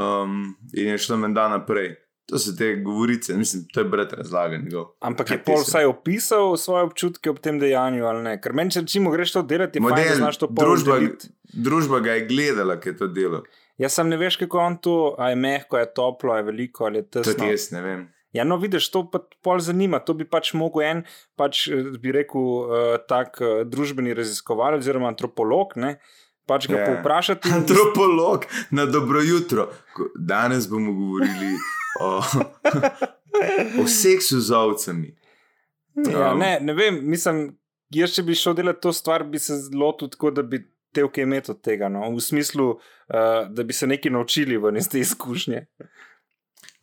um, 0.00 0.54
in 0.72 0.94
je 0.94 0.98
šlo 0.98 1.20
menda 1.20 1.48
naprej. 1.52 1.94
To 2.30 2.38
so 2.38 2.52
te 2.54 2.76
govorice, 2.84 3.34
mislim, 3.34 3.64
to 3.74 3.82
je 3.82 3.88
brat 3.90 4.12
razlagan. 4.14 4.68
Ampak 5.00 5.30
je 5.30 5.36
Kaj 5.36 5.44
pol 5.44 5.64
vsaj 5.64 5.88
opisal 5.90 6.52
svoje 6.56 6.84
občutke 6.86 7.30
ob 7.30 7.40
tem 7.42 7.58
dejanju 7.58 8.06
ali 8.06 8.22
ne? 8.22 8.34
Ker 8.40 8.54
meni, 8.54 8.70
če 8.70 8.84
rečemo, 8.84 9.10
greš 9.10 9.34
to 9.34 9.42
delati, 9.42 9.80
je 9.80 9.82
fajn, 9.82 9.96
da 9.96 10.04
Model, 10.04 10.20
znaš 10.20 10.38
to 10.38 10.48
pol 10.48 10.68
družba, 10.68 10.98
družba 11.50 12.00
ga 12.04 12.14
je 12.20 12.28
gledala, 12.30 12.78
ki 12.78 12.92
je 12.92 12.96
to 13.02 13.10
delo. 13.10 13.42
Jaz 13.82 13.98
sem 13.98 14.12
ne 14.12 14.20
veš, 14.20 14.38
kako 14.44 14.62
on 14.62 14.78
to, 14.78 14.96
a 15.18 15.32
je 15.32 15.40
mehko, 15.42 15.80
a 15.80 15.82
je 15.82 15.90
toplo, 15.96 16.36
a 16.36 16.38
je 16.38 16.46
veliko 16.52 16.86
ali 16.86 17.02
je 17.02 17.08
tesno. 17.08 17.32
Tudi 17.32 17.50
jaz 17.50 17.66
ne 17.74 17.82
vem. 17.82 18.06
Ja, 18.32 18.44
no, 18.44 18.56
vidiš, 18.56 18.86
to 18.90 19.02
pa 19.10 19.18
pol 19.42 19.58
zanima. 19.58 19.98
To 19.98 20.14
bi 20.14 20.24
pač 20.24 20.52
mogel 20.54 20.84
en, 20.86 21.00
pač 21.36 21.64
eh, 21.66 21.90
bi 21.98 22.12
rekel, 22.12 22.40
uh, 22.40 22.68
tak 23.08 23.40
uh, 23.40 23.62
družbeni 23.66 24.14
raziskovalec 24.14 24.80
oziroma 24.80 25.08
antropolog, 25.08 25.72
ne, 25.76 25.96
pač 26.46 26.66
ga 26.66 26.74
Ja. 26.74 26.78
yeah. 26.78 26.90
povprašati. 26.92 27.48
in- 27.48 27.54
Antropolog 27.54 28.46
na 28.70 28.86
dobro 28.86 29.20
jutro. 29.20 29.68
Danes 30.16 30.68
bomo 30.68 30.92
govorili 30.92 31.56
o, 32.00 32.22
o 33.82 33.86
seksu 33.86 34.40
z 34.40 34.50
ovcami. 34.52 35.16
Ja, 36.06 36.32
Um. 36.32 36.38
ne, 36.38 36.58
ne 36.60 36.72
vem, 36.72 37.00
mislim, 37.04 37.40
jaz 37.90 38.14
če 38.14 38.22
bi 38.22 38.34
šel 38.34 38.54
delati 38.54 38.80
to 38.80 38.92
stvar, 38.92 39.24
bi 39.24 39.38
se 39.38 39.52
lotil 39.74 40.08
tako, 40.08 40.30
da 40.30 40.42
bi 40.42 40.62
te 40.92 41.02
kaj 41.04 41.22
imeti 41.22 41.50
od 41.50 41.60
tega. 41.60 41.88
No? 41.88 42.06
V 42.10 42.20
smislu, 42.20 42.68
uh, 42.70 43.18
da 43.48 43.62
bi 43.62 43.72
se 43.72 43.86
nekaj 43.86 44.12
naučili 44.12 44.56
ven 44.56 44.76
iz 44.76 44.88
te 44.88 45.00
izkušnje. 45.00 45.64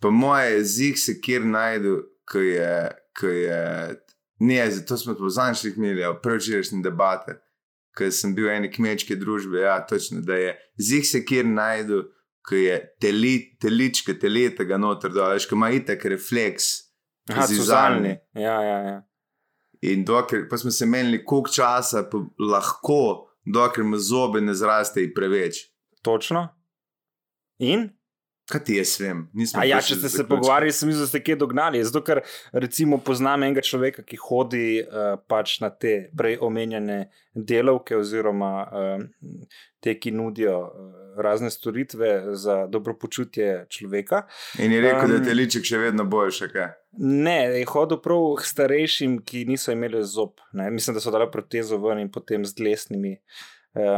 Pa 0.02 0.10
moje 0.10 0.52
jezik 0.52 0.98
se 0.98 1.18
kjer 1.22 1.46
najdu, 1.46 2.02
ki 2.32 2.38
je. 2.38 2.74
Ki 3.18 3.26
je 3.26 3.62
ne, 4.40 4.72
zato 4.72 4.98
smo 4.98 5.16
po 5.18 5.30
zadnjih 5.30 5.78
imeli 5.78 6.04
prvočerajšnje 6.22 6.84
debate, 6.86 7.40
ker 7.98 8.12
sem 8.14 8.36
bil 8.38 8.46
v 8.46 8.54
eni 8.54 8.70
kmečki 8.70 9.18
družbi. 9.18 9.64
Ja, 9.64 9.80
točno, 9.82 10.22
da 10.22 10.38
je 10.38 10.52
jezik 10.78 11.08
se 11.10 11.24
kjer 11.26 11.46
najdu, 11.50 12.04
ki 12.50 12.62
je 12.62 12.78
teli, 13.02 13.58
telička, 13.62 14.14
teletega 14.22 14.78
noter, 14.78 15.12
da 15.12 15.32
veš, 15.34 15.50
ki 15.50 15.58
ima 15.58 15.72
itek 15.74 16.06
refleks. 16.06 16.70
Zizalni. 17.48 18.14
Ja, 18.38 18.62
ja, 18.64 18.78
ja. 18.86 19.00
In 19.82 20.06
dokler, 20.06 20.48
pa 20.50 20.58
smo 20.58 20.72
se 20.72 20.86
menili, 20.86 21.26
koliko 21.26 21.52
časa 21.52 22.06
lahko, 22.40 23.28
dokler 23.46 23.86
mu 23.86 23.98
zobe 23.98 24.42
ne 24.42 24.54
zrastejo 24.54 25.12
preveč. 25.16 25.66
Točno. 26.02 26.48
In? 27.60 27.90
Kaj 28.48 28.62
ti 28.64 28.78
jaz 28.78 28.94
vem? 29.04 29.26
Nismo 29.36 29.64
ja, 29.68 29.82
če 29.84 29.98
ste 30.00 30.10
se 30.12 30.24
pogovarjali, 30.28 30.72
sem 30.72 30.88
mislil, 30.88 31.04
da 31.04 31.10
ste 31.12 31.20
kje 31.20 31.36
dognali. 31.42 31.82
Zato, 31.84 32.00
ker 32.08 32.22
recimo 32.56 33.00
poznam 33.04 33.44
enega 33.44 33.64
človeka, 33.66 34.06
ki 34.08 34.20
hodi 34.24 34.68
uh, 34.84 35.18
pač 35.28 35.58
na 35.64 35.68
te 35.68 35.98
prej 36.16 36.38
omenjene 36.48 37.10
delavke, 37.36 37.98
oziroma 38.00 38.52
uh, 38.64 39.04
te, 39.84 39.98
ki 40.00 40.14
nudijo 40.16 40.62
uh, 40.64 41.04
razne 41.20 41.52
storitve 41.52 42.38
za 42.40 42.62
dobro 42.72 42.96
počutje 42.96 43.66
človeka. 43.74 44.24
In 44.64 44.72
je 44.72 44.80
rekel, 44.86 45.04
um, 45.10 45.12
da 45.12 45.20
je 45.20 45.28
teliček 45.28 45.68
še 45.68 45.84
vedno 45.84 46.08
boljši. 46.08 46.50
Ne, 47.04 47.38
je 47.60 47.68
hodil 47.68 48.00
prav 48.00 48.30
k 48.40 48.48
starejšim, 48.48 49.20
ki 49.28 49.44
niso 49.52 49.76
imeli 49.76 50.06
zob. 50.08 50.40
Ne. 50.56 50.72
Mislim, 50.72 50.96
da 50.96 51.04
so 51.04 51.12
dali 51.12 51.28
protezo 51.34 51.82
ven 51.84 52.06
in 52.06 52.14
potem 52.16 52.48
z 52.48 52.56
dlesnimi 52.56 53.18
uh, 53.18 53.46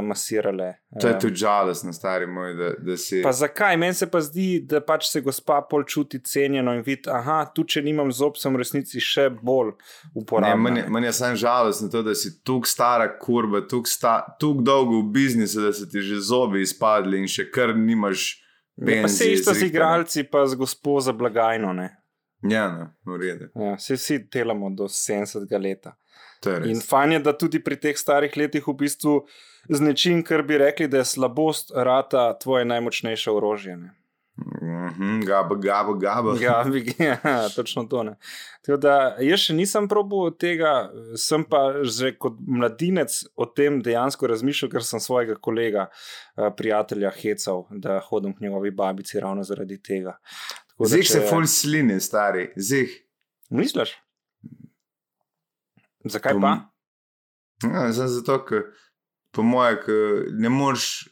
masirale. 0.01 0.73
To 1.01 1.07
je 1.07 1.13
Eh, 1.13 1.19
tudi 1.19 1.35
žalostno, 1.35 1.93
stari 1.93 2.27
moj, 2.27 2.53
da, 2.53 2.69
da 2.79 2.97
si. 2.97 3.21
Pa 3.23 3.31
zakaj? 3.31 3.77
Meni 3.77 3.93
se 3.93 4.07
pa 4.07 4.21
zdi, 4.21 4.61
da 4.61 4.81
pač 4.81 5.07
se 5.07 5.21
gospa 5.21 5.61
pol 5.61 5.83
čuti 5.83 6.19
cenjeno 6.19 6.73
in 6.73 6.81
vidi, 6.81 7.01
da 7.05 7.45
tu, 7.45 7.63
če 7.63 7.81
nimam 7.81 8.11
zob, 8.11 8.37
sem 8.37 8.53
v 8.53 8.57
resnici 8.57 8.99
še 8.99 9.29
bolj 9.29 9.71
uporaben. 10.15 10.61
meni, 10.61 10.83
meni 10.89 11.07
je 11.07 11.13
samo 11.13 11.35
žalostno 11.35 11.89
to, 11.89 12.03
da 12.03 12.15
si 12.15 12.43
tukaj 12.43 12.69
stara 12.69 13.19
kurba, 13.19 13.61
tukaj 13.61 13.89
sta- 13.89 14.25
dolgo 14.39 15.01
v 15.01 15.11
biznisu, 15.11 15.61
da 15.61 15.73
so 15.73 15.85
ti 15.85 16.01
že 16.01 16.19
zobi 16.21 16.61
izpadli 16.61 17.19
in 17.19 17.27
še 17.27 17.49
kar 17.51 17.75
nimaš. 17.75 18.37
Ja, 18.77 19.01
pa 19.01 19.07
se 19.07 19.31
isto 19.33 19.53
z 19.53 19.63
igralci, 19.63 20.23
pa 20.23 20.45
z 20.47 20.55
gospo 20.55 20.99
za 20.99 21.11
blagajno. 21.13 21.73
Ne? 21.73 21.89
Ja, 22.41 22.69
no, 22.71 23.13
v 23.13 23.17
redu. 23.19 23.49
Ja, 23.55 23.77
se 23.77 23.93
vsi 23.93 24.19
delamo 24.31 24.69
do 24.69 24.87
70 24.87 25.59
leta. 25.59 25.97
To 26.39 26.49
je 26.49 26.71
In 26.71 26.79
fajn 26.79 27.11
je, 27.11 27.19
da 27.19 27.33
tudi 27.33 27.59
pri 27.59 27.75
teh 27.75 27.97
starih 27.97 28.31
letih 28.37 28.63
v 28.67 28.73
bistvu 28.73 29.25
z 29.69 29.81
nečim, 29.81 30.23
kar 30.23 30.41
bi 30.43 30.57
rekli, 30.57 30.87
da 30.87 30.97
je 30.97 31.05
slabost, 31.05 31.71
rata 31.75 32.33
tvoje 32.33 32.65
najmočnejše 32.65 33.31
orožje. 33.31 33.77
Ne? 33.77 33.95
Mhm, 34.39 35.19
Gaba, 35.21 35.55
gaba, 35.55 35.93
gaba. 35.93 36.33
Ja, 36.39 36.63
ja, 36.99 37.49
točno 37.49 37.83
to. 37.83 38.03
Ne. 38.03 38.13
Tako 38.63 38.77
Da, 38.77 38.93
jaz 39.19 39.39
še 39.39 39.53
nisem 39.53 39.87
probil 39.87 40.31
tega, 40.31 40.89
sem 41.15 41.43
pa 41.43 41.59
že 41.83 42.13
kot 42.15 42.37
mladinec 42.39 43.11
o 43.35 43.45
tem 43.45 43.81
dejansko 43.81 44.27
razmišljal, 44.27 44.71
ker 44.71 44.83
sem 44.83 44.99
svojega 44.99 45.35
kolega, 45.37 45.89
eh, 46.37 46.47
prijatelja, 46.51 47.11
hecal, 47.11 47.65
da 47.69 47.99
hodim 48.01 48.31
k 48.33 48.41
njegovi 48.41 48.71
babici 48.71 49.19
ravno 49.19 49.43
zaradi 49.43 49.77
tega. 49.77 50.15
Tako 50.69 50.83
da, 50.83 50.89
Zih 50.89 51.07
se 51.07 51.19
če- 51.19 51.27
ful 51.27 51.43
sline, 51.45 51.99
stari. 51.99 52.47
Zih. 52.55 52.95
Misliš? 53.51 53.97
Zakaj 56.05 56.33
Um, 56.33 56.41
pa? 56.41 56.51
Ja, 57.63 57.91
zdaj 57.91 58.07
zato, 58.09 58.37
ker 58.45 58.69
po 59.39 59.43
moje, 59.47 59.77
ker 59.85 60.25
ne 60.35 60.51
moreš 60.51 61.07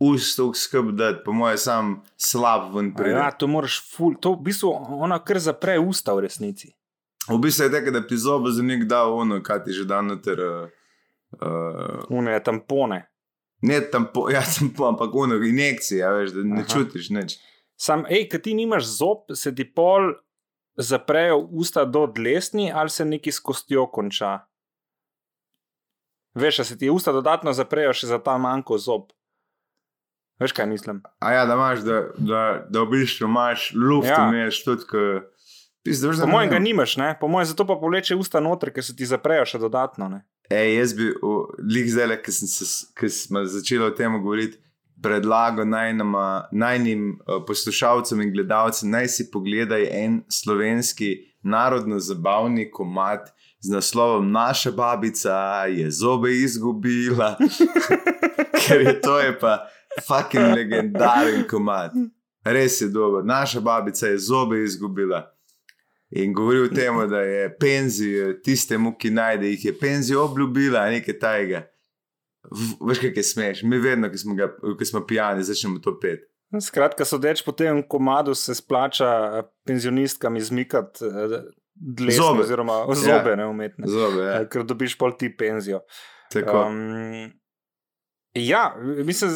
ustov 0.00 0.52
skrb 0.56 0.92
dati, 0.96 1.22
po 1.24 1.32
moje 1.32 1.56
sam 1.58 1.94
slab 2.20 2.74
ven 2.74 2.92
pride. 2.96 3.16
Ja, 3.16 3.30
to 3.32 3.48
moraš 3.48 3.78
ful, 3.88 4.18
to 4.20 4.34
v 4.36 4.50
bistvu 4.50 4.72
ona 5.00 5.16
kar 5.24 5.40
zapre 5.40 5.78
usta 5.80 6.12
v 6.16 6.26
resnici. 6.28 6.74
V 7.28 7.38
bistvu 7.40 7.68
je 7.68 7.72
tako, 7.72 7.94
da 7.96 8.04
ti 8.04 8.20
zobe 8.20 8.52
za 8.52 8.64
nek 8.64 8.84
da 8.88 9.06
ono, 9.08 9.40
kaj 9.44 9.64
ti 9.64 9.76
že 9.76 9.86
da 9.88 10.00
noter. 10.04 10.40
Uh, 10.40 10.68
uh, 11.40 12.04
Une 12.12 12.36
tampone. 12.44 13.06
ne 13.62 13.80
tam, 13.92 14.06
po, 14.12 14.30
ja, 14.32 14.40
tam 14.58 14.72
po, 14.76 14.88
ampak 14.88 15.14
ono, 15.14 15.36
injekcije, 15.36 16.00
ja, 16.00 16.12
veš, 16.16 16.32
da 16.36 16.44
ne 16.44 16.64
Aha. 16.64 16.68
čutiš 16.68 17.10
nič. 17.12 17.36
Sam, 17.80 18.04
hej, 18.08 18.26
ki 18.28 18.40
ti 18.44 18.54
nimaš 18.56 18.88
zob, 18.88 19.32
se 19.36 19.52
ti 19.54 19.64
pol 19.64 20.14
zaprejo 20.80 21.38
usta 21.52 21.84
do 21.84 22.06
dlesni 22.08 22.72
ali 22.72 22.90
se 22.90 23.04
neki 23.04 23.32
s 23.32 23.40
kostjo 23.40 23.86
konča. 23.92 24.38
Veš, 26.34 26.58
a 26.60 26.64
se 26.64 26.78
ti 26.78 26.90
usta 26.90 27.12
dodatno 27.12 27.52
zaprejo 27.52 27.92
še 27.92 28.06
za 28.06 28.18
ta 28.22 28.38
manjko 28.38 28.78
zob. 28.78 29.10
Veš, 30.40 30.52
kaj 30.56 30.66
mislim? 30.66 31.02
A 31.18 31.32
ja, 31.32 31.46
da 31.46 31.54
imaš, 31.54 31.82
da, 31.84 32.00
da, 32.16 32.42
da 32.70 32.82
v 32.82 32.90
bistvu 32.94 33.26
imaš 33.28 33.72
luft, 33.76 34.08
Ja. 34.08 34.30
imaš 34.32 34.62
tudi, 34.64 34.84
veš, 35.84 36.00
da 36.00 36.24
Po 36.24 36.30
mojem 36.30 36.50
ga 36.50 36.58
nimaš, 36.58 36.96
ne? 36.96 37.16
po 37.20 37.28
mojem 37.28 37.50
zato 37.50 37.66
pa 37.66 37.76
povleče 37.76 38.16
usta 38.16 38.40
noter, 38.40 38.72
ker 38.72 38.84
se 38.84 38.96
ti 38.96 39.06
zaprejo 39.06 39.44
še 39.44 39.58
dodatno. 39.58 40.08
Ne? 40.08 40.22
Ej, 40.50 40.78
jaz 40.78 40.94
bi, 40.96 41.12
lik 41.74 41.90
zdaj, 41.92 42.16
ki 42.96 43.10
smo 43.10 43.44
začeli 43.44 43.84
o 43.84 43.90
tem 43.90 44.16
govoriti, 44.22 44.58
predlagal 45.02 45.68
najnama, 45.68 46.48
najnim 46.52 47.20
uh, 47.20 47.40
poslušalcem 47.46 48.20
in 48.20 48.32
gledalcem, 48.32 48.90
naj 48.90 49.08
si 49.08 49.30
pogledajo 49.32 49.86
en 49.92 50.22
slovenski 50.28 51.29
narodno-zabavni 51.42 52.70
komat 52.70 53.32
z 53.60 53.70
naslovom 53.70 54.32
Naša 54.32 54.70
babica 54.70 55.64
je 55.66 55.90
zobe 55.90 56.32
izgubila, 56.32 57.36
ker 58.66 58.80
je 58.80 59.00
to 59.00 59.18
je 59.18 59.38
pa 59.38 59.66
fucking 60.06 60.54
legendaren 60.54 61.44
komat. 61.48 61.92
Res 62.44 62.80
je 62.80 62.88
dober. 62.88 63.24
Naša 63.24 63.60
babica 63.60 64.06
je 64.06 64.18
zobe 64.18 64.62
izgubila. 64.64 65.34
In 66.10 66.32
govori 66.34 66.60
o 66.60 66.68
tem, 66.68 67.08
da 67.08 67.20
je 67.20 67.56
penzijo 67.58 68.32
tistemu, 68.42 68.96
ki 68.98 69.10
najde 69.10 69.46
jih, 69.46 69.64
je 69.64 69.78
penzijo 69.78 70.24
obljubila, 70.24 70.88
nekaj 70.90 71.18
tajega. 71.18 71.60
Veš, 72.80 72.98
kaj 72.98 73.12
je 73.16 73.22
smeš, 73.22 73.62
mi 73.62 73.78
vedno, 73.78 74.10
ki 74.10 74.18
smo, 74.18 74.34
ga, 74.34 74.48
ki 74.78 74.84
smo 74.84 75.04
pijani, 75.06 75.44
začnemo 75.44 75.78
to 75.78 75.98
pet. 76.00 76.24
Skratka, 76.58 77.04
sodeč 77.06 77.44
po 77.46 77.52
tem 77.54 77.82
komadu 77.82 78.34
se 78.34 78.54
splača 78.58 79.10
eh, 79.38 79.42
penzionistkam 79.66 80.36
izmikati 80.36 81.06
eh, 81.06 81.36
dlesne, 81.74 82.24
Zobe. 82.24 82.42
oziroma 82.42 82.80
zobe, 82.94 83.36
ne 83.36 83.46
umetne. 83.46 83.86
Zobe, 83.86 84.24
ja. 84.24 84.40
Eh, 84.40 84.48
Ker 84.50 84.66
dobiš 84.66 84.98
pol 84.98 85.14
ti 85.18 85.30
penzijo. 85.36 85.84
Tako. 86.32 86.64
Um, 86.66 87.30
ja, 88.34 88.74
mislim, 88.78 89.30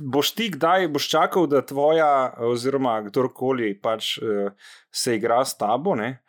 boš 0.00 0.30
ti 0.36 0.48
kdaj 0.52 0.88
boš 0.88 1.08
čakal, 1.12 1.46
da 1.46 1.60
tvoja, 1.64 2.32
oziroma 2.48 2.94
kdorkoli 3.08 3.74
pač 3.80 4.14
se 4.92 5.16
igra 5.16 5.42
s 5.44 5.58
tabo, 5.60 5.94
ne? 5.96 6.22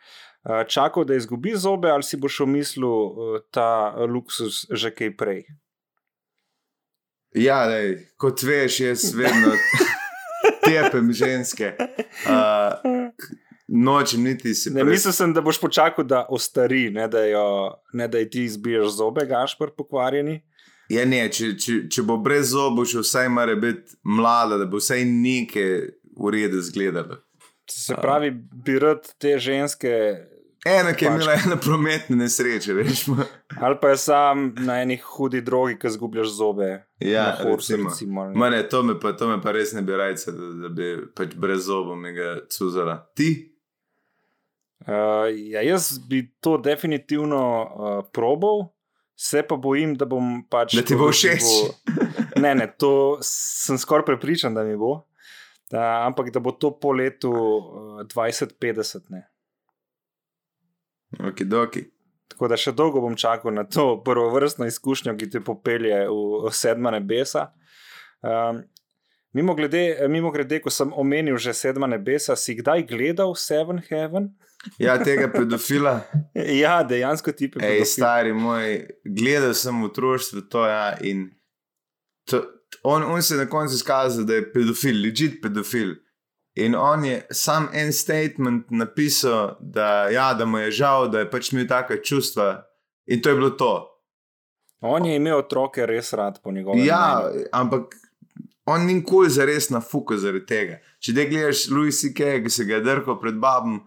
čakal, 0.68 1.04
da 1.04 1.14
izgubi 1.14 1.56
zobe, 1.56 1.90
ali 1.90 2.02
si 2.02 2.16
boš 2.16 2.40
omislil 2.40 2.86
eh, 2.86 3.40
ta 3.50 3.94
luksus 4.06 4.66
že 4.70 4.90
kaj 4.94 5.16
prej. 5.16 5.44
Ja, 7.34 7.64
lej, 7.66 7.96
kot 8.16 8.42
veš, 8.46 8.80
jaz 8.80 9.08
vedno 9.14 9.54
tepem 10.62 11.10
ženske. 11.12 11.72
Uh, 12.30 13.10
nočem 13.68 14.22
niti 14.22 14.54
si 14.54 14.70
Ne, 14.70 14.84
mislil 14.86 15.12
sem, 15.12 15.32
da 15.34 15.42
boš 15.42 15.58
počakal, 15.60 16.06
da 16.06 16.24
ostari, 16.30 16.86
ne 16.94 17.08
da, 17.10 17.24
jo, 17.26 17.46
ne 17.92 18.08
da 18.08 18.22
ti 18.30 18.44
izbiješ 18.44 19.00
zobe, 19.00 19.26
gašpr 19.26 19.74
pokvarjeni. 19.76 20.38
Ja, 20.92 21.02
ne, 21.08 21.24
če, 21.32 21.54
če, 21.58 21.78
če 21.90 22.04
bo 22.06 22.20
brez 22.22 22.52
zobov, 22.52 22.86
še 22.86 23.02
vsaj 23.02 23.30
mora 23.32 23.56
biti 23.58 23.96
mlada, 24.06 24.60
da 24.60 24.68
bo 24.70 24.78
vsaj 24.78 25.02
nekaj 25.08 25.72
v 26.14 26.34
redu 26.36 26.60
izgledala. 26.62 27.18
Se 27.70 27.96
pravi, 27.96 28.30
bi 28.30 28.78
rad 28.78 29.08
te 29.18 29.38
ženske, 29.40 29.90
Ena, 30.64 30.94
ki 30.96 31.04
je 31.04 31.10
Pač. 31.10 31.16
imela 31.16 31.32
eno 31.44 31.56
prometno 31.60 32.16
nesrečo, 32.16 32.74
veš. 32.74 33.04
ali 33.60 33.76
pa 33.80 33.88
je 33.88 33.96
sam 33.96 34.54
na 34.64 34.78
eni 34.80 34.96
hudi 34.96 35.42
drogi, 35.44 35.76
ki 35.78 35.90
zgubljaš 35.92 36.30
zobe. 36.38 36.68
Ja, 37.00 37.24
na 37.24 37.34
horsu, 37.42 37.72
recimo. 37.72 37.90
recimo, 37.90 38.20
ali 38.22 38.32
ne. 38.32 38.38
Ma 38.38 38.50
ne, 38.50 38.62
to 38.68 38.82
me 38.82 38.94
pa, 39.00 39.12
to 39.12 39.28
me 39.28 39.36
pa 39.42 39.52
res 39.52 39.74
ne 39.76 39.82
bi 39.84 39.92
rajca, 39.92 40.32
da, 40.32 40.52
da 40.62 40.70
bi 40.72 40.94
pač 41.16 41.34
brez 41.36 41.66
zobov 41.68 41.98
mi 42.00 42.14
ga 42.16 42.38
cuzala. 42.48 42.96
Ti? 43.16 43.28
Uh, 44.86 45.28
ja, 45.52 45.60
jaz 45.64 45.98
bi 46.08 46.22
to 46.40 46.56
definitivno 46.56 47.42
uh, 47.44 48.00
probal, 48.12 48.70
se 49.16 49.44
pa 49.44 49.56
bojim, 49.60 49.92
da 50.00 50.08
bom 50.08 50.40
pač. 50.48 50.78
Da 50.80 50.86
ti 50.86 50.96
bo 50.96 51.10
všeč. 51.12 51.44
Bo, 51.44 52.00
ne, 52.40 52.54
ne, 52.56 52.70
to 52.80 53.18
sem 53.24 53.76
skoraj 53.80 54.08
prepričan, 54.08 54.56
da 54.56 54.64
mi 54.64 54.80
bo. 54.80 54.94
Uh, 55.74 55.80
ampak 56.06 56.32
da 56.32 56.40
bo 56.40 56.56
to 56.56 56.72
po 56.80 56.96
letu 56.96 57.32
uh, 57.36 58.02
2050. 58.08 59.12
Ne. 59.12 59.26
Ok, 61.20 61.44
doki. 61.44 61.84
Tako 62.34 62.48
da 62.50 62.58
še 62.58 62.72
dolgo 62.74 63.02
bom 63.04 63.14
čakal 63.18 63.54
na 63.54 63.66
to 63.68 64.00
prvovrstno 64.04 64.66
izkušnjo, 64.66 65.14
ki 65.18 65.28
te 65.30 65.42
popelje 65.44 66.04
v, 66.08 66.50
sedma 66.54 66.90
nebesa. 66.94 67.50
Um, 68.24 68.62
mimo, 69.36 69.54
glede, 69.54 69.84
mimo 70.10 70.32
grede, 70.34 70.58
ko 70.64 70.72
sem 70.72 70.90
omenil 70.96 71.38
že 71.38 71.54
sedma 71.54 71.86
nebesa, 71.90 72.34
si 72.36 72.56
kdaj 72.58 72.86
gledal 72.88 73.36
Seven 73.38 73.82
Heaven? 73.90 74.32
Ja, 74.80 74.96
tega 74.98 75.28
pedofila. 75.32 76.00
Ja, 76.62 76.80
dejansko 76.82 77.32
ti 77.36 77.46
je 77.46 77.62
Ej, 77.62 77.84
stari 77.86 78.32
moj, 78.34 78.80
gledal 79.04 79.54
sem 79.54 79.76
v 79.78 79.86
otroštvu 79.86 80.48
to, 80.50 80.64
ja, 80.66 80.96
in 81.06 81.28
to, 82.26 82.40
on, 82.82 83.04
on 83.04 83.22
se 83.22 83.36
je 83.36 83.44
na 83.44 83.46
koncu 83.46 83.74
izkazal, 83.74 84.24
da 84.26 84.40
je 84.40 84.48
pedofil, 84.52 84.98
legit 85.04 85.38
pedofil. 85.42 85.94
In 86.54 86.74
on 86.74 87.04
je 87.04 87.26
sam 87.30 87.68
en 87.72 87.92
statement 87.92 88.70
napisal, 88.70 89.56
da, 89.60 90.08
ja, 90.08 90.34
da 90.34 90.44
mu 90.44 90.58
je 90.58 90.70
žal, 90.70 91.08
da 91.08 91.24
je 91.24 91.30
pač 91.30 91.52
imel 91.52 91.66
taka 91.68 91.96
čustva. 92.02 92.62
In 93.06 93.22
to 93.22 93.28
je 93.28 93.34
bilo 93.34 93.50
to. 93.50 93.72
On 94.80 95.06
je 95.06 95.16
imel 95.16 95.38
otroke 95.38 95.86
res 95.86 96.12
rad 96.12 96.42
po 96.42 96.52
njegovem. 96.52 96.84
Ja, 96.84 97.22
mnenju. 97.24 97.46
ampak 97.52 97.94
on 98.66 98.86
ni 98.86 98.94
nikoli 98.94 99.30
zares 99.30 99.70
na 99.70 99.80
fuku 99.80 100.16
zaradi 100.16 100.46
tega. 100.46 100.78
Če 100.98 101.14
te 101.14 101.26
gledaš 101.28 101.66
Louis 101.70 102.00
C.K., 102.00 102.38
ki 102.44 102.50
se 102.50 102.64
ga 102.64 102.78
je 102.78 102.84
drgal 102.84 103.18
pred 103.20 103.36
babom, 103.40 103.80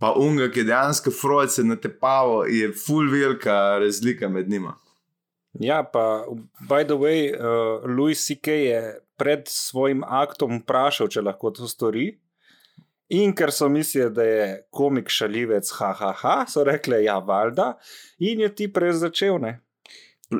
pa 0.00 0.12
unga, 0.16 0.50
ki 0.50 0.62
je 0.62 0.68
dejansko 0.68 1.12
frojce 1.14 1.64
na 1.64 1.76
tepavo, 1.76 2.44
je 2.44 2.72
full 2.72 3.10
velika 3.12 3.78
razlika 3.78 4.28
med 4.28 4.50
njima. 4.50 4.74
ja, 5.60 5.82
pa 5.82 6.24
by 6.68 6.84
the 6.84 6.94
way, 6.94 7.32
uh, 7.34 7.84
Louis 7.96 8.26
C.K. 8.26 8.52
je 8.52 9.00
pred 9.18 9.48
svojim 9.50 10.04
aktom 10.04 10.62
vprašal, 10.62 11.10
če 11.12 11.24
lahko 11.26 11.52
to 11.54 11.68
stori. 11.70 12.12
In 13.08 13.32
ker 13.32 13.50
so 13.54 13.70
mislili, 13.72 14.10
da 14.12 14.24
je 14.26 14.48
komik 14.70 15.08
šalivec, 15.08 15.70
haha, 15.78 16.12
ha, 16.22 16.34
so 16.48 16.64
rekli, 16.64 17.04
ja, 17.06 17.16
valjda, 17.24 17.72
in 18.20 18.44
je 18.44 18.50
ti 18.54 18.66
prej 18.72 18.98
začel. 19.00 19.38
Ne? 19.40 19.54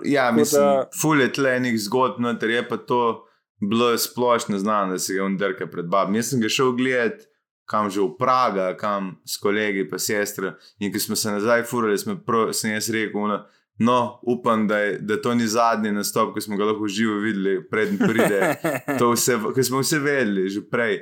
Ja, 0.04 0.28
Tako 0.28 0.36
mislim, 0.36 0.62
da- 0.62 0.74
da... 0.84 0.98
ful 1.00 1.20
je 1.20 1.30
tle 1.32 1.56
enih 1.56 1.78
zgodb, 1.80 2.20
noter 2.20 2.50
je 2.50 2.68
pa 2.68 2.76
to 2.76 3.24
bilo 3.60 3.98
splošno 3.98 4.58
znano, 4.58 4.92
da 4.92 4.98
se 4.98 5.14
ga 5.14 5.24
on 5.24 5.36
drka 5.36 5.66
pred 5.66 5.88
babom. 5.88 6.14
Jaz 6.14 6.30
sem 6.30 6.40
ga 6.44 6.48
šel 6.52 6.74
gledat, 6.76 7.24
kam 7.68 7.90
že 7.90 8.00
v 8.00 8.12
Praga, 8.18 8.76
kam 8.76 9.16
s 9.24 9.40
kolegi 9.40 9.88
pa 9.88 9.98
sestra. 9.98 10.54
In 10.78 10.92
ko 10.92 11.00
smo 11.00 11.16
se 11.16 11.32
nazaj 11.32 11.64
furali, 11.68 11.98
smo 11.98 12.16
prav, 12.26 12.52
sem 12.52 12.72
jaz 12.72 12.90
rekel, 12.92 13.20
ono, 13.20 13.42
No, 13.78 14.18
upam, 14.22 14.66
da, 14.68 14.78
je, 14.78 14.98
da 14.98 15.20
to 15.22 15.34
ni 15.34 15.46
zadnji 15.46 15.92
nastop, 15.92 16.34
ki 16.34 16.40
smo 16.40 16.56
ga 16.58 16.64
lahko 16.64 16.88
živo 16.88 17.20
videli, 17.22 17.60
predtem 17.70 17.98
pride. 17.98 18.54
To 18.98 19.12
vse, 19.12 19.36
ki 19.54 19.62
smo 19.62 19.82
vse 19.84 19.98
vedeli 20.02 20.48
že 20.50 20.64
prej. 20.70 20.98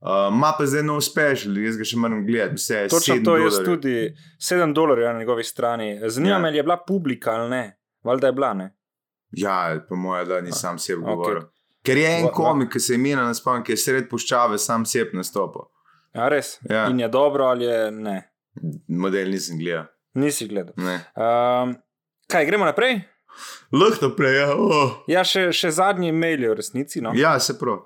Uh, 0.00 0.30
Ma 0.32 0.54
pa 0.58 0.64
zdaj 0.66 0.82
nov 0.86 1.02
special, 1.04 1.58
jaz 1.60 1.76
ga 1.76 1.84
še 1.84 1.98
moram 2.00 2.22
gledati. 2.26 2.56
Vse 2.56 2.76
je 2.76 2.88
Točno 2.88 3.14
sedem 3.14 3.24
to 3.24 3.36
je 3.36 3.64
tudi 3.64 3.94
7 4.40 4.72
dolarjev 4.74 5.12
na 5.12 5.18
njegovi 5.18 5.44
strani. 5.44 6.00
Zanima 6.08 6.34
Ja. 6.34 6.38
me, 6.38 6.54
je 6.56 6.62
bila 6.62 6.76
publika 6.86 7.30
ali 7.30 7.50
ne. 7.50 7.64
Valjda 8.04 8.26
je 8.26 8.32
bila, 8.32 8.54
ne? 8.54 8.70
Ja, 9.32 9.80
po 9.88 9.96
mojem, 9.96 10.28
da 10.28 10.40
ni 10.40 10.52
sam 10.52 10.78
sebi 10.78 11.02
govoril. 11.02 11.42
Ker 11.82 11.96
je 11.96 12.08
en 12.20 12.28
komik, 12.34 12.72
ki 12.72 12.80
se 12.80 12.94
imena 12.94 13.26
na 13.26 13.34
spomnim, 13.34 13.64
ki 13.64 13.72
je 13.72 13.76
sred 13.76 14.08
puščave, 14.10 14.58
sam 14.58 14.86
sebi 14.86 15.16
nastopil. 15.16 15.68
A 16.14 16.28
res? 16.28 16.58
Ja. 16.70 16.86
In 16.90 17.00
je 17.00 17.08
dobro 17.08 17.44
ali 17.44 17.64
je 17.64 17.90
ne? 17.90 18.16
Model 18.88 19.28
nisem 19.30 19.58
gledal. 19.58 19.84
Nisi 20.14 20.48
gledal. 20.48 20.74
Ne. 20.76 20.96
Um, 21.14 21.76
kaj, 22.30 22.46
gremo 22.46 22.68
naprej? 22.68 23.00
Lahko 23.72 24.10
prej, 24.16 24.36
ja, 24.40 24.50
oh. 24.54 24.96
Ja, 25.10 25.22
še, 25.26 25.50
še 25.54 25.70
zadnji 25.74 26.12
mail 26.12 26.42
je 26.42 26.50
v 26.50 26.58
resnici. 26.58 27.02
No? 27.04 27.14
ja, 27.16 27.36
se 27.42 27.56
prav. 27.58 27.84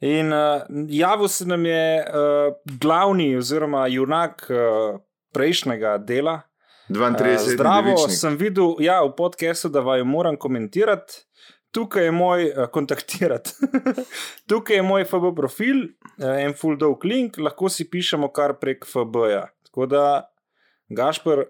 In 0.00 0.32
uh, 0.32 0.62
javil 0.88 1.28
se 1.28 1.44
nam 1.44 1.66
je 1.66 1.86
uh, 2.00 2.54
glavni, 2.80 3.34
oziroma 3.36 3.84
junak 3.92 4.46
uh, 4.48 5.00
prejšnjega 5.36 5.98
dela. 5.98 6.40
32 6.40 6.46
Uh, 6.90 7.52
zdravo, 7.52 7.92
sem 8.10 8.34
videl 8.34 8.80
ja, 8.82 8.98
v 9.04 9.12
podkastu, 9.14 9.68
da 9.70 9.82
vaju 9.84 10.04
moram 10.08 10.38
komentirati. 10.40 11.20
Tukaj 11.70 12.08
je 12.08 12.14
moj 12.14 12.48
uh, 12.48 12.64
kontaktirati. 12.72 13.52
Tukaj 14.50 14.80
je 14.80 14.82
moj 14.82 15.04
FB 15.06 15.30
profil, 15.36 15.84
uh, 16.18 16.32
en 16.32 16.56
full 16.58 16.80
dog 16.80 17.04
link, 17.06 17.38
lahko 17.38 17.70
si 17.70 17.86
pišemo 17.90 18.32
kar 18.34 18.56
prek 18.58 18.88
FB-ja. 18.88 19.44
Tako 19.68 19.86
da, 19.86 20.04
Gašpr, 20.90 21.44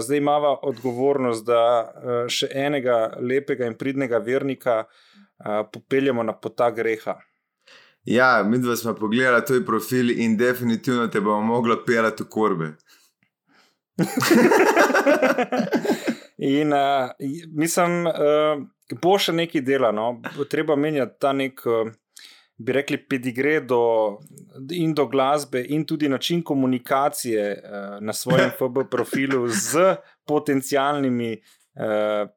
zdaj 0.00 0.18
imamo 0.18 0.58
odgovornost, 0.62 1.46
da 1.46 1.60
uh, 1.82 2.26
še 2.28 2.48
enega 2.52 3.16
lepega 3.20 3.66
in 3.66 3.78
pridnega 3.78 4.18
vernika 4.18 4.84
uh, 4.84 5.62
popeljemo 5.72 6.22
na 6.22 6.32
pota 6.32 6.70
greha. 6.70 7.18
Ja, 8.04 8.42
mi 8.44 8.58
dva 8.58 8.76
smo 8.76 8.94
pogledali 8.94 9.44
tvoj 9.46 9.66
profil 9.66 10.10
in 10.20 10.36
definitivno 10.36 11.06
te 11.08 11.20
bomo 11.20 11.40
mogli 11.40 11.76
pelati 11.86 12.22
v 12.22 12.28
korbe. 12.28 12.72
In 16.36 16.72
uh, 16.72 17.10
mislim, 17.54 18.06
uh, 18.06 18.60
bo 19.00 19.18
še 19.18 19.32
nekaj 19.32 19.62
dela, 19.64 19.92
no? 19.94 20.20
Bo 20.36 20.44
treba 20.50 20.76
menjati 20.76 21.16
ta 21.22 21.32
nek, 21.32 21.62
uh, 21.64 21.88
bi 22.56 22.72
rekli, 22.72 22.98
pedigre 23.08 23.60
do, 23.60 24.18
in 24.70 24.94
do 24.94 25.06
glasbe, 25.06 25.64
in 25.68 25.84
tudi 25.86 26.08
način 26.08 26.42
komunikacije 26.42 27.50
uh, 27.52 28.04
na 28.04 28.12
svojem 28.12 28.50
FB 28.58 28.86
profilu 28.90 29.48
z 29.48 29.96
potencialnimi, 30.26 31.36
uh, 31.76 32.28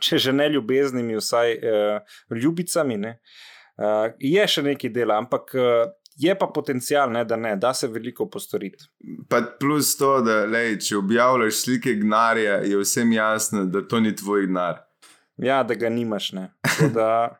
če 0.00 0.18
že 0.18 0.32
ne 0.32 0.48
ljubeznimi, 0.48 1.16
vsaj 1.18 1.54
uh, 1.58 2.18
ljubicami. 2.42 2.96
Ne? 2.96 3.18
Uh, 3.78 4.10
je 4.18 4.46
še 4.46 4.66
nekaj 4.72 4.94
dela, 4.94 5.18
ampak. 5.18 5.54
Uh, 5.54 5.94
Je 6.18 6.32
pa 6.34 6.48
potencial, 6.50 7.12
ne, 7.14 7.20
da 7.24 7.36
ne, 7.38 7.52
da 7.56 7.70
se 7.74 7.86
veliko 7.86 8.24
postoriti. 8.26 8.88
Pa 9.30 9.38
plus 9.60 9.92
to, 9.96 10.16
da 10.26 10.40
lej, 10.50 10.80
če 10.82 10.96
objavljaš 10.98 11.60
slike 11.62 11.94
gnarja, 12.00 12.56
je 12.66 12.80
vsem 12.80 13.12
jasno, 13.14 13.62
da 13.70 13.84
to 13.86 14.00
ni 14.02 14.10
tvoj 14.16 14.48
gnar. 14.50 14.80
Ja, 15.38 15.62
da 15.62 15.74
ga 15.78 15.88
nimaš. 15.88 16.32
Da, 16.94 17.38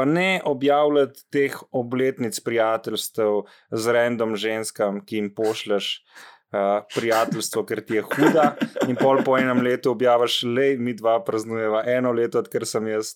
pa 0.00 0.04
ne 0.04 0.40
objavljati 0.44 1.20
teh 1.30 1.56
obletnic 1.70 2.40
prijateljstev 2.40 3.42
z 3.70 3.92
random 3.92 4.36
ženskam, 4.36 5.02
ki 5.04 5.16
jim 5.16 5.26
pošleš 5.34 5.88
uh, 5.98 6.86
prijateljstvo, 6.94 7.66
ker 7.68 7.82
ti 7.84 7.98
je 7.98 8.04
huda. 8.08 8.54
In 8.88 8.96
pol 8.96 9.20
po 9.24 9.36
enem 9.36 9.60
letu 9.60 9.92
objaviš, 9.92 10.38
le 10.56 10.70
mi 10.80 10.94
dva 10.96 11.18
praznujeva 11.24 11.82
eno 11.84 12.14
leto, 12.16 12.40
odkar 12.40 12.64
sem 12.64 12.88
jaz 12.88 13.10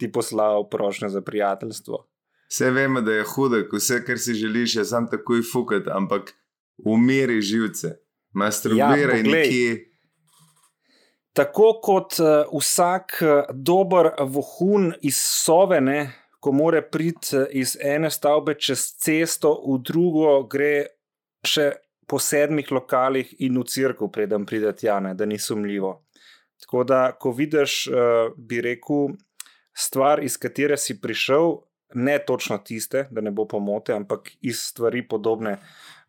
ti 0.00 0.08
poslal 0.12 0.64
prošnjo 0.72 1.10
za 1.12 1.20
prijateljstvo. 1.20 2.00
Vse 2.48 2.70
vemo, 2.70 3.04
da 3.04 3.18
je 3.18 3.28
hudek, 3.34 3.76
vse, 3.76 4.00
kar 4.06 4.16
si 4.18 4.32
želiš, 4.40 4.78
je 4.80 4.86
sam 4.88 5.10
takoj 5.12 5.44
fukati, 5.52 5.92
ampak 5.92 6.32
umiri 6.80 7.42
živce, 7.44 7.98
masturbiraj 8.32 9.20
ja, 9.20 9.28
nekje. 9.36 9.76
Tako 11.36 11.76
kot 11.84 12.16
uh, 12.24 12.48
vsak 12.56 13.20
uh, 13.20 13.44
dober 13.52 14.14
vohun 14.32 14.94
iz 15.04 15.20
Sovene, 15.20 16.21
ko 16.42 16.52
more 16.52 16.82
priti 16.82 17.36
uh, 17.38 17.46
iz 17.50 17.76
ene 17.78 18.10
stavbe 18.10 18.56
čez 18.58 18.88
cesto, 18.98 19.54
v 19.68 19.78
drugo 19.86 20.42
gre 20.50 20.74
še 21.46 21.70
po 22.10 22.18
sedmih 22.18 22.68
lokalih 22.74 23.30
in 23.46 23.60
v 23.60 23.66
crkvu, 23.72 24.10
preden 24.12 24.46
pride 24.46 24.74
tja, 24.76 24.98
ne, 25.00 25.14
da 25.14 25.26
ni 25.26 25.38
sumljivo. 25.38 26.00
Tako 26.62 26.84
da, 26.86 27.02
ko 27.18 27.32
vidiš, 27.34 27.86
uh, 27.90 28.34
bi 28.36 28.60
rekel, 28.62 29.14
stvar, 29.74 30.22
iz 30.22 30.36
katere 30.38 30.76
si 30.76 30.98
prišel, 31.00 31.62
ne 31.94 32.18
točno 32.26 32.58
tiste, 32.58 33.06
da 33.10 33.20
ne 33.20 33.30
bo 33.30 33.46
pomote, 33.48 33.94
ampak 33.94 34.30
iz 34.40 34.60
stvari 34.70 35.02
podobne. 35.08 35.56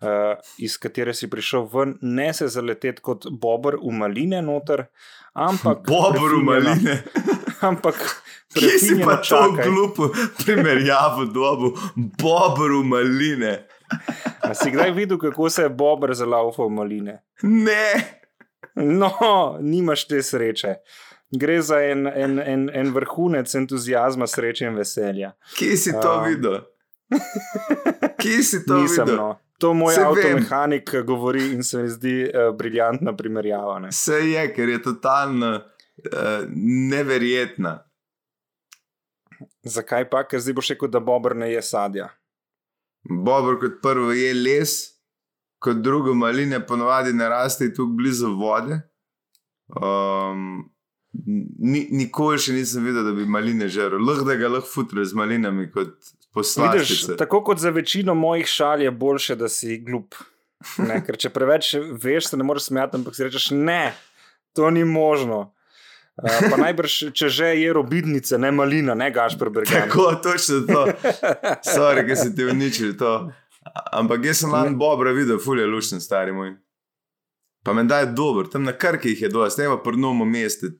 Uh, 0.03 0.35
iz 0.59 0.75
katere 0.77 1.13
si 1.15 1.29
prišel 1.31 1.69
ven, 1.71 1.95
ne 2.01 2.33
se 2.33 2.49
zaleteti 2.51 3.01
kot 3.01 3.29
bober 3.31 3.77
v 3.79 3.93
maline, 3.95 4.41
noter, 4.43 4.87
ampak. 5.33 5.85
Bobru 5.87 6.41
prefinjeno- 6.41 6.65
maline. 6.75 7.41
Ampak. 7.63 7.95
Kje 8.53 8.69
si 8.77 8.95
pa 8.99 9.15
to 9.17 9.39
glupo 9.53 10.09
primerjavo 10.37 11.25
dobu? 11.25 11.71
Bobru 11.95 12.83
maline. 12.83 13.63
A 14.41 14.53
si 14.53 14.71
kdaj 14.71 14.91
videl, 14.91 15.17
kako 15.17 15.49
se 15.49 15.63
je 15.63 15.69
bober 15.71 16.13
zalaufal 16.13 16.69
maline? 16.69 17.21
Ne, 17.43 18.19
No, 18.75 19.11
nimaš 19.61 20.07
te 20.07 20.21
sreče. 20.21 20.75
Gre 21.31 21.59
za 21.61 21.77
en, 21.81 22.07
en, 22.07 22.39
en, 22.39 22.69
en 22.73 22.91
vrhunec 22.91 23.55
entuzijazma, 23.55 24.27
sreče 24.27 24.65
in 24.65 24.75
veselja. 24.75 25.31
kje 25.57 25.77
si 25.77 25.91
to 25.93 26.13
Um, 26.13 26.23
videl? 26.25 26.59
Kje 28.17 28.43
si 28.43 28.65
to 28.65 28.77
Nisem, 28.77 29.05
videl? 29.05 29.15
no. 29.17 29.35
To 29.57 29.73
moj 29.73 29.95
vem. 29.95 30.05
avtomehanik 30.05 30.95
govori 31.05 31.51
in 31.53 31.63
se 31.63 31.77
mi 31.77 31.89
zdi 31.89 32.15
uh, 32.25 32.55
briljantna 32.55 33.13
primerjava. 33.15 33.79
Ne? 33.79 33.87
Vse 33.87 34.17
je, 34.25 34.47
ker 34.53 34.69
je 34.69 34.81
totalno 34.81 35.59
uh, 36.11 36.45
neverjetna. 36.89 37.77
Zakaj 39.63 40.09
pa? 40.09 40.23
Ker 40.27 40.41
zdaj 40.43 40.57
boš 40.59 40.73
rekel, 40.75 40.91
da 40.91 40.99
bober 41.03 41.35
ne 41.35 41.51
je 41.51 41.61
sadja. 41.61 42.09
Bobr 43.03 43.59
kot 43.59 43.79
prvo 43.83 44.11
je 44.15 44.33
les, 44.33 44.73
kot 45.63 45.79
drugo 45.83 46.13
maline 46.15 46.59
ponovadi 46.67 47.13
ne 47.13 47.29
raste 47.29 47.73
tu 47.73 47.87
blizu 47.87 48.31
vode. 48.39 48.79
Um, 49.73 50.69
ni, 51.59 51.85
nikoli 51.91 52.39
še 52.39 52.55
nisem 52.55 52.85
videl, 52.87 53.05
da 53.07 53.13
bi 53.15 53.27
maline 53.29 53.67
žrl. 53.71 54.01
Lahko 54.03 54.27
da 54.27 54.37
ga 54.39 54.51
lahko 54.57 54.69
futre 54.69 55.05
z 55.05 55.17
malinami 55.17 55.69
kot 55.71 55.93
Vidiš, 55.93 56.33
poslastice. 56.33 57.17
tako 57.17 57.43
kot 57.43 57.59
za 57.59 57.69
večino 57.69 58.15
mojih 58.15 58.45
šal 58.45 58.81
je 58.81 58.91
boljše, 58.91 59.35
da 59.35 59.49
si 59.49 59.77
glup. 59.77 60.15
Ne, 60.77 60.99
ker 61.05 61.17
če 61.17 61.29
preveč 61.29 61.75
veš, 62.01 62.31
se 62.31 62.37
ne 62.37 62.43
moreš 62.43 62.71
smejati, 62.71 62.97
ampak 62.97 63.15
si 63.15 63.23
rečeš, 63.23 63.51
ne, 63.51 63.93
to 64.57 64.69
ni 64.71 64.83
možno. 64.83 65.52
Uh, 66.13 66.29
pa 66.51 66.57
najbrž, 66.61 66.95
če 67.17 67.29
že 67.33 67.47
je 67.57 67.71
robidnice, 67.73 68.37
ne 68.37 68.51
malina, 68.53 68.93
ne 68.93 69.09
gaš 69.11 69.33
prebrgati. 69.39 69.73
Tako, 69.73 70.11
točno 70.21 70.59
to. 70.67 70.83
Sorry, 71.75 72.05
ki 72.05 72.17
si 72.19 72.35
ti 72.35 72.45
uničil 72.45 72.93
to. 72.99 73.31
Ampak 73.95 74.25
jaz 74.27 74.43
sem 74.43 74.53
lani 74.53 74.75
Bobra 74.77 75.13
videl, 75.15 75.39
fulje 75.41 75.65
lušten, 75.65 76.03
stari 76.03 76.35
moj. 76.35 76.53
Pa 77.63 77.73
meni 77.73 77.89
da 77.89 78.03
je 78.03 78.11
dober, 78.13 78.49
tam 78.51 78.67
na 78.67 78.75
krki 78.77 79.15
jih 79.15 79.25
je 79.25 79.33
dosti, 79.33 79.63
ne 79.63 79.73
pa 79.73 79.79
prnomo 79.81 80.25
meste. 80.27 80.75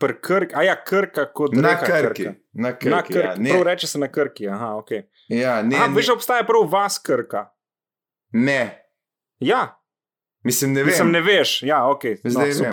Krk, 0.00 0.52
a 0.54 0.62
ja, 0.62 0.76
krka 0.76 1.24
kot 1.32 1.54
Na 1.56 1.72
reka 1.72 1.86
krki. 1.86 2.24
Krka. 2.24 2.40
Na 2.52 2.72
krki. 2.72 2.90
Na 2.90 3.02
krki. 3.02 3.18
Ja, 3.18 3.34
ne, 3.38 3.50
prav 3.50 3.62
reče 3.68 3.86
se 3.86 3.98
na 3.98 4.08
krki. 4.12 4.48
Aha, 4.48 4.74
okay. 4.76 5.08
ja, 5.28 5.62
ne, 5.62 5.76
a, 5.76 5.88
ne, 5.88 5.96
veš, 5.96 6.12
obstaja 6.16 6.44
prav 6.48 6.68
vas 6.70 6.98
krka. 6.98 7.48
ne. 8.32 8.82
Ja, 9.40 9.76
Mislim, 10.46 10.72
ne 10.72 10.80
vem. 10.80 10.86
Mislim, 10.86 11.10
ne 11.10 11.20
veš. 11.20 11.62
Ja, 11.62 11.80
okay. 11.90 12.18
no, 12.24 12.30
Zdaj 12.30 12.52
vem. 12.60 12.72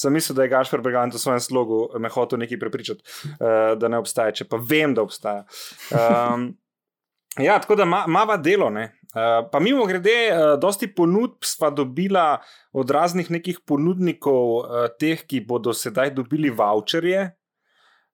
Sem 0.00 0.14
mislil, 0.16 0.38
da 0.38 0.46
je 0.46 0.52
Gašpor 0.54 0.80
Brigant 0.80 1.14
v 1.14 1.20
svojem 1.20 1.40
slogu 1.44 1.82
me 2.00 2.08
hotel 2.08 2.40
nekaj 2.40 2.58
prepričati, 2.60 3.04
uh, 3.36 3.74
da 3.76 3.90
ne 3.92 4.00
obstaja, 4.00 4.32
če 4.32 4.48
pa 4.48 4.56
vem, 4.56 4.94
da 4.96 5.04
obstaja. 5.04 5.44
Um, 5.92 6.46
ja, 7.48 7.58
tako 7.60 7.76
da 7.82 7.84
ma, 7.84 8.24
delo. 8.40 8.70
Ne? 8.72 8.86
Uh, 9.10 9.42
pa 9.52 9.60
mimo 9.60 9.84
grede, 9.90 10.16
uh, 10.30 10.54
dosti 10.60 10.88
ponudb 10.94 11.44
sva 11.44 11.68
dobila 11.74 12.38
od 12.72 12.90
raznih 12.90 13.30
nekih 13.30 13.60
ponudnikov, 13.66 14.56
uh, 14.62 14.86
teh, 14.96 15.26
ki 15.26 15.44
bodo 15.44 15.76
sedaj 15.76 16.14
dobili 16.16 16.50
voucherje. 16.50 17.28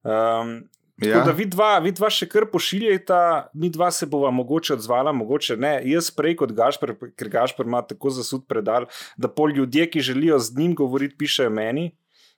Um, 0.07 0.59
Ja. 1.03 1.19
Tako 1.19 1.27
da 1.29 1.33
vidva, 1.37 1.71
vidva 1.85 2.09
še 2.09 2.25
kar 2.33 2.47
pošiljata, 2.49 3.19
mi 3.61 3.69
dva 3.69 3.91
se 3.93 4.07
bova 4.09 4.31
mogoče 4.33 4.79
odzvala, 4.79 5.13
mogoče 5.13 5.59
ne. 5.61 5.75
Jaz 5.85 6.09
prej 6.17 6.39
kot 6.41 6.55
Gašpr, 6.57 6.95
ker 7.13 7.29
Gašpr 7.33 7.69
ima 7.69 7.83
tako 7.85 8.15
zasud 8.17 8.47
predal, 8.49 8.89
da 9.21 9.29
pol 9.29 9.53
ljudje, 9.59 9.91
ki 9.93 10.05
želijo 10.09 10.39
z 10.41 10.57
njim 10.57 10.73
govoriti, 10.79 11.19
pišejo 11.21 11.53
meni. 11.53 11.91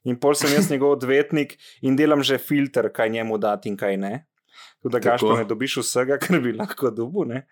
In 0.09 0.19
pol 0.19 0.35
sem 0.39 0.51
jaz 0.55 0.71
njegov 0.73 0.97
odvetnik 0.97 1.55
in 1.87 1.95
delam 1.99 2.25
že 2.27 2.39
filter, 2.43 2.89
kaj 2.95 3.13
njemu 3.15 3.39
dati 3.39 3.71
in 3.71 3.77
kaj 3.79 3.97
ne. 3.97 4.13
Tako 4.83 4.93
da. 4.95 5.03
Gašpr 5.07 5.39
ne 5.39 5.47
dobiš 5.47 5.79
vsega, 5.85 6.19
kar 6.23 6.41
bi 6.43 6.57
lahko 6.57 6.91
dobil. 6.91 7.31
ne. 7.31 7.45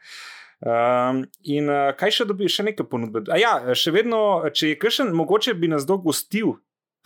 Um, 0.56 1.20
in 1.44 1.68
uh, 1.70 1.92
kaj 1.94 2.14
še 2.18 2.26
dobiš, 2.26 2.58
še 2.58 2.64
nekaj 2.70 2.88
ponudbe? 2.90 3.26
A 3.30 3.38
ja, 3.38 3.52
še 3.76 3.92
vedno, 3.94 4.18
če 4.50 4.72
je 4.72 4.78
kakšen, 4.80 5.12
mogoče 5.14 5.54
bi 5.54 5.68
nas 5.68 5.86
dolgo 5.86 6.10
gostil, 6.10 6.56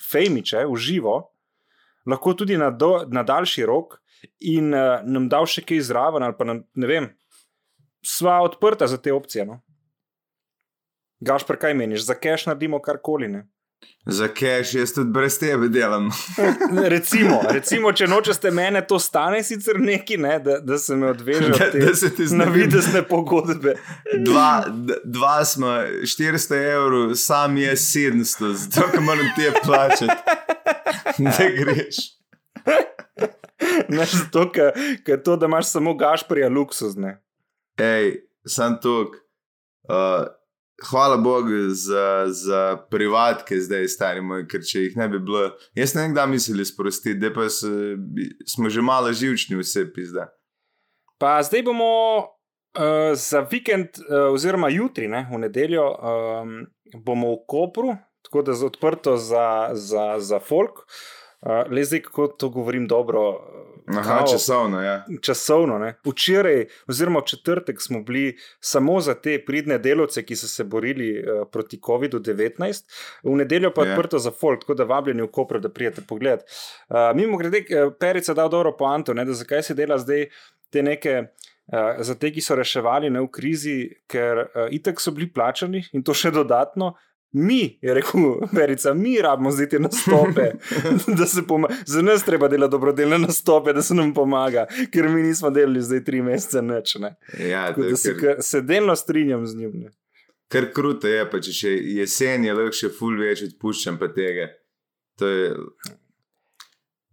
fejmiče, 0.01 0.63
v 0.71 0.81
živo, 0.81 1.17
lahko 2.07 2.35
tudi 2.35 2.57
na, 2.59 2.71
do, 2.71 3.05
na 3.09 3.23
daljši 3.23 3.67
rok 3.67 3.99
in 4.41 4.75
uh, 4.75 5.01
nam 5.05 5.29
dal 5.29 5.49
še 5.49 5.65
kaj 5.65 5.83
zraven, 5.91 6.25
ali 6.25 6.37
pa 6.37 6.49
nam, 6.49 6.65
ne 6.75 6.91
vem, 6.91 7.09
sva 8.05 8.41
odprta 8.45 8.87
za 8.87 8.99
te 9.01 9.13
opcije. 9.13 9.47
No? 9.47 9.61
Gaš, 11.21 11.45
kaj 11.45 11.75
meniš, 11.77 12.07
za 12.09 12.17
cash 12.17 12.49
naredimo 12.49 12.81
karkoli. 12.81 13.29
Ne? 13.29 13.47
Za 14.07 14.29
cash 14.29 14.75
jaz 14.75 14.93
tudi 14.93 15.13
brez 15.13 15.39
tebe 15.39 15.69
delam. 15.69 16.09
recimo, 16.95 17.41
recimo, 17.49 17.93
če 17.93 18.07
nočete 18.09 18.51
mene, 18.51 18.81
to 18.87 18.99
stane 18.99 19.43
sicer 19.45 19.77
neki, 19.81 20.17
ne, 20.17 20.39
da, 20.41 20.59
da 20.65 20.79
se 20.79 20.97
me 20.97 21.11
odveže 21.13 21.53
od 21.53 21.61
tega, 21.73 21.87
da 21.87 21.95
se 21.97 22.11
ti 22.17 22.27
da 22.73 22.83
se 22.83 23.03
pogodbe. 23.09 23.77
dva, 24.25 24.65
dva 25.05 25.45
smo, 25.45 25.67
400 26.17 26.63
evrov, 26.73 27.15
sam 27.15 27.57
je 27.57 27.77
700, 27.77 28.53
zato 28.53 29.01
moram 29.01 29.29
te 29.37 29.53
plačati. 29.65 30.59
Ne 31.21 31.51
greš. 31.59 32.03
Ne, 33.89 34.05
zato, 34.07 34.47
ker 35.05 35.23
to, 35.25 35.37
da 35.37 35.47
imaš 35.47 35.71
samo 35.75 35.95
gašprija 35.95 36.49
luksuzne. 36.49 37.19
Hej, 37.81 38.15
sem 38.49 38.77
tukaj. 38.83 39.21
Uh, 39.91 40.29
hvala 40.89 41.17
Bogu 41.17 41.69
za, 41.69 42.25
za 42.27 42.77
privatke, 42.91 43.61
zdaj 43.61 43.89
stari 43.89 44.21
moj, 44.21 44.45
ker 44.49 44.63
če 44.65 44.87
jih 44.87 44.97
ne 44.97 45.09
bi 45.09 45.19
bilo, 45.19 45.49
jaz 45.77 45.95
ne 45.97 46.05
vem, 46.05 46.15
kdaj 46.15 46.29
mislili 46.31 46.65
sprostiti, 46.65 47.19
da 47.21 47.33
pa 47.35 47.49
se, 47.53 47.97
smo 48.47 48.71
že 48.71 48.85
malo 48.85 49.13
živčni, 49.13 49.59
vse 49.61 49.87
pizda. 49.95 50.29
Pa 51.21 51.41
zdaj 51.45 51.65
bomo 51.67 51.91
uh, 52.21 53.13
za 53.19 53.45
vikend, 53.51 54.01
uh, 54.07 54.31
oziroma 54.33 54.71
jutri, 54.73 55.09
ne, 55.09 55.27
v 55.33 55.43
nedeljo, 55.45 55.89
um, 55.91 56.55
bomo 57.05 57.35
v 57.35 57.43
Kopru, 57.49 57.97
tako 58.23 58.43
da 58.43 58.53
je 58.53 58.67
odprto 58.67 59.17
za, 59.17 59.71
za, 59.73 60.15
za 60.19 60.39
folk. 60.39 60.85
Uh, 61.41 61.73
le 61.73 61.85
zdaj, 61.85 62.03
kako 62.03 62.27
to 62.29 62.49
govorim 62.49 62.89
dobro, 62.89 63.39
Aha, 63.99 64.19
kao, 64.19 64.27
časovno. 64.27 64.83
Ja. 64.83 65.05
časovno 65.23 65.93
Včeraj, 66.05 66.67
oziroma 66.89 67.19
v 67.19 67.27
četrtek, 67.27 67.83
smo 67.83 68.03
bili 68.03 68.37
samo 68.61 69.01
za 69.01 69.15
te 69.15 69.39
pridne 69.47 69.79
delovce, 69.79 70.23
ki 70.23 70.37
so 70.37 70.49
se 70.49 70.65
borili 70.65 71.11
uh, 71.19 71.49
proti 71.53 71.79
COVID-19, 71.79 72.85
v 73.23 73.37
nedeljo 73.37 73.73
pa 73.75 73.83
je 73.83 73.89
ja. 73.89 73.95
odprto 73.95 74.19
za 74.19 74.31
folk, 74.31 74.61
tako 74.61 74.75
da 74.75 74.85
vabljeni 74.85 75.23
v 75.23 75.31
Koper, 75.33 75.61
da 75.61 75.69
prijete 75.69 76.03
pogled. 76.09 76.41
Uh, 76.89 76.97
mimo 77.15 77.37
grede, 77.37 77.65
eh, 77.71 77.91
Perica 78.01 78.35
da 78.35 78.49
dobro 78.49 78.77
poanto, 78.77 79.15
da 79.15 79.33
zakaj 79.33 79.63
se 79.63 79.75
dela 79.75 79.99
zdaj 79.99 80.29
te 80.71 80.83
neke. 80.83 81.25
Uh, 81.71 82.03
za 82.03 82.15
te, 82.19 82.33
ki 82.35 82.43
so 82.43 82.57
reševali 82.59 83.11
ne, 83.11 83.21
v 83.23 83.29
krizi, 83.31 83.75
ker 84.11 84.41
uh, 84.43 84.65
itek 84.75 84.99
so 85.01 85.13
bili 85.15 85.29
plačani 85.31 85.85
in 85.95 86.03
to 86.03 86.11
še 86.15 86.33
dodatno, 86.35 86.97
Mi, 87.33 87.79
je 87.83 87.95
rekel, 87.95 88.21
verica, 88.53 88.95
mi 88.95 89.23
rabimo 89.23 89.51
zdaj 89.51 89.69
te 89.69 89.79
nastope, 89.79 90.51
da 91.19 91.27
se 91.27 91.47
pomaga. 91.47 91.75
Za 91.87 92.03
nas 92.03 92.25
treba 92.25 92.49
delati 92.49 92.71
dobrodelne 92.71 93.19
nastope, 93.19 93.73
da 93.73 93.83
se 93.83 93.95
nam 93.95 94.15
pomaga, 94.15 94.67
ker 94.93 95.09
mi 95.09 95.23
nismo 95.23 95.51
delali 95.51 95.83
zdaj 95.83 96.05
tri 96.05 96.23
mesece 96.23 96.63
neč. 96.63 96.95
Ne. 96.95 97.15
Ja, 97.39 97.67
Tako, 97.69 97.83
da 97.83 97.97
se, 97.97 98.17
kar... 98.17 98.37
se 98.41 98.61
delno 98.61 98.97
strinjam 98.97 99.47
z 99.47 99.57
njim. 99.57 99.71
Ne. 99.75 99.91
Ker 100.51 100.73
kruto 100.75 101.07
je, 101.07 101.23
pa 101.31 101.39
če 101.39 101.55
še 101.55 101.77
jesen 102.01 102.45
je, 102.45 102.55
lahko 102.59 102.75
še 102.75 102.91
ful 102.99 103.15
več 103.23 103.45
odpuščam 103.47 104.01
pa 104.01 104.11
tega. 104.11 104.49
To 105.23 105.29
je. 105.31 105.53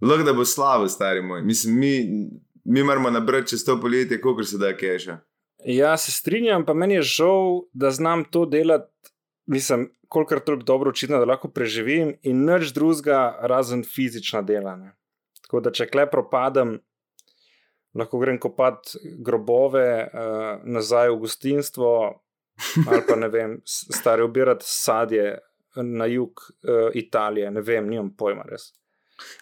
Lahko 0.01 0.25
da 0.25 0.33
bo 0.33 0.45
slabo, 0.45 0.89
stari 0.89 1.21
moj. 1.21 1.43
Mislim, 1.45 1.77
mi, 1.77 1.93
mi 2.65 2.83
moramo 2.83 3.13
nabrati 3.13 3.53
čez 3.53 3.65
to 3.65 3.77
poletje, 3.81 4.17
koliko 4.21 4.43
se 4.43 4.57
da 4.57 4.73
keša. 4.77 5.19
Ja, 5.65 5.93
se 5.97 6.11
strinjam, 6.11 6.65
pa 6.65 6.73
meni 6.73 6.97
je 6.97 7.05
žal, 7.17 7.67
da 7.73 7.91
znam 7.91 8.25
to 8.25 8.45
delati. 8.49 8.89
Mislim, 9.45 9.87
kolikor 10.07 10.39
toliko 10.39 10.63
dobro 10.63 10.89
očitno, 10.89 11.19
da 11.19 11.25
lahko 11.25 11.49
preživim 11.51 12.15
in 12.21 12.45
nič 12.45 12.73
drugega, 12.75 13.37
razen 13.41 13.83
fizična 13.83 14.41
dela. 14.41 14.75
Ne. 14.75 14.93
Tako 15.45 15.61
da, 15.63 15.71
če 15.71 15.87
kle 15.91 16.07
propadem, 16.11 16.77
lahko 17.97 18.19
grem 18.21 18.39
kopat 18.39 18.95
grobove 19.25 19.87
uh, 20.05 20.63
nazaj 20.63 21.11
v 21.13 21.19
gostinstvo, 21.23 21.91
ali 22.87 23.03
pa 23.07 23.15
ne 23.15 23.29
vem, 23.33 23.59
stari 23.65 24.25
obirati 24.25 24.65
sadje 24.67 25.37
na 25.77 26.07
jug 26.09 26.41
uh, 26.41 26.89
Italije, 26.93 27.51
ne 27.51 27.61
vem, 27.61 27.89
nimam 27.89 28.11
pojma 28.17 28.47
res. 28.49 28.71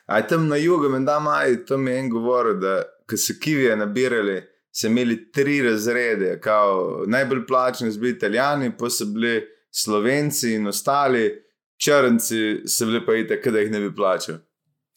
Aj 0.08 0.24
tam 0.28 0.48
na 0.48 0.56
jugu, 0.56 0.90
menda 0.90 1.18
maj, 1.20 1.66
tam 1.68 1.88
je 1.88 1.98
en 2.00 2.10
govoril, 2.10 2.60
da 2.62 2.76
ko 3.10 3.18
so 3.20 3.36
kivije 3.42 3.76
nabirali. 3.76 4.42
So 4.76 4.90
imeli 4.90 5.32
tri 5.32 5.62
razrede, 5.64 6.34
kao, 6.44 7.06
najbolj 7.08 7.46
plačni 7.48 7.92
so 7.92 8.00
bili 8.00 8.12
italijani, 8.18 8.74
pa 8.78 8.90
so 8.92 9.06
bili 9.08 9.38
slovenci 9.76 10.54
in 10.56 10.68
ostali, 10.68 11.28
črnci, 11.78 12.64
se 12.66 12.86
pa 13.06 13.16
ite, 13.16 13.42
da 13.52 13.60
jih 13.60 13.72
ne 13.72 13.80
bi 13.80 13.96
plačal. 13.96 14.40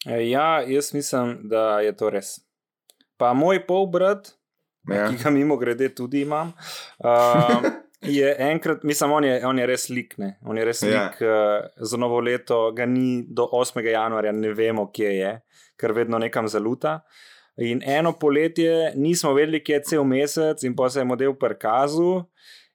E, 0.05 0.29
ja, 0.29 0.61
jaz 0.67 0.93
mislim, 0.93 1.37
da 1.43 1.79
je 1.79 1.95
to 1.97 2.09
res. 2.09 2.39
Pa 3.19 3.33
moj 3.33 3.65
polbrat, 3.67 4.31
ja. 4.87 5.09
ki 5.09 5.19
ga 5.23 5.29
mimo 5.29 5.57
grede 5.59 5.89
tudi 5.95 6.21
imam. 6.21 6.53
Uh, 7.03 7.67
Je 8.01 8.35
enkrat, 8.39 8.83
mislim, 8.83 9.11
on 9.11 9.23
je, 9.23 9.47
on 9.47 9.59
je 9.59 9.65
res 9.67 9.89
lik. 9.89 10.13
Ne? 10.17 10.37
On 10.47 10.57
je 10.57 10.63
res 10.65 10.83
ja. 10.83 11.01
lik 11.03 11.17
uh, 11.19 11.65
za 11.83 11.97
novo 11.99 12.21
leto, 12.23 12.69
ga 12.71 12.85
ni 12.87 13.25
do 13.27 13.49
8. 13.51 13.83
januarja, 13.83 14.31
ne 14.31 14.53
vemo, 14.55 14.85
kje 14.95 15.09
je, 15.17 15.33
ker 15.79 15.91
vedno 15.97 16.19
nekam 16.19 16.47
zaluta. 16.47 17.01
In 17.59 17.81
eno 17.83 18.13
poletje 18.15 18.93
nismo 18.95 19.33
vedeli, 19.35 19.59
kje 19.59 19.75
je 19.75 19.83
cel 19.91 20.07
mesec, 20.07 20.63
in 20.63 20.77
pa 20.79 20.87
se 20.89 21.03
je 21.03 21.09
model 21.11 21.35
prikazal. 21.35 22.23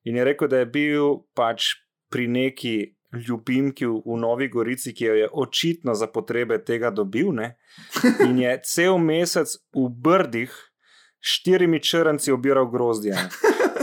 In 0.05 0.21
je 0.21 0.29
rekel, 0.29 0.51
da 0.53 0.61
je 0.61 0.69
bil 0.69 1.23
pač 1.33 1.73
pri 2.15 2.29
neki 2.31 2.75
ljubimki 3.29 3.87
v, 3.87 3.99
v 4.07 4.19
Novi 4.23 4.49
Gorici, 4.49 4.93
ki 4.95 5.05
jo 5.05 5.15
je 5.19 5.29
očitno 5.33 5.95
za 5.99 6.07
potrebe 6.07 6.61
tega 6.63 6.91
dobil. 6.95 7.33
Ne? 7.35 7.57
In 8.29 8.39
je 8.39 8.55
cel 8.63 8.99
mesec 9.03 9.59
v 9.75 9.89
Brdih 9.91 10.55
štirimi 11.25 11.81
črnci 11.83 12.33
obiral 12.33 12.71
grozdje. 12.71 13.19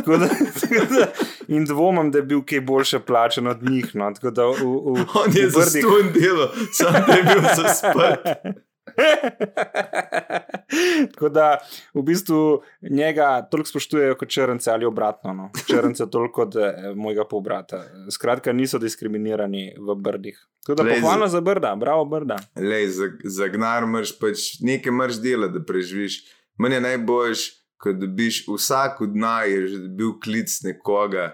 Da, 0.02 0.18
da, 0.18 1.06
in 1.48 1.66
dvomim, 1.66 2.08
da 2.12 2.22
je 2.22 2.26
bil 2.26 2.40
kaj 2.48 2.62
boljše 2.66 3.00
plačen 3.06 3.48
od 3.48 3.62
njih. 3.64 3.92
No. 3.94 4.10
Da, 4.22 4.48
v, 4.48 4.56
v, 4.58 5.06
On 5.20 5.36
je 5.36 5.50
za 5.50 5.66
stojno 5.66 6.12
delo, 6.16 6.48
sam 6.74 6.96
je 6.96 7.24
bil 7.24 7.44
za 7.56 7.74
spet. 7.74 8.26
Tako 11.14 11.30
da 11.30 11.58
v 11.94 12.02
bistvu 12.02 12.62
njega 12.82 13.48
toliko 13.52 13.70
spoštujejo 13.70 14.18
kot 14.18 14.30
črnce 14.30 14.72
ali 14.72 14.86
obratno. 14.86 15.34
No. 15.34 15.50
Črnce 15.68 16.10
toliko 16.10 16.34
kot 16.34 16.56
eh, 16.56 16.94
mojega 16.96 17.26
pobrata. 17.30 17.84
Skratka, 18.12 18.54
niso 18.54 18.80
diskriminirani 18.80 19.76
v 19.80 19.96
brdih. 19.96 20.48
Tako 20.66 20.84
da 20.84 20.94
pohvalno 20.94 21.28
za 21.28 21.42
brda, 21.42 21.76
bravo 21.76 22.06
brda. 22.06 22.36
Lej, 22.56 22.88
za, 22.88 23.06
za 23.24 23.48
gnar 23.48 23.86
moraš 23.86 24.20
pač 24.20 24.38
nekaj 24.62 24.92
moraš 24.92 25.22
delati, 25.22 25.54
da 25.54 25.66
preživiš. 25.66 26.22
Meni 26.58 26.76
je 26.76 26.82
najboljš, 26.82 27.46
ko 27.82 27.94
dobiš 27.94 28.44
vsak 28.48 29.02
od 29.02 29.16
naj, 29.18 29.52
je 29.52 29.68
že 29.68 29.78
bil 29.98 30.14
klic 30.24 30.62
nekoga, 30.64 31.32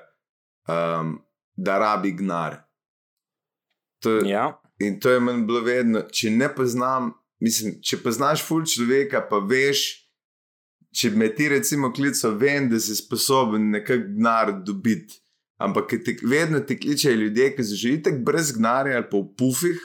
um, 0.69 1.17
da 1.55 1.79
rabi 1.79 2.11
gnar. 2.11 2.63
To, 4.03 4.19
ja. 4.25 4.61
In 4.79 4.99
to 4.99 5.11
je 5.11 5.19
meni 5.19 5.45
bilo 5.45 5.61
vedno, 5.65 6.05
če 6.11 6.31
ne 6.31 6.49
poznam 6.55 7.11
Mislim, 7.43 7.77
če 7.85 7.99
poznaš 8.01 8.41
ful 8.45 8.65
človeka, 8.65 9.21
pa 9.29 9.39
veš, 9.45 9.83
če 10.97 11.11
me 11.13 11.29
ti 11.35 11.49
recimo 11.51 11.91
klico, 11.93 12.31
vem, 12.39 12.69
da 12.71 12.79
si 12.81 12.95
sposoben 12.97 13.69
nekaj 13.75 14.01
gnar 14.07 14.53
dobiti. 14.65 15.19
Ampak 15.61 15.93
te, 16.05 16.15
vedno 16.21 16.59
ti 16.59 16.77
kličejo 16.77 17.17
ljudje, 17.17 17.51
ki 17.55 17.65
so 17.65 17.77
že 17.77 17.93
itek 17.97 18.19
brez 18.25 18.51
gnara 18.53 18.97
ali 18.97 19.07
pa 19.09 19.17
v 19.17 19.29
pufih, 19.37 19.77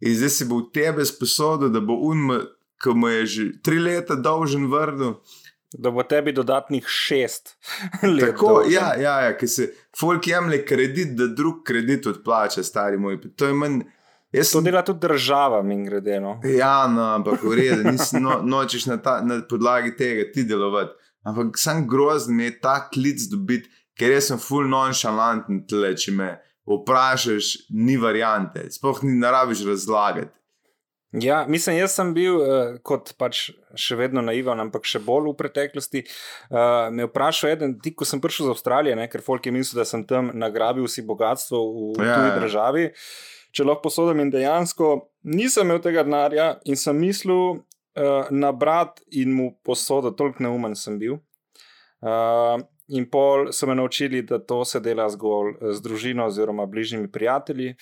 in 0.00 0.16
zdaj 0.16 0.32
si 0.32 0.46
bo 0.48 0.62
v 0.62 0.70
tebe 0.76 1.04
sposoben, 1.04 1.72
da 1.72 1.80
bo 1.84 1.98
un, 2.08 2.32
ki 2.80 2.94
mu 2.96 3.12
je 3.12 3.26
že 3.26 3.48
tri 3.64 3.80
leta 3.80 4.16
dolžen 4.16 4.68
vrnil. 4.72 5.18
Da 5.74 5.90
bo 5.90 6.04
tebi 6.06 6.32
dodatnih 6.32 6.86
šest 6.88 7.56
let. 8.16 8.32
Tako, 8.32 8.62
ja, 8.70 8.94
ja, 9.00 9.18
ja, 9.26 9.36
ki 9.36 9.48
se 9.48 9.72
folk 9.98 10.28
jemlje 10.28 10.64
kredit, 10.64 11.16
da 11.18 11.26
drug 11.26 11.64
kredit 11.66 12.06
odplača, 12.06 12.62
stari 12.62 13.00
moj. 13.00 13.20
To 13.36 13.48
je 13.50 13.56
manj. 13.56 13.82
Jaz 14.34 14.50
to 14.50 14.60
dela 14.60 14.82
tudi 14.82 15.00
država, 15.00 15.62
mi 15.62 15.76
grede. 15.84 16.18
No. 16.20 16.40
Ja, 16.44 16.86
no, 16.90 17.02
ampak 17.14 17.42
v 17.42 17.54
redu, 17.54 17.90
nisi 17.90 18.18
no, 18.20 18.40
nočeš 18.42 18.88
na, 18.90 18.96
ta, 19.02 19.20
na 19.22 19.38
podlagi 19.48 19.94
tega 19.96 20.26
ti 20.34 20.42
delovati. 20.48 20.96
Ampak 21.24 21.58
sem 21.58 21.84
grozen, 21.88 22.40
je 22.42 22.52
ta 22.60 22.80
klic 22.92 23.28
dobiti, 23.30 23.70
ker 23.98 24.12
jaz 24.12 24.32
sem 24.32 24.40
full 24.42 24.66
nonchalanten 24.68 25.62
tle, 25.70 25.94
če 25.96 26.12
me 26.12 26.32
vprašaš, 26.68 27.50
ni 27.76 27.94
variante, 28.00 28.66
sploh 28.74 29.04
ni 29.06 29.14
naraviš 29.20 29.62
razlagati. 29.68 30.32
Ja, 31.22 31.44
mislim, 31.48 31.76
jaz 31.78 31.92
sem 31.94 32.10
bil 32.10 32.40
uh, 32.40 32.72
kot 32.82 33.12
pač 33.20 33.52
še 33.78 33.94
vedno 33.94 34.24
naivan, 34.24 34.58
ampak 34.64 34.88
še 34.90 34.98
bolj 35.04 35.28
v 35.30 35.36
preteklosti. 35.38 36.02
Uh, 36.50 36.90
me 36.90 37.04
je 37.04 37.10
vprašal 37.12 37.52
eden, 37.52 37.76
ti, 37.78 37.92
ko 37.94 38.08
sem 38.08 38.18
prišel 38.18 38.48
iz 38.48 38.56
Avstralije, 38.56 38.96
ne, 38.98 39.06
ker 39.12 39.22
folk 39.22 39.46
je 39.46 39.54
mislil, 39.54 39.78
da 39.78 39.86
sem 39.86 40.02
tam 40.10 40.32
nagrabil 40.34 40.90
si 40.90 41.06
bogatstvo 41.06 41.60
v, 41.62 41.86
v 42.00 42.08
ja, 42.08 42.18
tuji 42.18 42.32
ja. 42.32 42.40
državi. 42.40 42.84
Uh, 42.90 43.30
če 43.54 43.66
lahko 43.66 43.88
posodim. 43.88 44.24
In 44.24 44.32
dejansko 44.34 44.94
nisem 45.30 45.68
imel 45.68 45.82
tega 45.84 46.04
denarja 46.06 46.54
in 46.68 46.78
sem 46.80 46.98
mislil 46.98 47.60
uh, 47.60 48.30
na 48.30 48.52
brat 48.52 49.00
in 49.12 49.34
mu 49.34 49.52
posodo, 49.64 50.12
toliko 50.16 50.44
neumen 50.46 50.76
sem 50.78 50.98
bil. 51.00 51.20
Uh, 52.04 52.60
in 52.92 53.06
pol 53.08 53.48
so 53.52 53.66
me 53.66 53.76
naučili, 53.78 54.22
da 54.28 54.38
to 54.38 54.64
se 54.68 54.80
dela 54.84 55.06
zgolj 55.08 55.56
z 55.72 55.80
družino 55.84 56.26
oziroma 56.28 56.66
bližnjimi 56.66 57.10
prijatelji. 57.12 57.74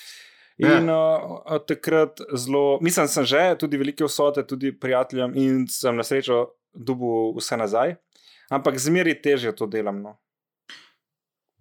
In 0.62 0.88
ja. 0.88 0.94
uh, 0.94 1.38
od 1.56 1.66
takrat 1.66 2.20
zelo, 2.38 2.78
mislim, 2.84 3.08
sem 3.08 3.24
že 3.24 3.44
tudi 3.58 3.80
velike 3.80 4.04
vsote, 4.06 4.44
tudi 4.46 4.70
prijateljem, 4.78 5.32
in 5.36 5.64
sem 5.68 5.96
na 5.96 6.04
srečo 6.06 6.52
dubu 6.72 7.32
vse 7.36 7.56
nazaj, 7.56 7.96
ampak 8.52 8.78
zmeri 8.78 9.16
težje 9.22 9.54
to 9.56 9.66
delam. 9.66 10.02
No. 10.04 10.18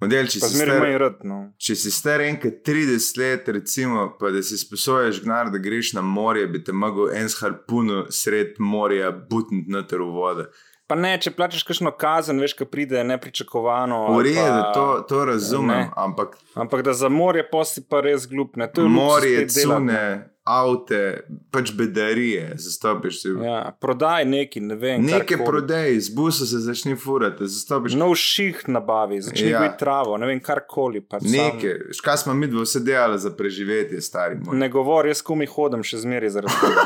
Model, 0.02 0.26
če, 0.26 0.39
si 0.41 0.58
star, 0.58 0.82
rad, 0.97 1.20
no. 1.30 1.36
če 1.62 1.76
si 1.78 1.91
star 1.93 2.24
enkrat 2.26 2.64
30 2.66 3.20
let, 3.22 3.49
recimo, 3.54 4.08
pa 4.18 4.32
da 4.34 4.41
si 4.41 4.58
sposoješ 4.58 5.20
gnar, 5.22 5.52
da 5.54 5.62
greš 5.62 5.93
na 5.93 6.02
morje, 6.02 6.47
bi 6.49 6.64
te 6.66 6.74
mogel 6.74 7.12
en 7.14 7.30
harpuno 7.30 8.08
sred 8.10 8.58
morja 8.58 9.12
butniti 9.14 9.70
na 9.70 9.84
ter 9.86 10.02
v 10.02 10.10
vode. 10.16 10.47
Pa 10.89 10.97
ne, 10.99 11.14
če 11.22 11.32
plačeš 11.38 11.62
kakšno 11.70 11.93
kazen, 12.02 12.41
veš, 12.41 12.58
kaj 12.60 12.68
pride 12.74 13.06
nepričakovano. 13.08 14.02
V 14.18 14.26
redu, 14.26 14.64
to, 14.74 14.88
to 15.08 15.22
razumem. 15.30 15.86
Ne. 15.86 15.91
Ampak, 15.95 16.34
ampak 16.60 16.82
da 16.84 16.97
za 16.97 17.08
morje 17.08 17.45
posti 17.47 17.86
pa 17.86 18.02
res 18.04 18.26
glupne. 18.28 18.68
Morje, 18.89 19.45
cune, 19.54 20.02
avte, 20.43 21.27
pač 21.51 21.71
bedarije, 21.77 22.53
zastopiš 22.57 23.21
se. 23.21 23.29
Ja, 23.45 23.77
prodaj 23.81 24.25
neki, 24.25 24.61
ne 24.61 24.75
vem. 24.75 25.05
Nekaj 25.05 25.45
prodaj, 25.45 25.99
z 25.99 26.15
busa 26.15 26.45
se 26.45 26.59
začni 26.59 26.95
furati, 26.95 27.47
zastopiš. 27.47 27.93
No, 27.93 28.15
ših 28.15 28.63
nabavi, 28.67 29.21
začni 29.21 29.49
ja. 29.49 29.59
biti 29.61 29.79
travo, 29.79 30.17
ne 30.17 30.27
vem, 30.27 30.39
karkoli. 30.41 31.01
Pač 31.01 31.23
nekaj, 31.29 31.77
sam... 31.93 32.03
kaj 32.05 32.17
smo 32.23 32.33
mi 32.33 32.47
dva 32.49 32.65
vse 32.65 32.79
delali 32.85 33.19
za 33.19 33.31
preživetje, 33.37 34.01
stari 34.01 34.39
moj. 34.41 34.57
Ne 34.57 34.69
govori, 34.69 35.13
jaz 35.13 35.21
kumi 35.25 35.45
hodam 35.45 35.83
še 35.85 36.01
zmeri 36.05 36.29
zaradi 36.33 36.55
tega. 36.61 36.81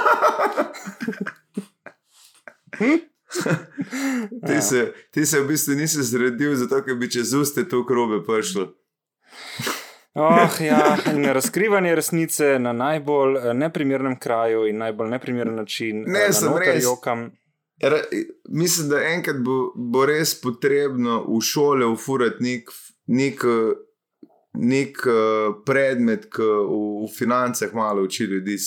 ti, 4.48 4.54
ja. 4.54 4.62
se, 4.62 4.94
ti 5.12 5.26
se 5.26 5.40
v 5.40 5.48
bistvu 5.48 5.76
nisi 5.80 6.04
zredil, 6.04 6.56
zato 6.60 6.82
ker 6.84 6.96
bi 7.00 7.12
čez 7.12 7.34
uste 7.34 7.64
to 7.70 7.86
krobe 7.88 8.20
prišlo. 8.26 8.74
Oh, 10.16 10.62
ja, 10.62 10.98
razkrivanje 11.34 11.96
resnice 11.96 12.60
na 12.60 12.74
najbolj 12.74 13.38
eh, 13.38 13.54
neprimernem 13.54 14.20
kraju 14.20 14.68
in 14.68 14.78
najbolj 14.78 15.10
neprimeren 15.10 15.56
način. 15.56 16.04
Ne, 16.08 16.28
eh, 16.30 16.34
sem 16.34 16.54
res. 16.58 16.84
Jokam. 16.84 17.32
Mislim, 18.50 18.90
da 18.90 19.02
enkrat 19.04 19.42
bo, 19.44 19.74
bo 19.76 20.06
res 20.06 20.42
potrebno 20.42 21.26
v 21.28 21.42
šole 21.42 21.86
ufurati 21.86 22.44
nek, 22.44 22.72
nek 23.08 23.44
nek 24.58 24.98
uh, 25.08 25.56
predmet, 25.66 26.28
ki 26.32 26.44
v, 26.44 26.78
v 27.04 27.10
financah 27.18 27.74
malo 27.74 28.04
uči 28.04 28.24
ljudi. 28.24 28.58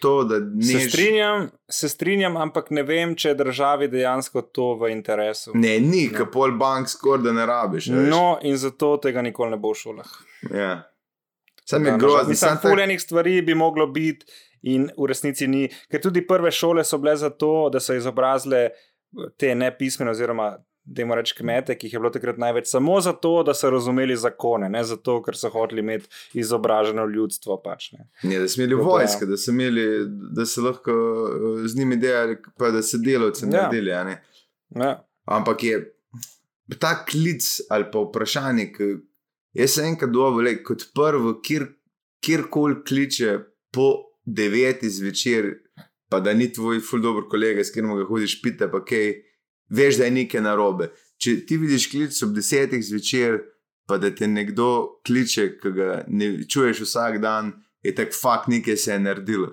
To, 0.00 0.24
než... 0.54 0.72
se, 0.72 0.88
strinjam, 0.88 1.48
se 1.68 1.88
strinjam, 1.88 2.36
ampak 2.36 2.70
ne 2.70 2.82
vem, 2.82 3.14
če 3.16 3.32
je 3.32 3.38
državi 3.38 3.88
dejansko 3.88 4.42
to 4.42 4.74
v 4.80 4.92
interesu. 4.92 5.54
Ne, 5.54 5.78
ni, 5.80 6.06
no. 6.08 6.16
ki 6.18 6.28
pol 6.32 6.54
bank 6.58 6.88
skoraj 6.88 7.24
da 7.24 7.32
ne 7.32 7.46
rabiš. 7.46 7.90
Ne 7.94 8.06
no, 8.10 8.38
in 8.42 8.56
zato 8.56 8.96
tega 9.02 9.22
nikoli 9.22 9.56
ne 9.56 9.60
bo 9.60 9.72
v 9.72 9.82
šolah. 9.82 10.14
Ja. 10.54 10.76
Sam 11.68 11.86
je 11.86 11.96
grozno. 11.98 12.28
Mislim, 12.28 12.56
fuljenih 12.62 13.00
stvari 13.00 13.42
bi 13.42 13.54
moglo 13.54 13.86
biti. 13.86 14.26
In 14.62 14.88
v 14.98 15.06
resnici 15.06 15.46
ni, 15.46 15.68
ker 15.90 16.00
tudi 16.02 16.24
prve 16.26 16.50
šole 16.50 16.82
so 16.84 16.98
bile 16.98 17.12
za 17.16 17.28
to, 17.30 17.68
da 17.70 17.78
so 17.80 17.94
izobrazile 17.94 18.70
te 19.38 19.52
nepismene, 19.54 20.10
oziroma 20.10 20.56
da 20.88 21.02
jim 21.02 21.12
rečem, 21.12 21.36
kmete, 21.38 21.76
ki 21.78 21.86
jih 21.86 21.94
je 21.94 22.00
bilo 22.00 22.10
takrat 22.10 22.38
največ, 22.40 22.70
samo 22.70 22.96
zato, 23.04 23.42
da 23.46 23.54
so 23.54 23.70
razumeli 23.70 24.16
zakone, 24.16 24.70
ne 24.72 24.80
zato, 24.88 25.18
ker 25.22 25.36
so 25.36 25.50
hoteli 25.52 25.84
imeti 25.84 26.08
izobraženo 26.40 27.04
ljudstvo. 27.06 27.58
Pač, 27.64 27.90
ne. 27.92 28.08
Ne, 28.22 28.38
da 28.40 28.48
so 28.48 28.62
imeli 28.62 28.78
vojske, 28.80 29.28
da 29.28 29.36
so 29.36 29.52
imeli, 29.52 29.84
da 30.36 30.46
so 30.48 30.64
lahko 30.64 30.94
eh, 30.94 31.68
z 31.68 31.78
njimi 31.78 32.00
delali, 32.00 32.38
pa 32.58 32.72
da 32.74 32.82
so 32.82 33.00
delavci 33.04 33.44
ja. 33.44 33.50
naredili. 33.52 33.92
Ja. 33.92 34.94
Ampak 35.28 35.64
je 35.64 35.82
ta 36.80 36.96
klic 37.04 37.46
ali 37.70 37.90
pa 37.92 38.06
vprašanje, 38.08 38.70
ki 38.72 38.90
je 39.58 39.68
se 39.68 39.82
enkrat 39.82 40.10
dovolj, 40.10 40.62
kot 40.62 40.84
prvo, 40.94 41.40
kjer, 41.42 41.66
kjerkoli 42.24 42.82
kliče 42.86 43.38
po 43.74 43.88
devetih 44.24 44.90
zvečer. 44.90 45.54
Pa 46.08 46.20
da 46.20 46.32
ni 46.34 46.46
tvoj 46.52 46.80
ful 46.80 47.02
dobro 47.04 47.26
kolega, 47.28 47.64
s 47.64 47.72
katerim 47.74 47.96
ga 47.98 48.06
hodiš 48.08 48.38
pite, 48.42 48.70
pa 48.72 48.80
kaj, 48.84 49.10
veš, 49.68 49.98
da 49.98 50.06
je 50.06 50.14
nekaj 50.14 50.40
narobe. 50.40 50.88
Če 51.20 51.34
ti 51.46 51.58
vidiš 51.60 51.90
klic 51.90 52.22
ob 52.24 52.32
desetih 52.36 52.84
zvečer, 52.84 53.42
pa 53.88 53.98
da 53.98 54.08
te 54.14 54.28
nekdo 54.28 55.00
kliče, 55.06 55.48
ki 55.60 55.72
ga 55.76 55.88
ne 56.08 56.30
čuješ 56.48 56.84
vsak 56.86 57.18
dan, 57.20 57.52
je 57.82 57.92
tako 57.94 58.16
fakt 58.22 58.48
nekaj 58.48 58.76
se 58.76 58.92
je 58.92 59.00
naredilo. 59.02 59.50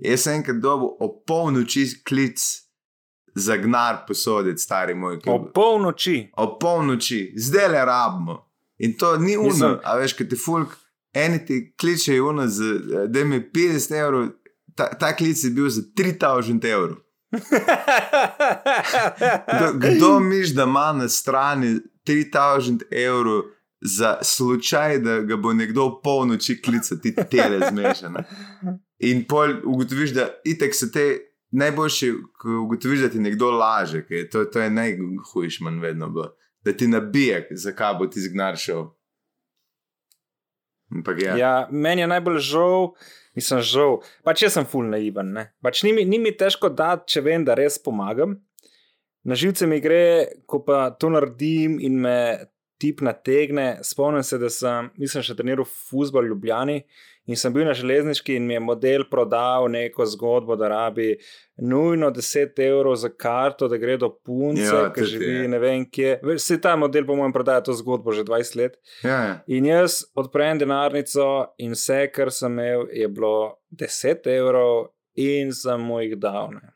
Jaz 0.00 0.24
sem 0.24 0.38
enkrat 0.38 0.62
dobil 0.62 0.94
o 1.00 1.10
polnoči 1.26 1.84
klic 2.06 2.40
za 3.34 3.56
gnar 3.60 4.04
posoditi, 4.06 4.62
stari 4.62 4.94
moj. 4.94 5.18
O 5.26 5.42
polnoči. 5.54 6.30
O 6.38 6.54
polnoči, 6.58 7.34
zdaj 7.36 7.68
le 7.74 7.84
rabimo. 7.84 8.38
In 8.80 8.96
to 8.96 9.16
ni 9.16 9.36
uno, 9.36 9.74
a 9.84 9.96
veš, 10.00 10.16
kaj 10.16 10.28
ti 10.32 10.36
fulk, 10.40 10.72
eni 11.12 11.44
ti 11.46 11.74
kličejo 11.80 12.28
uno, 12.30 12.46
da 13.08 13.24
mi 13.24 13.42
50 13.54 13.98
evrov, 13.98 14.28
ta, 14.76 14.88
ta 14.98 15.16
klic 15.16 15.44
je 15.44 15.50
bil 15.50 15.68
za 15.68 15.82
3000 15.96 16.72
evrov. 16.72 16.96
Kdo 19.84 20.20
miš, 20.20 20.54
da 20.56 20.62
ima 20.62 20.92
na 20.92 21.08
strani 21.08 21.76
3000 22.06 22.80
evrov 22.90 23.42
za 23.80 24.18
slučaj, 24.22 24.98
da 24.98 25.20
ga 25.20 25.36
bo 25.36 25.52
nekdo 25.52 26.00
polnoči 26.04 26.62
klical, 26.62 26.98
ti 27.02 27.14
tele 27.30 27.60
zmešane. 27.70 28.24
In 28.98 29.24
pol 29.28 29.54
ugotoviš, 29.64 30.10
da 30.16 30.28
itek 30.44 30.74
so 30.74 30.86
te 30.92 31.18
najboljši, 31.50 32.12
ko 32.38 32.48
ugotoviš, 32.64 33.00
da 33.00 33.08
ti 33.08 33.18
nekdo 33.18 33.50
laže, 33.50 34.06
to, 34.32 34.44
to 34.44 34.60
je 34.60 34.70
najhujš 34.70 35.60
manj 35.60 35.80
vedno 35.80 36.08
bilo. 36.08 36.32
Da 36.64 36.74
ti 36.76 36.88
nabije, 36.88 37.46
zakaj 37.56 37.94
bo 37.98 38.06
ti 38.06 38.20
zgnaršal. 38.20 38.90
Ja. 41.22 41.36
ja, 41.38 41.54
meni 41.70 42.02
je 42.02 42.06
najbolj 42.10 42.38
žal, 42.42 42.90
Mislim, 43.36 43.62
žal. 43.62 44.00
Pač 44.26 44.42
jaz 44.44 44.56
sem 44.56 44.66
full 44.68 44.90
naiven. 44.90 45.36
Pač 45.62 45.84
ni, 45.86 45.92
ni 46.04 46.18
mi 46.18 46.32
težko 46.34 46.70
dati, 46.74 47.12
če 47.14 47.22
vem, 47.24 47.44
da 47.46 47.54
res 47.58 47.78
pomagam. 47.82 48.40
Na 49.24 49.36
živce 49.38 49.68
mi 49.70 49.78
gre, 49.84 50.40
ko 50.48 50.62
pa 50.64 50.88
to 50.96 51.12
naredim 51.12 51.78
in 51.84 52.00
me 52.02 52.16
tip 52.80 53.02
nategne. 53.04 53.84
Spomnim 53.86 54.24
se, 54.26 54.40
da 54.40 54.50
sem, 54.50 54.90
nisem 54.98 55.22
še 55.24 55.36
treniral 55.38 55.68
v 55.68 55.76
Fusbol 55.90 56.30
Ljubljani 56.30 56.80
in 57.30 57.38
sem 57.38 57.52
bil 57.54 57.68
na 57.68 57.74
železniški 57.76 58.34
in 58.40 58.46
mi 58.46 58.56
je 58.56 58.60
model 58.60 59.04
prodal 59.10 59.68
neko 59.70 60.06
zgodbo, 60.06 60.56
da 60.58 60.68
rabi 60.68 61.12
nujno 61.62 62.10
10 62.10 62.58
evrov 62.64 62.96
za 62.98 63.08
karto, 63.08 63.68
da 63.68 63.78
gre 63.78 63.96
do 64.00 64.08
punce, 64.26 64.66
ja, 64.66 64.88
ki 64.92 65.04
živi 65.04 65.34
je. 65.34 65.48
ne 65.48 65.58
vem 65.62 65.84
kje. 65.90 66.16
Vse 66.26 66.58
ta 66.60 66.74
model, 66.76 67.06
po 67.06 67.14
mojem, 67.16 67.32
prodaja 67.32 67.62
to 67.68 67.76
zgodbo 67.78 68.12
že 68.16 68.24
20 68.26 68.56
let. 68.56 68.80
Ja, 69.04 69.18
ja. 69.28 69.36
In 69.46 69.68
jaz 69.68 70.02
odprem 70.18 70.58
denarnico 70.58 71.26
in 71.62 71.76
vse, 71.78 72.08
kar 72.14 72.32
sem 72.34 72.58
imel, 72.58 72.88
je 72.92 73.08
bilo 73.08 73.60
10 73.70 74.26
evrov 74.34 74.88
in 75.14 75.54
sem 75.54 75.86
mu 75.86 76.00
jih 76.02 76.16
dal. 76.18 76.50
Ne. 76.56 76.74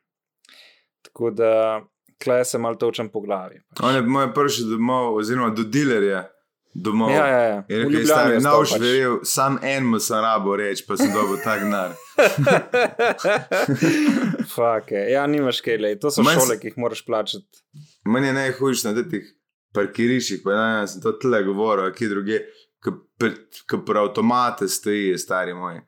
Tako 1.09 1.31
da 1.35 1.83
klej 2.25 2.45
se 2.45 2.59
malo 2.59 2.77
točem 2.77 3.09
po 3.09 3.21
glavi. 3.21 3.61
On 3.83 3.95
je 3.95 4.03
moj 4.03 4.31
prvi 4.35 4.71
domov, 4.71 5.17
oziroma 5.17 5.51
do 5.51 5.65
dilerja. 5.65 6.29
Domov. 6.75 7.11
Ja, 7.11 7.27
ja, 7.27 7.41
ja. 7.41 7.65
Je 7.69 7.79
rekel, 7.79 8.07
da 8.07 8.21
je 8.33 8.41
nauč 8.43 8.73
pač. 8.75 8.83
sam 9.31 9.59
en 9.63 9.85
mu 9.87 10.01
sem 10.03 10.19
rabo 10.19 10.57
reči, 10.59 10.83
pa 10.89 10.97
sem 10.99 11.13
dobil 11.15 11.39
tak 11.45 11.63
nar. 11.71 11.95
Fak, 14.55 14.91
ja, 14.91 15.23
nimaš 15.31 15.63
kaj, 15.63 15.79
lej. 15.79 16.01
to 16.03 16.11
so 16.11 16.27
Men 16.27 16.35
šole, 16.35 16.59
ki 16.59 16.73
jih 16.73 16.81
moraš 16.83 17.05
plačati. 17.07 17.63
Meni 18.11 18.33
je 18.33 18.37
najhujše 18.41 18.91
na 18.91 19.07
teh 19.07 19.31
parkiriščih, 19.75 20.43
pa 20.43 20.59
ne, 20.59 20.89
sem 20.91 21.03
to 21.05 21.15
tle 21.23 21.45
govoril, 21.47 21.95
ki 21.95 22.11
druge, 22.11 22.43
ki 22.83 23.79
pri 23.87 24.03
avtomate 24.03 24.67
stoji, 24.71 25.15
stari 25.19 25.55
moj. 25.55 25.79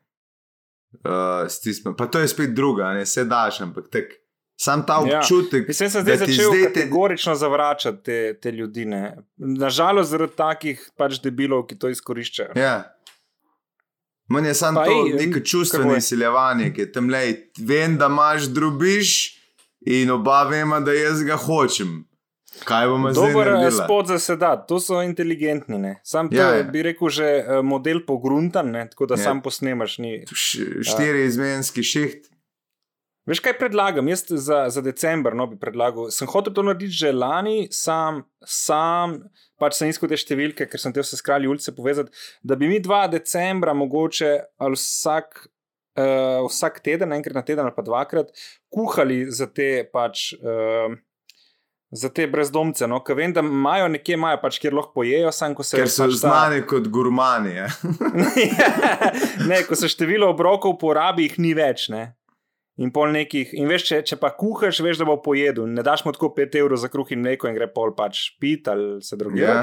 Uh, 1.02 1.50
pa 1.98 2.06
to 2.06 2.22
je 2.22 2.30
spet 2.30 2.54
druga, 2.54 2.94
ne, 2.94 3.02
se 3.06 3.26
daš, 3.26 3.64
ampak 3.66 3.90
tek. 3.90 4.14
Sam 4.56 4.86
ta 4.86 5.02
ja. 5.06 5.18
občutek. 5.18 5.62
Ja. 5.62 5.68
Mislim, 5.68 5.88
da 6.04 6.16
se 6.16 6.16
začel 6.16 6.50
zdaj 6.50 6.62
kategorično 6.62 7.32
te... 7.32 7.38
zavračati 7.38 8.02
te, 8.04 8.38
te 8.42 8.52
ljudi. 8.52 8.86
Nažalost, 9.36 10.10
zaradi 10.10 10.36
takih 10.36 10.90
pač 10.96 11.20
debilov, 11.20 11.66
ki 11.68 11.78
to 11.78 11.92
izkoriščajo. 11.92 12.56
Ja. 12.56 12.92
Meni 14.28 14.48
je 14.48 14.54
samo 14.54 14.84
to 14.84 15.04
neko 15.14 15.40
čustveno 15.40 15.96
izsiljevanje, 15.96 16.72
ki 16.74 16.80
je 16.80 16.92
tam 16.92 17.10
le, 17.10 17.50
vem, 17.58 17.98
da 17.98 18.08
imaš 18.10 18.48
drubiš 18.50 19.12
in 19.86 20.10
oba 20.10 20.42
vemo, 20.48 20.80
da 20.80 20.92
jaz 20.92 21.22
ga 21.22 21.36
hočem. 21.36 22.00
Kaj 22.64 22.86
bomo 22.88 23.12
zdaj 23.12 23.34
naredili? 23.34 23.70
Dobro, 23.70 23.84
spod 23.84 24.06
za 24.06 24.18
sedaj, 24.18 24.56
to 24.68 24.80
so 24.80 25.02
inteligentni. 25.02 25.78
Ne? 25.78 26.00
Sam 26.02 26.30
to 26.30 26.36
ja, 26.36 26.48
ja. 26.56 26.62
bi 26.62 26.82
rekel, 26.82 27.08
že 27.08 27.24
eh, 27.24 27.60
model 27.62 28.00
pogruntan, 28.06 28.72
tako 28.90 29.06
da 29.06 29.14
ja. 29.14 29.18
sam 29.28 29.42
posnemaš. 29.42 29.98
Ni, 29.98 30.24
štiri 30.82 31.26
izmenski 31.26 31.82
šiht. 31.82 32.26
Veš, 33.26 33.40
kaj 33.42 33.56
predlagam? 33.58 34.06
Jaz 34.06 34.22
za, 34.30 34.60
za 34.70 34.82
decembr 34.86 35.34
no, 35.34 35.48
bi 35.50 35.56
predlagal. 35.58 36.12
Sem 36.14 36.28
hotel 36.30 36.54
to 36.54 36.62
narediti 36.62 36.94
že 36.94 37.10
lani, 37.10 37.66
sam, 37.74 38.20
sam 38.46 39.16
pač 39.58 39.74
sem 39.80 39.90
iskal 39.90 40.10
te 40.12 40.18
številke, 40.20 40.68
ker 40.70 40.78
sem 40.78 40.94
te 40.94 41.02
vse 41.02 41.18
skrali 41.18 41.50
ulice 41.50 41.74
povezati, 41.74 42.14
da 42.46 42.54
bi 42.54 42.68
mi 42.70 42.78
dva 42.78 43.06
decembra 43.10 43.74
mogoče 43.74 44.30
ali 44.62 44.78
vsak, 44.78 45.42
uh, 45.98 46.46
vsak 46.46 46.78
teden, 46.86 47.16
enkrat 47.18 47.34
na 47.40 47.42
teden 47.42 47.66
ali 47.66 47.74
pa 47.74 47.82
dvakrat, 47.82 48.30
kuhali 48.70 49.24
za 49.30 49.50
te 49.50 49.82
pač. 49.90 50.32
Uh, 50.38 50.94
Za 51.96 52.08
te 52.10 52.24
brezdomce, 52.26 52.82
no, 52.90 52.96
ki 53.06 53.14
vem, 53.14 53.30
da 53.32 53.40
imajo 53.46 53.86
nekje, 53.88 54.16
imajo 54.18 54.40
pač, 54.42 54.56
kjer 54.58 54.74
lahko 54.74 54.90
pojejo, 54.98 55.30
sam 55.32 55.52
ko 55.54 55.62
se. 55.64 55.78
Ker 55.78 55.86
so 55.88 56.02
pač 56.02 56.16
ta- 56.18 56.18
znani 56.24 56.64
kot 56.66 56.88
gurmani. 56.92 57.52
Ja. 57.54 57.68
ne, 59.50 59.60
ko 59.68 59.78
se 59.78 59.86
število 59.88 60.26
obrokov 60.34 60.74
porabi, 60.82 61.28
jih 61.28 61.36
ni 61.38 61.52
več. 61.56 61.86
Ne? 61.94 62.02
In 62.76 62.90
pol 62.92 63.08
nekih, 63.14 63.54
in 63.56 63.70
veš, 63.70 63.86
če, 63.88 63.98
če 64.04 64.18
pa 64.20 64.28
kuhaš, 64.36 64.82
veš, 64.84 64.98
da 65.00 65.06
bo 65.08 65.16
pojedel. 65.24 65.64
Ne 65.72 65.84
daš 65.84 66.04
mu 66.04 66.12
tako 66.12 66.28
5 66.36 66.58
evrov 66.60 66.80
za 66.82 66.90
kruh 66.92 67.08
in 67.14 67.22
mleko 67.24 67.48
in 67.48 67.56
gre 67.56 67.70
pol 67.72 67.94
pač 67.96 68.26
pit 68.40 68.68
ali 68.68 68.98
se 69.04 69.16
drugje. 69.16 69.46
Ja. 69.48 69.62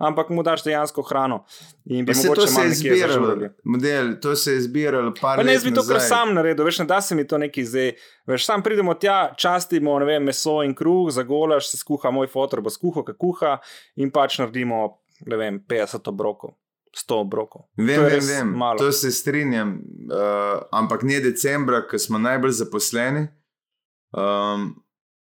Ampak 0.00 0.28
mu 0.32 0.42
daš 0.44 0.62
dejansko 0.64 1.02
hrano. 1.08 1.42
Se 1.48 2.28
to 2.34 2.46
se 2.46 2.62
je 2.62 2.76
zbiralo, 2.76 3.50
model, 3.64 4.14
to 4.20 4.36
se 4.36 4.52
je 4.52 4.60
zbiralo. 4.64 5.12
Pa 5.20 5.36
ne, 5.36 5.44
let 5.44 5.58
jaz 5.58 5.64
bi 5.64 5.74
to 5.76 5.84
kar 5.88 6.00
sam 6.04 6.32
naredil, 6.36 6.64
veš, 6.64 6.78
ne 6.80 6.86
da 6.88 7.00
se 7.04 7.16
mi 7.16 7.26
to 7.28 7.40
neki 7.40 7.64
zdaj. 7.64 7.92
Veš, 8.28 8.46
sam 8.48 8.64
pridemo 8.64 8.94
tja, 8.96 9.18
častimo 9.36 9.98
ne 10.00 10.08
vem, 10.08 10.24
meso 10.24 10.60
in 10.64 10.72
kruh, 10.76 11.10
zagolaš, 11.12 11.68
se 11.72 11.80
skuha 11.80 12.12
moj 12.16 12.28
fotor, 12.32 12.64
bo 12.64 12.72
skuha, 12.72 13.04
kaj 13.08 13.16
kuha 13.20 13.58
in 14.00 14.12
pač 14.12 14.38
naredimo, 14.40 14.86
ne 15.28 15.40
vem, 15.40 15.60
50 15.68 16.08
obrokov, 16.12 16.56
100 16.96 17.14
obrokov. 17.20 17.62
Vem, 17.76 17.88
je 17.88 17.98
vem, 18.00 18.26
vem. 18.26 18.48
malo. 18.48 18.78
To 18.78 18.92
se 18.92 19.10
strinjam, 19.10 19.68
uh, 20.12 20.62
ampak 20.72 21.02
ne 21.02 21.20
decembra, 21.20 21.82
ko 21.86 21.98
smo 21.98 22.18
najbolj 22.18 22.50
zaposleni. 22.50 23.26
Um, 24.10 24.74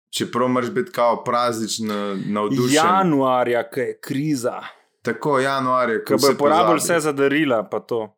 čeprav 0.09 0.47
moraš 0.47 0.71
biti 0.71 0.91
kao 0.91 1.23
praznično 1.23 2.17
navdušen. 2.25 2.75
Januarja, 2.75 3.69
ki 3.69 3.79
je 3.79 3.99
kriza, 3.99 4.61
Tako 5.01 5.39
januarja, 5.39 6.03
ki 6.03 6.13
bojo 6.21 6.37
porabili 6.37 6.77
vse 6.77 6.99
za 6.99 7.11
darila, 7.11 7.63
pa 7.69 7.79
to. 7.79 8.17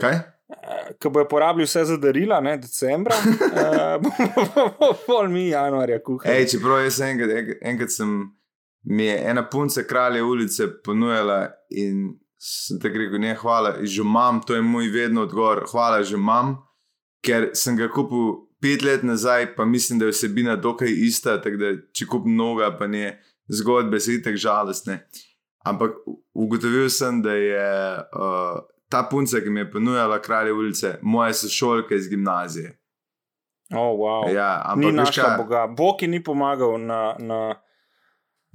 Kaj? 0.00 0.18
Ki 1.02 1.08
bojo 1.10 1.28
porabili 1.28 1.64
vse 1.64 1.84
za 1.84 1.96
darila, 1.96 2.40
ne 2.40 2.56
decembra, 2.56 3.16
eh, 3.16 3.98
bomo 4.54 4.92
pol 5.06 5.28
mi 5.28 5.48
januarja 5.48 6.02
kuhali. 6.02 6.36
Ej, 6.36 6.46
čeprav 6.46 6.84
jaz 6.84 7.00
enkrat, 7.00 7.30
enkrat- 7.30 7.58
enkrat 7.62 7.90
sem, 7.90 8.30
mi 8.82 9.06
je 9.06 9.18
ena 9.30 9.48
punca 9.50 9.82
kralje 9.82 10.22
ulice 10.22 10.68
ponujala 10.84 11.50
in 11.70 12.18
sem 12.44 12.80
tako 12.80 13.00
rekel, 13.00 13.20
ne, 13.22 13.34
hvala, 13.40 13.76
že 13.82 14.02
imam, 14.02 14.42
to 14.44 14.54
je 14.54 14.62
moj 14.62 14.90
vedno 14.92 15.24
odgovor, 15.24 15.64
hvala, 15.70 16.02
že 16.04 16.18
imam, 16.18 16.58
ker 17.24 17.54
sem 17.56 17.76
ga 17.78 17.88
kupil 17.88 18.44
pet 18.60 18.84
let 18.84 19.02
nazaj, 19.02 19.54
pa 19.56 19.64
mislim, 19.64 19.98
da 19.98 20.08
je 20.08 20.12
vsebina 20.12 20.56
dokaj 20.56 20.92
ista, 21.06 21.38
tako 21.40 21.60
da 21.60 21.72
če 21.96 22.08
kupim 22.10 22.36
noga, 22.36 22.68
pa 22.76 22.86
ne, 22.86 23.16
zgodbe 23.48 24.00
so 24.00 24.12
itak 24.12 24.36
žalostne. 24.40 25.00
Ampak 25.64 25.96
ugotovil 26.36 26.90
sem, 26.92 27.22
da 27.24 27.32
je 27.32 27.66
uh, 27.96 28.60
ta 28.92 29.06
punca, 29.08 29.40
ki 29.40 29.50
mi 29.50 29.64
je 29.64 29.70
ponujala 29.72 30.20
kralje 30.20 30.52
ulice, 30.52 30.98
moja 31.02 31.32
sošolka 31.32 31.96
iz 31.96 32.08
gimnazije. 32.12 32.76
Oh, 33.72 33.96
wow. 33.96 34.28
Ja, 34.28 34.74
Ni 34.76 34.86
ampak 34.86 34.92
veš 34.92 34.98
našla 35.00 35.24
kaj? 35.24 35.36
Boga. 35.40 35.66
Bog 35.76 36.02
ji 36.02 36.08
ni 36.08 36.20
pomagal 36.24 36.76
na, 36.80 37.16
na, 37.18 37.38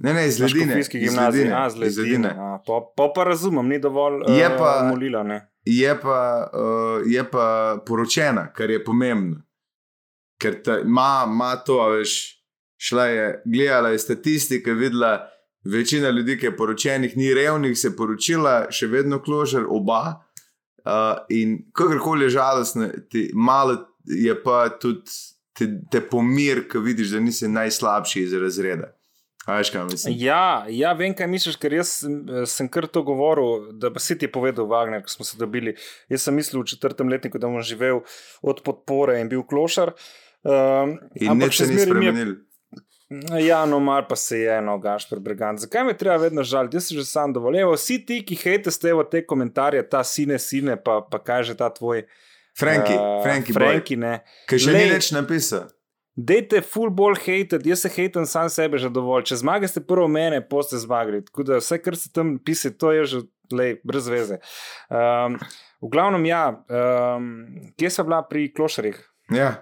Ne, 0.00 0.14
ne, 0.14 0.26
iz 0.28 0.40
ledine. 0.40 0.78
iz 0.80 1.16
ledine, 1.16 1.52
A, 1.54 1.66
iz 1.66 1.76
ledine. 1.76 2.02
ledine. 2.02 2.28
A, 2.28 2.58
pa, 2.66 2.80
pa 2.96 3.12
pa 3.14 3.24
razumem, 3.24 3.68
ni 3.68 3.78
dovolj 3.78 4.22
Je 4.28 4.44
eh, 4.44 4.56
pa- 4.58 4.88
molila. 4.88 5.22
Ne? 5.22 5.46
je 5.64 6.00
pa, 6.00 6.50
uh, 6.52 7.02
je 7.06 7.30
pa 7.30 7.76
poročena, 7.86 8.52
kar 8.52 8.70
je 8.70 8.84
pomembno. 8.84 9.42
Ker 10.40 10.56
ima 10.84 11.56
to, 11.66 11.90
veš, 11.90 12.14
šla 12.80 13.04
je, 13.06 13.42
gledala 13.44 13.88
je 13.88 13.98
statistike, 13.98 14.72
videla, 14.72 15.28
večina 15.64 16.10
ljudi, 16.10 16.38
ki 16.38 16.46
je 16.46 16.56
poročenih, 16.56 17.16
ni 17.16 17.34
revnih, 17.34 17.78
se 17.78 17.88
je 17.88 17.96
poročila, 17.96 18.70
še 18.72 18.86
vedno 18.86 19.20
kložer, 19.22 19.66
oba. 19.68 20.24
Uh, 20.80 21.20
in 21.28 21.58
kakorkoli 21.76 22.24
je 22.24 22.30
žalostno, 22.40 22.88
ti, 23.10 23.30
malo 23.34 23.76
je 24.04 24.42
pa 24.42 24.68
tudi 24.80 25.12
te, 25.52 25.68
te 25.90 26.00
pomir, 26.00 26.64
ko 26.72 26.80
vidiš, 26.80 27.12
da 27.12 27.20
nisi 27.20 27.48
najslabši 27.48 28.22
iz 28.22 28.32
razreda. 28.32 28.94
A 29.46 29.56
veš, 29.56 29.70
kaj 29.72 29.86
mislim? 29.88 30.14
Ja, 30.20 30.66
ja, 30.68 30.92
vem, 30.92 31.14
kaj 31.16 31.28
misliš, 31.30 31.56
ker 31.60 31.72
jaz 31.72 31.94
sem, 32.02 32.18
eh, 32.28 32.46
sem 32.46 32.68
kar 32.68 32.86
to 32.86 33.02
govoril, 33.02 33.70
da 33.72 33.92
si 33.98 34.18
ti 34.18 34.28
je 34.28 34.32
povedal 34.32 34.68
Wagner, 34.68 35.02
ko 35.02 35.08
smo 35.08 35.24
se 35.24 35.38
dobili. 35.40 35.76
Jaz 36.08 36.28
sem 36.28 36.36
mislil 36.36 36.62
v 36.62 36.68
četrtem 36.74 37.08
letniku, 37.08 37.40
da 37.40 37.48
bom 37.48 37.62
živel 37.62 38.02
od 38.42 38.62
podpore 38.64 39.20
in 39.20 39.28
bil 39.28 39.42
klošar. 39.42 39.94
Um, 40.42 40.98
In 41.14 41.38
nič 41.38 41.56
se 41.56 41.66
ni 41.66 41.78
spremenil. 41.78 42.36
Ja, 43.42 43.64
no, 43.66 43.80
mar 43.80 44.06
pa 44.08 44.16
se 44.16 44.38
je 44.38 44.58
eno, 44.58 44.78
Gašpor 44.78 45.18
Brigant. 45.20 45.58
Zakaj 45.58 45.84
me 45.84 45.96
treba 45.98 46.16
vedno 46.16 46.44
žaliti? 46.46 46.76
Jaz 46.76 46.86
sem 46.88 46.98
že 46.98 47.04
sam 47.04 47.32
dovolj. 47.32 47.58
Evo, 47.60 47.74
vsi 47.74 47.98
ti, 48.06 48.20
ki 48.22 48.38
hejteste 48.38 48.92
v 48.94 49.04
te 49.10 49.24
komentarje, 49.26 49.82
ta 49.90 50.04
sine, 50.04 50.38
sine, 50.38 50.76
pa, 50.78 51.00
pa 51.02 51.18
kaže 51.18 51.56
ta 51.58 51.72
tvoj. 51.74 52.04
Franki, 52.58 52.92
eh, 52.92 53.22
Franki, 53.24 53.52
Franki, 53.52 53.96
ne. 53.96 54.20
ki 54.46 54.58
še 54.58 54.72
ni 54.74 54.84
Lej. 54.84 54.90
več 54.94 55.10
napisal. 55.16 55.66
Dejte 56.16 56.60
full 56.60 56.90
ball 56.90 57.14
hated, 57.14 57.66
jaz 57.66 57.84
se 57.84 57.88
hejtam 57.94 58.26
sam 58.26 58.48
sebe 58.50 58.78
že 58.82 58.90
dovolj. 58.90 59.28
Če 59.30 59.40
zmagate 59.40 59.82
prvo 59.86 60.08
mene, 60.10 60.40
poste 60.42 60.78
zmagali. 60.80 61.22
Tako 61.24 61.46
da 61.46 61.60
vse, 61.62 61.78
kar 61.82 61.96
se 61.96 62.10
tam 62.12 62.34
piše, 62.42 62.72
to 62.74 62.92
je 62.92 63.04
že 63.04 63.20
lej, 63.54 63.78
brez 63.86 64.08
veze. 64.10 64.40
Um, 64.90 65.38
v 65.80 65.90
glavnem, 65.92 66.26
ja, 66.28 66.44
um, 66.66 67.30
kje 67.78 67.90
sem 67.94 68.06
bila 68.06 68.20
pri 68.26 68.50
klošarjih? 68.52 68.98
Ja. 69.34 69.54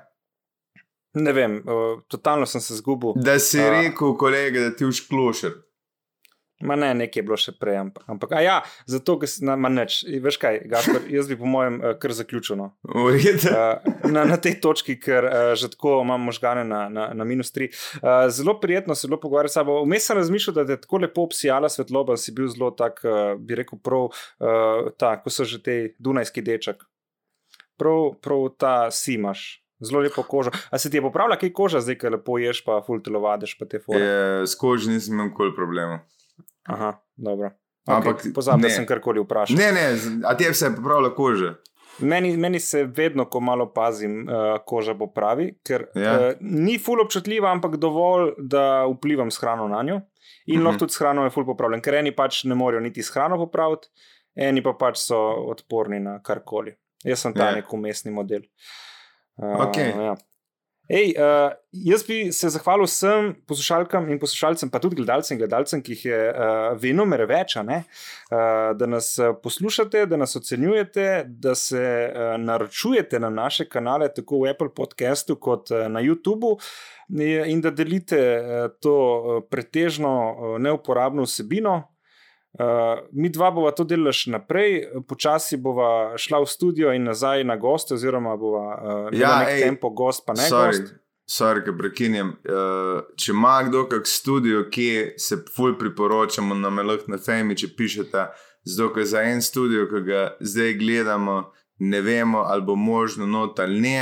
Ne 1.18 1.32
vem, 1.32 1.60
uh, 1.64 2.00
totalno 2.08 2.46
sem 2.46 2.60
se 2.64 2.76
zgubil. 2.80 3.16
Da 3.16 3.38
si 3.42 3.60
A. 3.60 3.70
rekel, 3.70 4.16
kolega, 4.18 4.68
da 4.68 4.74
ti 4.76 4.88
všklošer. 4.88 5.54
Ma 6.60 6.74
ne, 6.74 6.90
nekaj 6.94 7.20
je 7.20 7.22
bilo 7.22 7.36
še 7.38 7.52
prej, 7.54 7.76
ampak, 7.84 8.02
ampak 8.10 8.32
a 8.34 8.40
ja, 8.42 8.54
zato, 8.90 9.14
ker 9.22 9.30
si 9.30 9.44
na 9.46 9.54
nič. 9.54 10.00
Veš 10.24 10.38
kaj, 10.42 10.56
Gašpor, 10.66 11.04
jaz 11.06 11.28
bi 11.30 11.36
po 11.38 11.46
mojem 11.46 11.76
uh, 11.78 11.92
kar 12.02 12.10
zaključil. 12.18 12.58
No. 12.58 12.72
Urejte. 12.82 13.52
Uh, 13.52 14.10
na, 14.10 14.24
na 14.26 14.38
tej 14.42 14.56
točki, 14.64 14.96
ker 14.98 15.28
uh, 15.28 15.52
že 15.58 15.70
tako 15.76 16.00
imam 16.02 16.26
možgane 16.26 16.64
na, 16.66 16.88
na, 16.90 17.04
na 17.14 17.26
minus 17.28 17.54
tri. 17.54 17.70
Uh, 18.02 18.26
zelo 18.34 18.56
prijetno 18.58 18.98
se 18.98 19.06
je 19.06 19.12
bilo 19.12 19.20
pogovarjati 19.22 19.54
s 19.54 19.60
sabo. 19.60 19.78
Vmes 19.84 20.10
sem 20.10 20.18
razmišljal, 20.18 20.58
da 20.58 20.66
te 20.66 20.74
je 20.74 20.82
tako 20.82 21.02
lepo 21.04 21.28
obsijala 21.30 21.70
svetloba, 21.70 22.18
si 22.18 22.34
bil 22.34 22.50
zelo 22.50 22.72
tak, 22.74 23.04
uh, 23.06 23.38
bi 23.38 23.60
rekel, 23.62 23.78
prav, 23.78 24.10
uh, 24.10 24.90
ta, 24.98 25.14
ko 25.22 25.30
so 25.30 25.46
že 25.46 25.62
te 25.62 25.78
Dunajski 26.02 26.42
deček. 26.42 26.82
Prav, 27.78 28.18
prav 28.18 28.48
ta 28.58 28.74
si 28.90 29.14
imaš. 29.14 29.62
Zelo 29.78 30.02
lepo 30.02 30.26
kožo. 30.26 30.50
A 30.74 30.78
se 30.78 30.90
ti 30.90 30.98
je 30.98 31.06
popravila 31.06 31.38
kaj 31.38 31.54
koža, 31.54 31.86
zdaj, 31.86 32.00
ker 32.02 32.18
lepo 32.18 32.42
ješ, 32.42 32.66
pa 32.66 32.82
ful 32.82 32.98
telovadiš, 32.98 33.54
pa 33.60 33.70
te 33.70 33.78
fore? 33.78 34.02
Je, 34.02 34.46
s 34.50 34.58
kožo 34.58 34.90
nisem 34.90 35.14
imel 35.14 35.30
nikoli 35.30 35.54
problema. 35.54 36.02
Aha, 36.64 36.92
dobro. 37.16 37.50
Ampak 37.86 38.16
Okay, 38.16 38.32
Pozabi, 38.34 38.62
da 38.62 38.68
ne. 38.68 38.74
sem 38.74 38.86
karkoli 38.86 39.20
vprašal. 39.20 39.56
Ne, 39.56 39.72
ne, 39.72 39.86
a 40.24 40.54
se 40.54 40.66
je 40.66 40.74
popravila 40.76 41.14
koža. 41.14 41.54
Meni, 42.00 42.36
meni 42.36 42.60
se 42.60 42.84
vedno, 42.86 43.24
ko 43.24 43.40
malo 43.40 43.72
pazim, 43.72 44.20
uh, 44.22 44.34
koža 44.66 44.94
popravi, 44.94 45.58
ker 45.64 45.86
Ja. 45.94 46.02
ja. 46.02 46.28
uh, 46.28 46.34
ni 46.40 46.78
ful 46.78 47.00
občutljiva, 47.00 47.50
ampak 47.50 47.76
dovolj, 47.76 48.32
da 48.38 48.84
vplivam 48.86 49.30
s 49.30 49.40
hrano 49.40 49.68
na 49.68 49.82
njo. 49.82 50.00
In 50.46 50.56
Mhm. 50.56 50.66
lahko 50.66 50.78
tudi 50.78 50.92
s 50.92 50.98
hrano 50.98 51.24
je 51.24 51.30
ful 51.30 51.44
popravljen, 51.44 51.80
ker 51.80 51.94
eni 51.94 52.12
pač 52.12 52.44
ne 52.44 52.54
morejo 52.54 52.80
niti 52.80 53.02
s 53.02 53.10
hrano 53.10 53.36
popraviti, 53.36 53.88
eni 54.36 54.62
pa 54.62 54.72
pač 54.72 54.96
so 54.98 55.16
odporni 55.48 56.00
na 56.00 56.20
karkoli. 56.22 56.74
Jaz 57.04 57.18
sem 57.18 57.34
ta 57.34 57.48
Ja. 57.48 57.54
nek 57.54 57.72
umestni 57.72 58.12
model. 58.12 58.40
Uh, 59.36 59.66
Okej. 59.66 59.88
ja. 59.96 60.14
Ej, 60.88 61.10
uh, 61.20 61.52
jaz 61.72 62.02
bi 62.08 62.32
se 62.32 62.48
zahvalil 62.48 62.88
vsem 62.88 63.34
poslušalkam 63.46 64.06
in 64.08 64.16
poslušalcem, 64.18 64.70
pa 64.72 64.80
tudi 64.80 64.96
gledalcem 64.96 65.36
in 65.36 65.42
gledalcem, 65.42 65.82
ki 65.84 65.92
jih 65.92 66.04
je 66.08 66.20
uh, 66.30 66.68
venomer 66.80 67.26
več, 67.28 67.58
uh, 67.60 67.74
da 68.72 68.88
nas 68.88 69.10
poslušate, 69.42 70.06
da 70.08 70.16
nas 70.16 70.32
ocenjujete, 70.40 71.26
da 71.28 71.52
se 71.54 71.82
uh, 71.82 72.38
naročujete 72.40 73.20
na 73.20 73.28
naše 73.28 73.68
kanale, 73.68 74.08
tako 74.14 74.46
v 74.46 74.54
Apple 74.54 74.72
podcastu 74.72 75.36
kot 75.36 75.74
uh, 75.76 75.90
na 75.92 76.00
YouTubu, 76.00 76.56
in 77.52 77.60
da 77.60 77.70
delite 77.70 78.22
uh, 78.40 78.72
to 78.80 78.96
uh, 78.96 79.44
pretežno 79.50 80.16
uh, 80.16 80.56
neuporabno 80.56 81.28
vsebino. 81.28 81.82
Uh, 82.52 82.64
mi 83.12 83.28
dva 83.28 83.50
bova 83.50 83.70
to 83.76 83.84
delala 83.84 84.10
še 84.14 84.32
naprej, 84.32 84.80
počasi 85.06 85.58
bova 85.60 86.16
šla 86.18 86.40
v 86.42 86.48
studio 86.48 86.94
in 86.96 87.04
nazaj 87.06 87.44
na 87.46 87.58
goste, 87.60 87.92
oziroma 87.94 88.32
bova 88.40 88.64
uh, 88.72 89.10
Ja, 89.12 89.34
nek 89.44 89.52
ej, 89.52 89.66
tempo 89.66 89.90
gost, 89.92 90.24
pa 90.26 90.34
ne 90.34 90.46
Sorry, 90.48 90.80
gost. 90.80 90.94
sorry, 91.28 91.62
ki 91.66 91.76
prekinjam. 91.78 92.32
Uh, 92.48 93.04
če 93.20 93.34
ima 93.36 93.58
kdo 93.68 93.84
kak 93.92 94.08
studio, 94.08 94.64
kje 94.72 95.12
se 95.20 95.42
ful 95.54 95.76
priporočamo, 95.78 96.56
nam 96.56 96.80
je 96.80 96.86
lahko 96.88 97.12
na 97.12 97.20
Femi, 97.20 97.54
če 97.58 97.68
pišete, 97.78 98.24
zato 98.64 98.88
ker 98.96 99.06
za 99.06 99.22
en 99.28 99.44
studio, 99.44 99.84
ki 99.92 100.02
ga 100.08 100.24
zdaj 100.40 100.74
gledamo, 100.80 101.36
ne 101.84 102.00
vemo, 102.02 102.42
ali 102.48 102.64
bo 102.64 102.74
možno 102.80 103.28
not 103.28 103.60
ali 103.60 103.78
ne. 103.84 104.00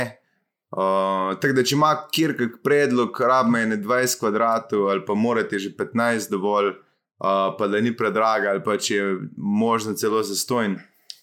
Uh, 0.71 1.35
tako 1.39 1.59
da, 1.59 1.67
če 1.67 1.75
ima 1.77 1.93
kjer 2.15 2.33
kak 2.39 2.57
predlog, 2.63 3.21
rabimo 3.21 3.59
je 3.61 3.69
ne 3.75 3.77
20 3.83 4.19
kvadratov 4.19 4.89
ali 4.91 5.05
pa 5.05 5.15
morate 5.15 5.59
že 5.59 5.75
15 5.77 6.31
dovolj, 6.31 6.73
uh, 7.19 7.27
pa 7.53 7.67
da 7.67 7.79
ni 7.79 7.91
predraga, 7.91 8.49
ali 8.49 8.63
pa 8.63 8.77
če 8.77 8.95
je 8.95 9.05
možno 9.37 9.93
celo 9.93 10.23
zastojn. 10.23 10.77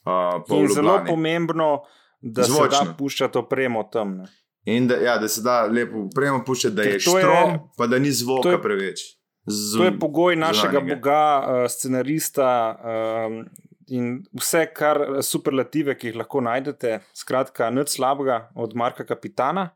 Uh, 0.05 0.43
zelo 0.69 1.03
pomembno, 1.07 1.83
da 2.21 2.45
se 2.45 2.53
Zvočno. 2.53 2.85
da 2.85 2.95
puščati 2.95 3.39
opremo 3.39 3.83
tam. 3.85 4.16
Ne. 4.16 4.27
In 4.66 4.87
da, 4.87 4.95
ja, 4.97 5.19
da 5.19 5.29
se 5.29 5.43
da 5.43 5.62
lepo 5.65 5.99
upremo 6.01 6.45
puščati, 6.45 6.75
da 6.75 6.83
Ker 6.83 6.93
je 6.93 6.99
to 7.01 7.19
je- 7.19 7.23
štrom, 7.23 7.59
pa 7.77 7.87
da 7.87 7.99
ni 7.99 8.11
zvoka 8.11 8.49
je- 8.51 8.62
preveč. 8.62 9.01
Z, 9.47 9.77
To 9.79 9.85
je 9.85 9.99
pogoj 9.99 10.37
našega 10.37 10.71
zunanjega. 10.73 10.95
boga, 10.95 11.21
uh, 11.39 11.69
scenarista 11.69 12.47
um, 13.27 13.45
in 13.89 14.07
vse, 14.33 14.66
kar 14.69 14.97
superlative, 15.21 15.95
ki 15.95 16.07
jih 16.07 16.16
lahko 16.16 16.41
najdete. 16.41 17.01
Skratka, 17.15 17.69
nič 17.71 17.89
slabega 17.91 18.49
od 18.57 18.73
Marka 18.75 19.05
Kapitana. 19.05 19.71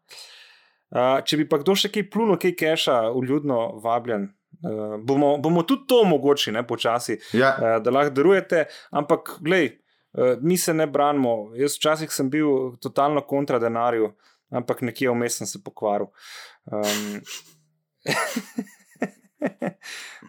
Uh, 0.89 1.21
če 1.21 1.37
bi 1.37 1.45
pa 1.45 1.59
kdo 1.59 1.75
še 1.75 1.91
kaj 1.91 2.07
plunil, 2.09 2.39
kaj 2.39 2.55
keša, 2.55 2.97
uljudno 3.13 3.59
vabljen, 3.79 4.31
uh, 4.65 4.97
bomo, 5.05 5.37
bomo 5.39 5.63
tudi 5.63 5.87
to 5.89 6.01
omogočili, 6.03 6.55
ne 6.55 6.67
počasi, 6.67 7.19
Ja. 7.33 7.57
uh, 7.59 7.83
da 7.83 7.91
lahko 7.91 8.11
darujete. 8.15 8.65
Ampak, 8.91 9.39
glej, 9.41 9.71
uh, 10.13 10.37
mi 10.41 10.57
se 10.59 10.75
ne 10.75 10.87
branimo. 10.87 11.53
Jaz 11.57 11.77
včasih 11.77 12.13
sem 12.13 12.31
bil 12.31 12.47
totalno 12.81 13.21
kontra 13.21 13.59
denarju, 13.59 14.13
ampak 14.51 14.81
nekje 14.83 15.11
vmes 15.11 15.37
sem 15.39 15.47
se 15.47 15.59
pokvaril. 15.65 16.07
Um, 16.65 17.21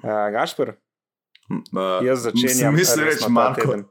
uh, 0.03 0.29
Gašpr, 0.35 0.73
Uh, 1.49 2.05
jaz 2.05 2.19
začenjam. 2.21 2.75
Mislim, 2.75 3.05
reči 3.05 3.19
ta 3.19 3.27
Marko. 3.29 3.71
uh, 3.71 3.81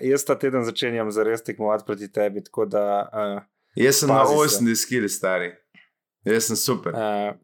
jaz 0.10 0.24
ta 0.24 0.38
teden 0.38 0.64
začenjam 0.64 1.10
za 1.10 1.24
res 1.24 1.40
tekmovati 1.44 1.84
proti 1.86 2.12
tebi. 2.12 2.42
Da 2.66 3.08
uh, 3.08 3.42
Jaz 3.74 3.96
sem 3.96 4.08
na 4.08 4.26
se. 4.26 4.34
80 4.34 4.74
skili 4.76 5.08
stari. 5.08 5.54
Jaz 6.28 6.44
sem 6.50 6.56
super. 6.56 6.92
uh, 6.94 7.34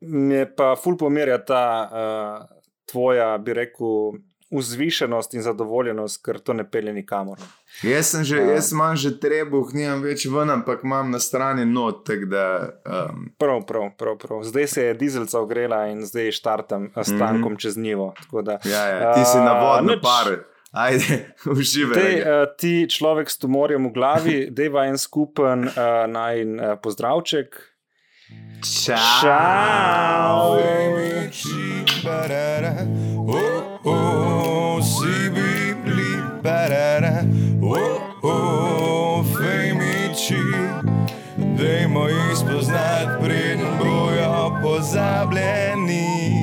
me 0.00 0.46
pa 0.56 0.74
ful 0.76 0.96
pomerja 0.96 1.38
ta 1.44 1.64
uh, 1.86 2.58
tvoja, 2.90 3.38
bi 3.38 3.52
rekel, 3.54 4.12
vzvišenost 4.52 5.32
in 5.34 5.42
zadovoljenost, 5.42 6.18
ker 6.24 6.36
to 6.44 6.52
ne 6.52 6.64
pelje 6.70 6.92
nikamor. 6.92 7.38
Jaz 7.82 8.10
sem 8.12 8.24
že, 8.24 8.36
Ja. 8.36 8.50
jaz 8.52 8.72
imam 8.72 8.96
že 8.96 9.14
trebuh, 9.20 9.70
nimam 9.72 10.02
več 10.04 10.26
ven, 10.28 10.50
ampak 10.50 10.84
imam 10.84 11.08
na 11.10 11.18
strani 11.18 11.64
not, 11.64 12.04
da. 12.28 12.68
Um, 12.84 13.30
Prav, 13.38 13.62
prav, 13.66 13.90
prav, 13.98 14.18
prav. 14.20 14.42
Zdaj 14.44 14.66
se 14.68 14.84
je 14.84 14.94
dizelca 14.94 15.40
ogrela 15.40 15.86
in 15.88 16.04
zdaj 16.04 16.32
štartam 16.32 16.90
s 16.96 17.08
tankom 17.18 17.52
mm 17.52 17.56
-hmm. 17.56 17.60
čez 17.60 17.76
njivo. 17.76 18.14
Da, 18.44 18.58
ja, 18.64 18.86
ja, 18.88 19.14
ti 19.14 19.24
si 19.24 19.38
na 19.38 19.52
vodno 19.60 19.92
nič. 19.92 20.02
pare. 20.02 20.38
Ajde, 20.72 21.34
uživaj. 21.58 22.02
Dej, 22.02 22.12
Rege. 22.14 22.30
uh, 22.30 22.48
ti 22.58 22.86
človek 22.90 23.30
s 23.30 23.38
tumorjem 23.38 23.86
v 23.88 23.92
glavi, 23.92 24.48
deva 24.58 24.84
en 24.86 24.98
skupen 24.98 25.64
uh, 25.64 25.72
naj 26.08 26.44
uh, 26.44 26.78
pozdravček. 26.82 27.71
Čau. 28.62 28.96
Čau. 29.22 30.58
Oh, 33.26 33.78
oh, 33.84 34.80
CB, 34.82 35.36
bleep, 35.84 36.42
ba-da-da. 36.42 37.22
Oh, 37.62 38.00
oh, 38.22 39.24
fejmiči, 39.24 40.42
dajmo 41.58 42.08
jih 42.08 42.36
spoznati, 42.36 43.24
preden 43.24 43.78
bojo 43.78 44.58
pozabljeni. 44.62 46.41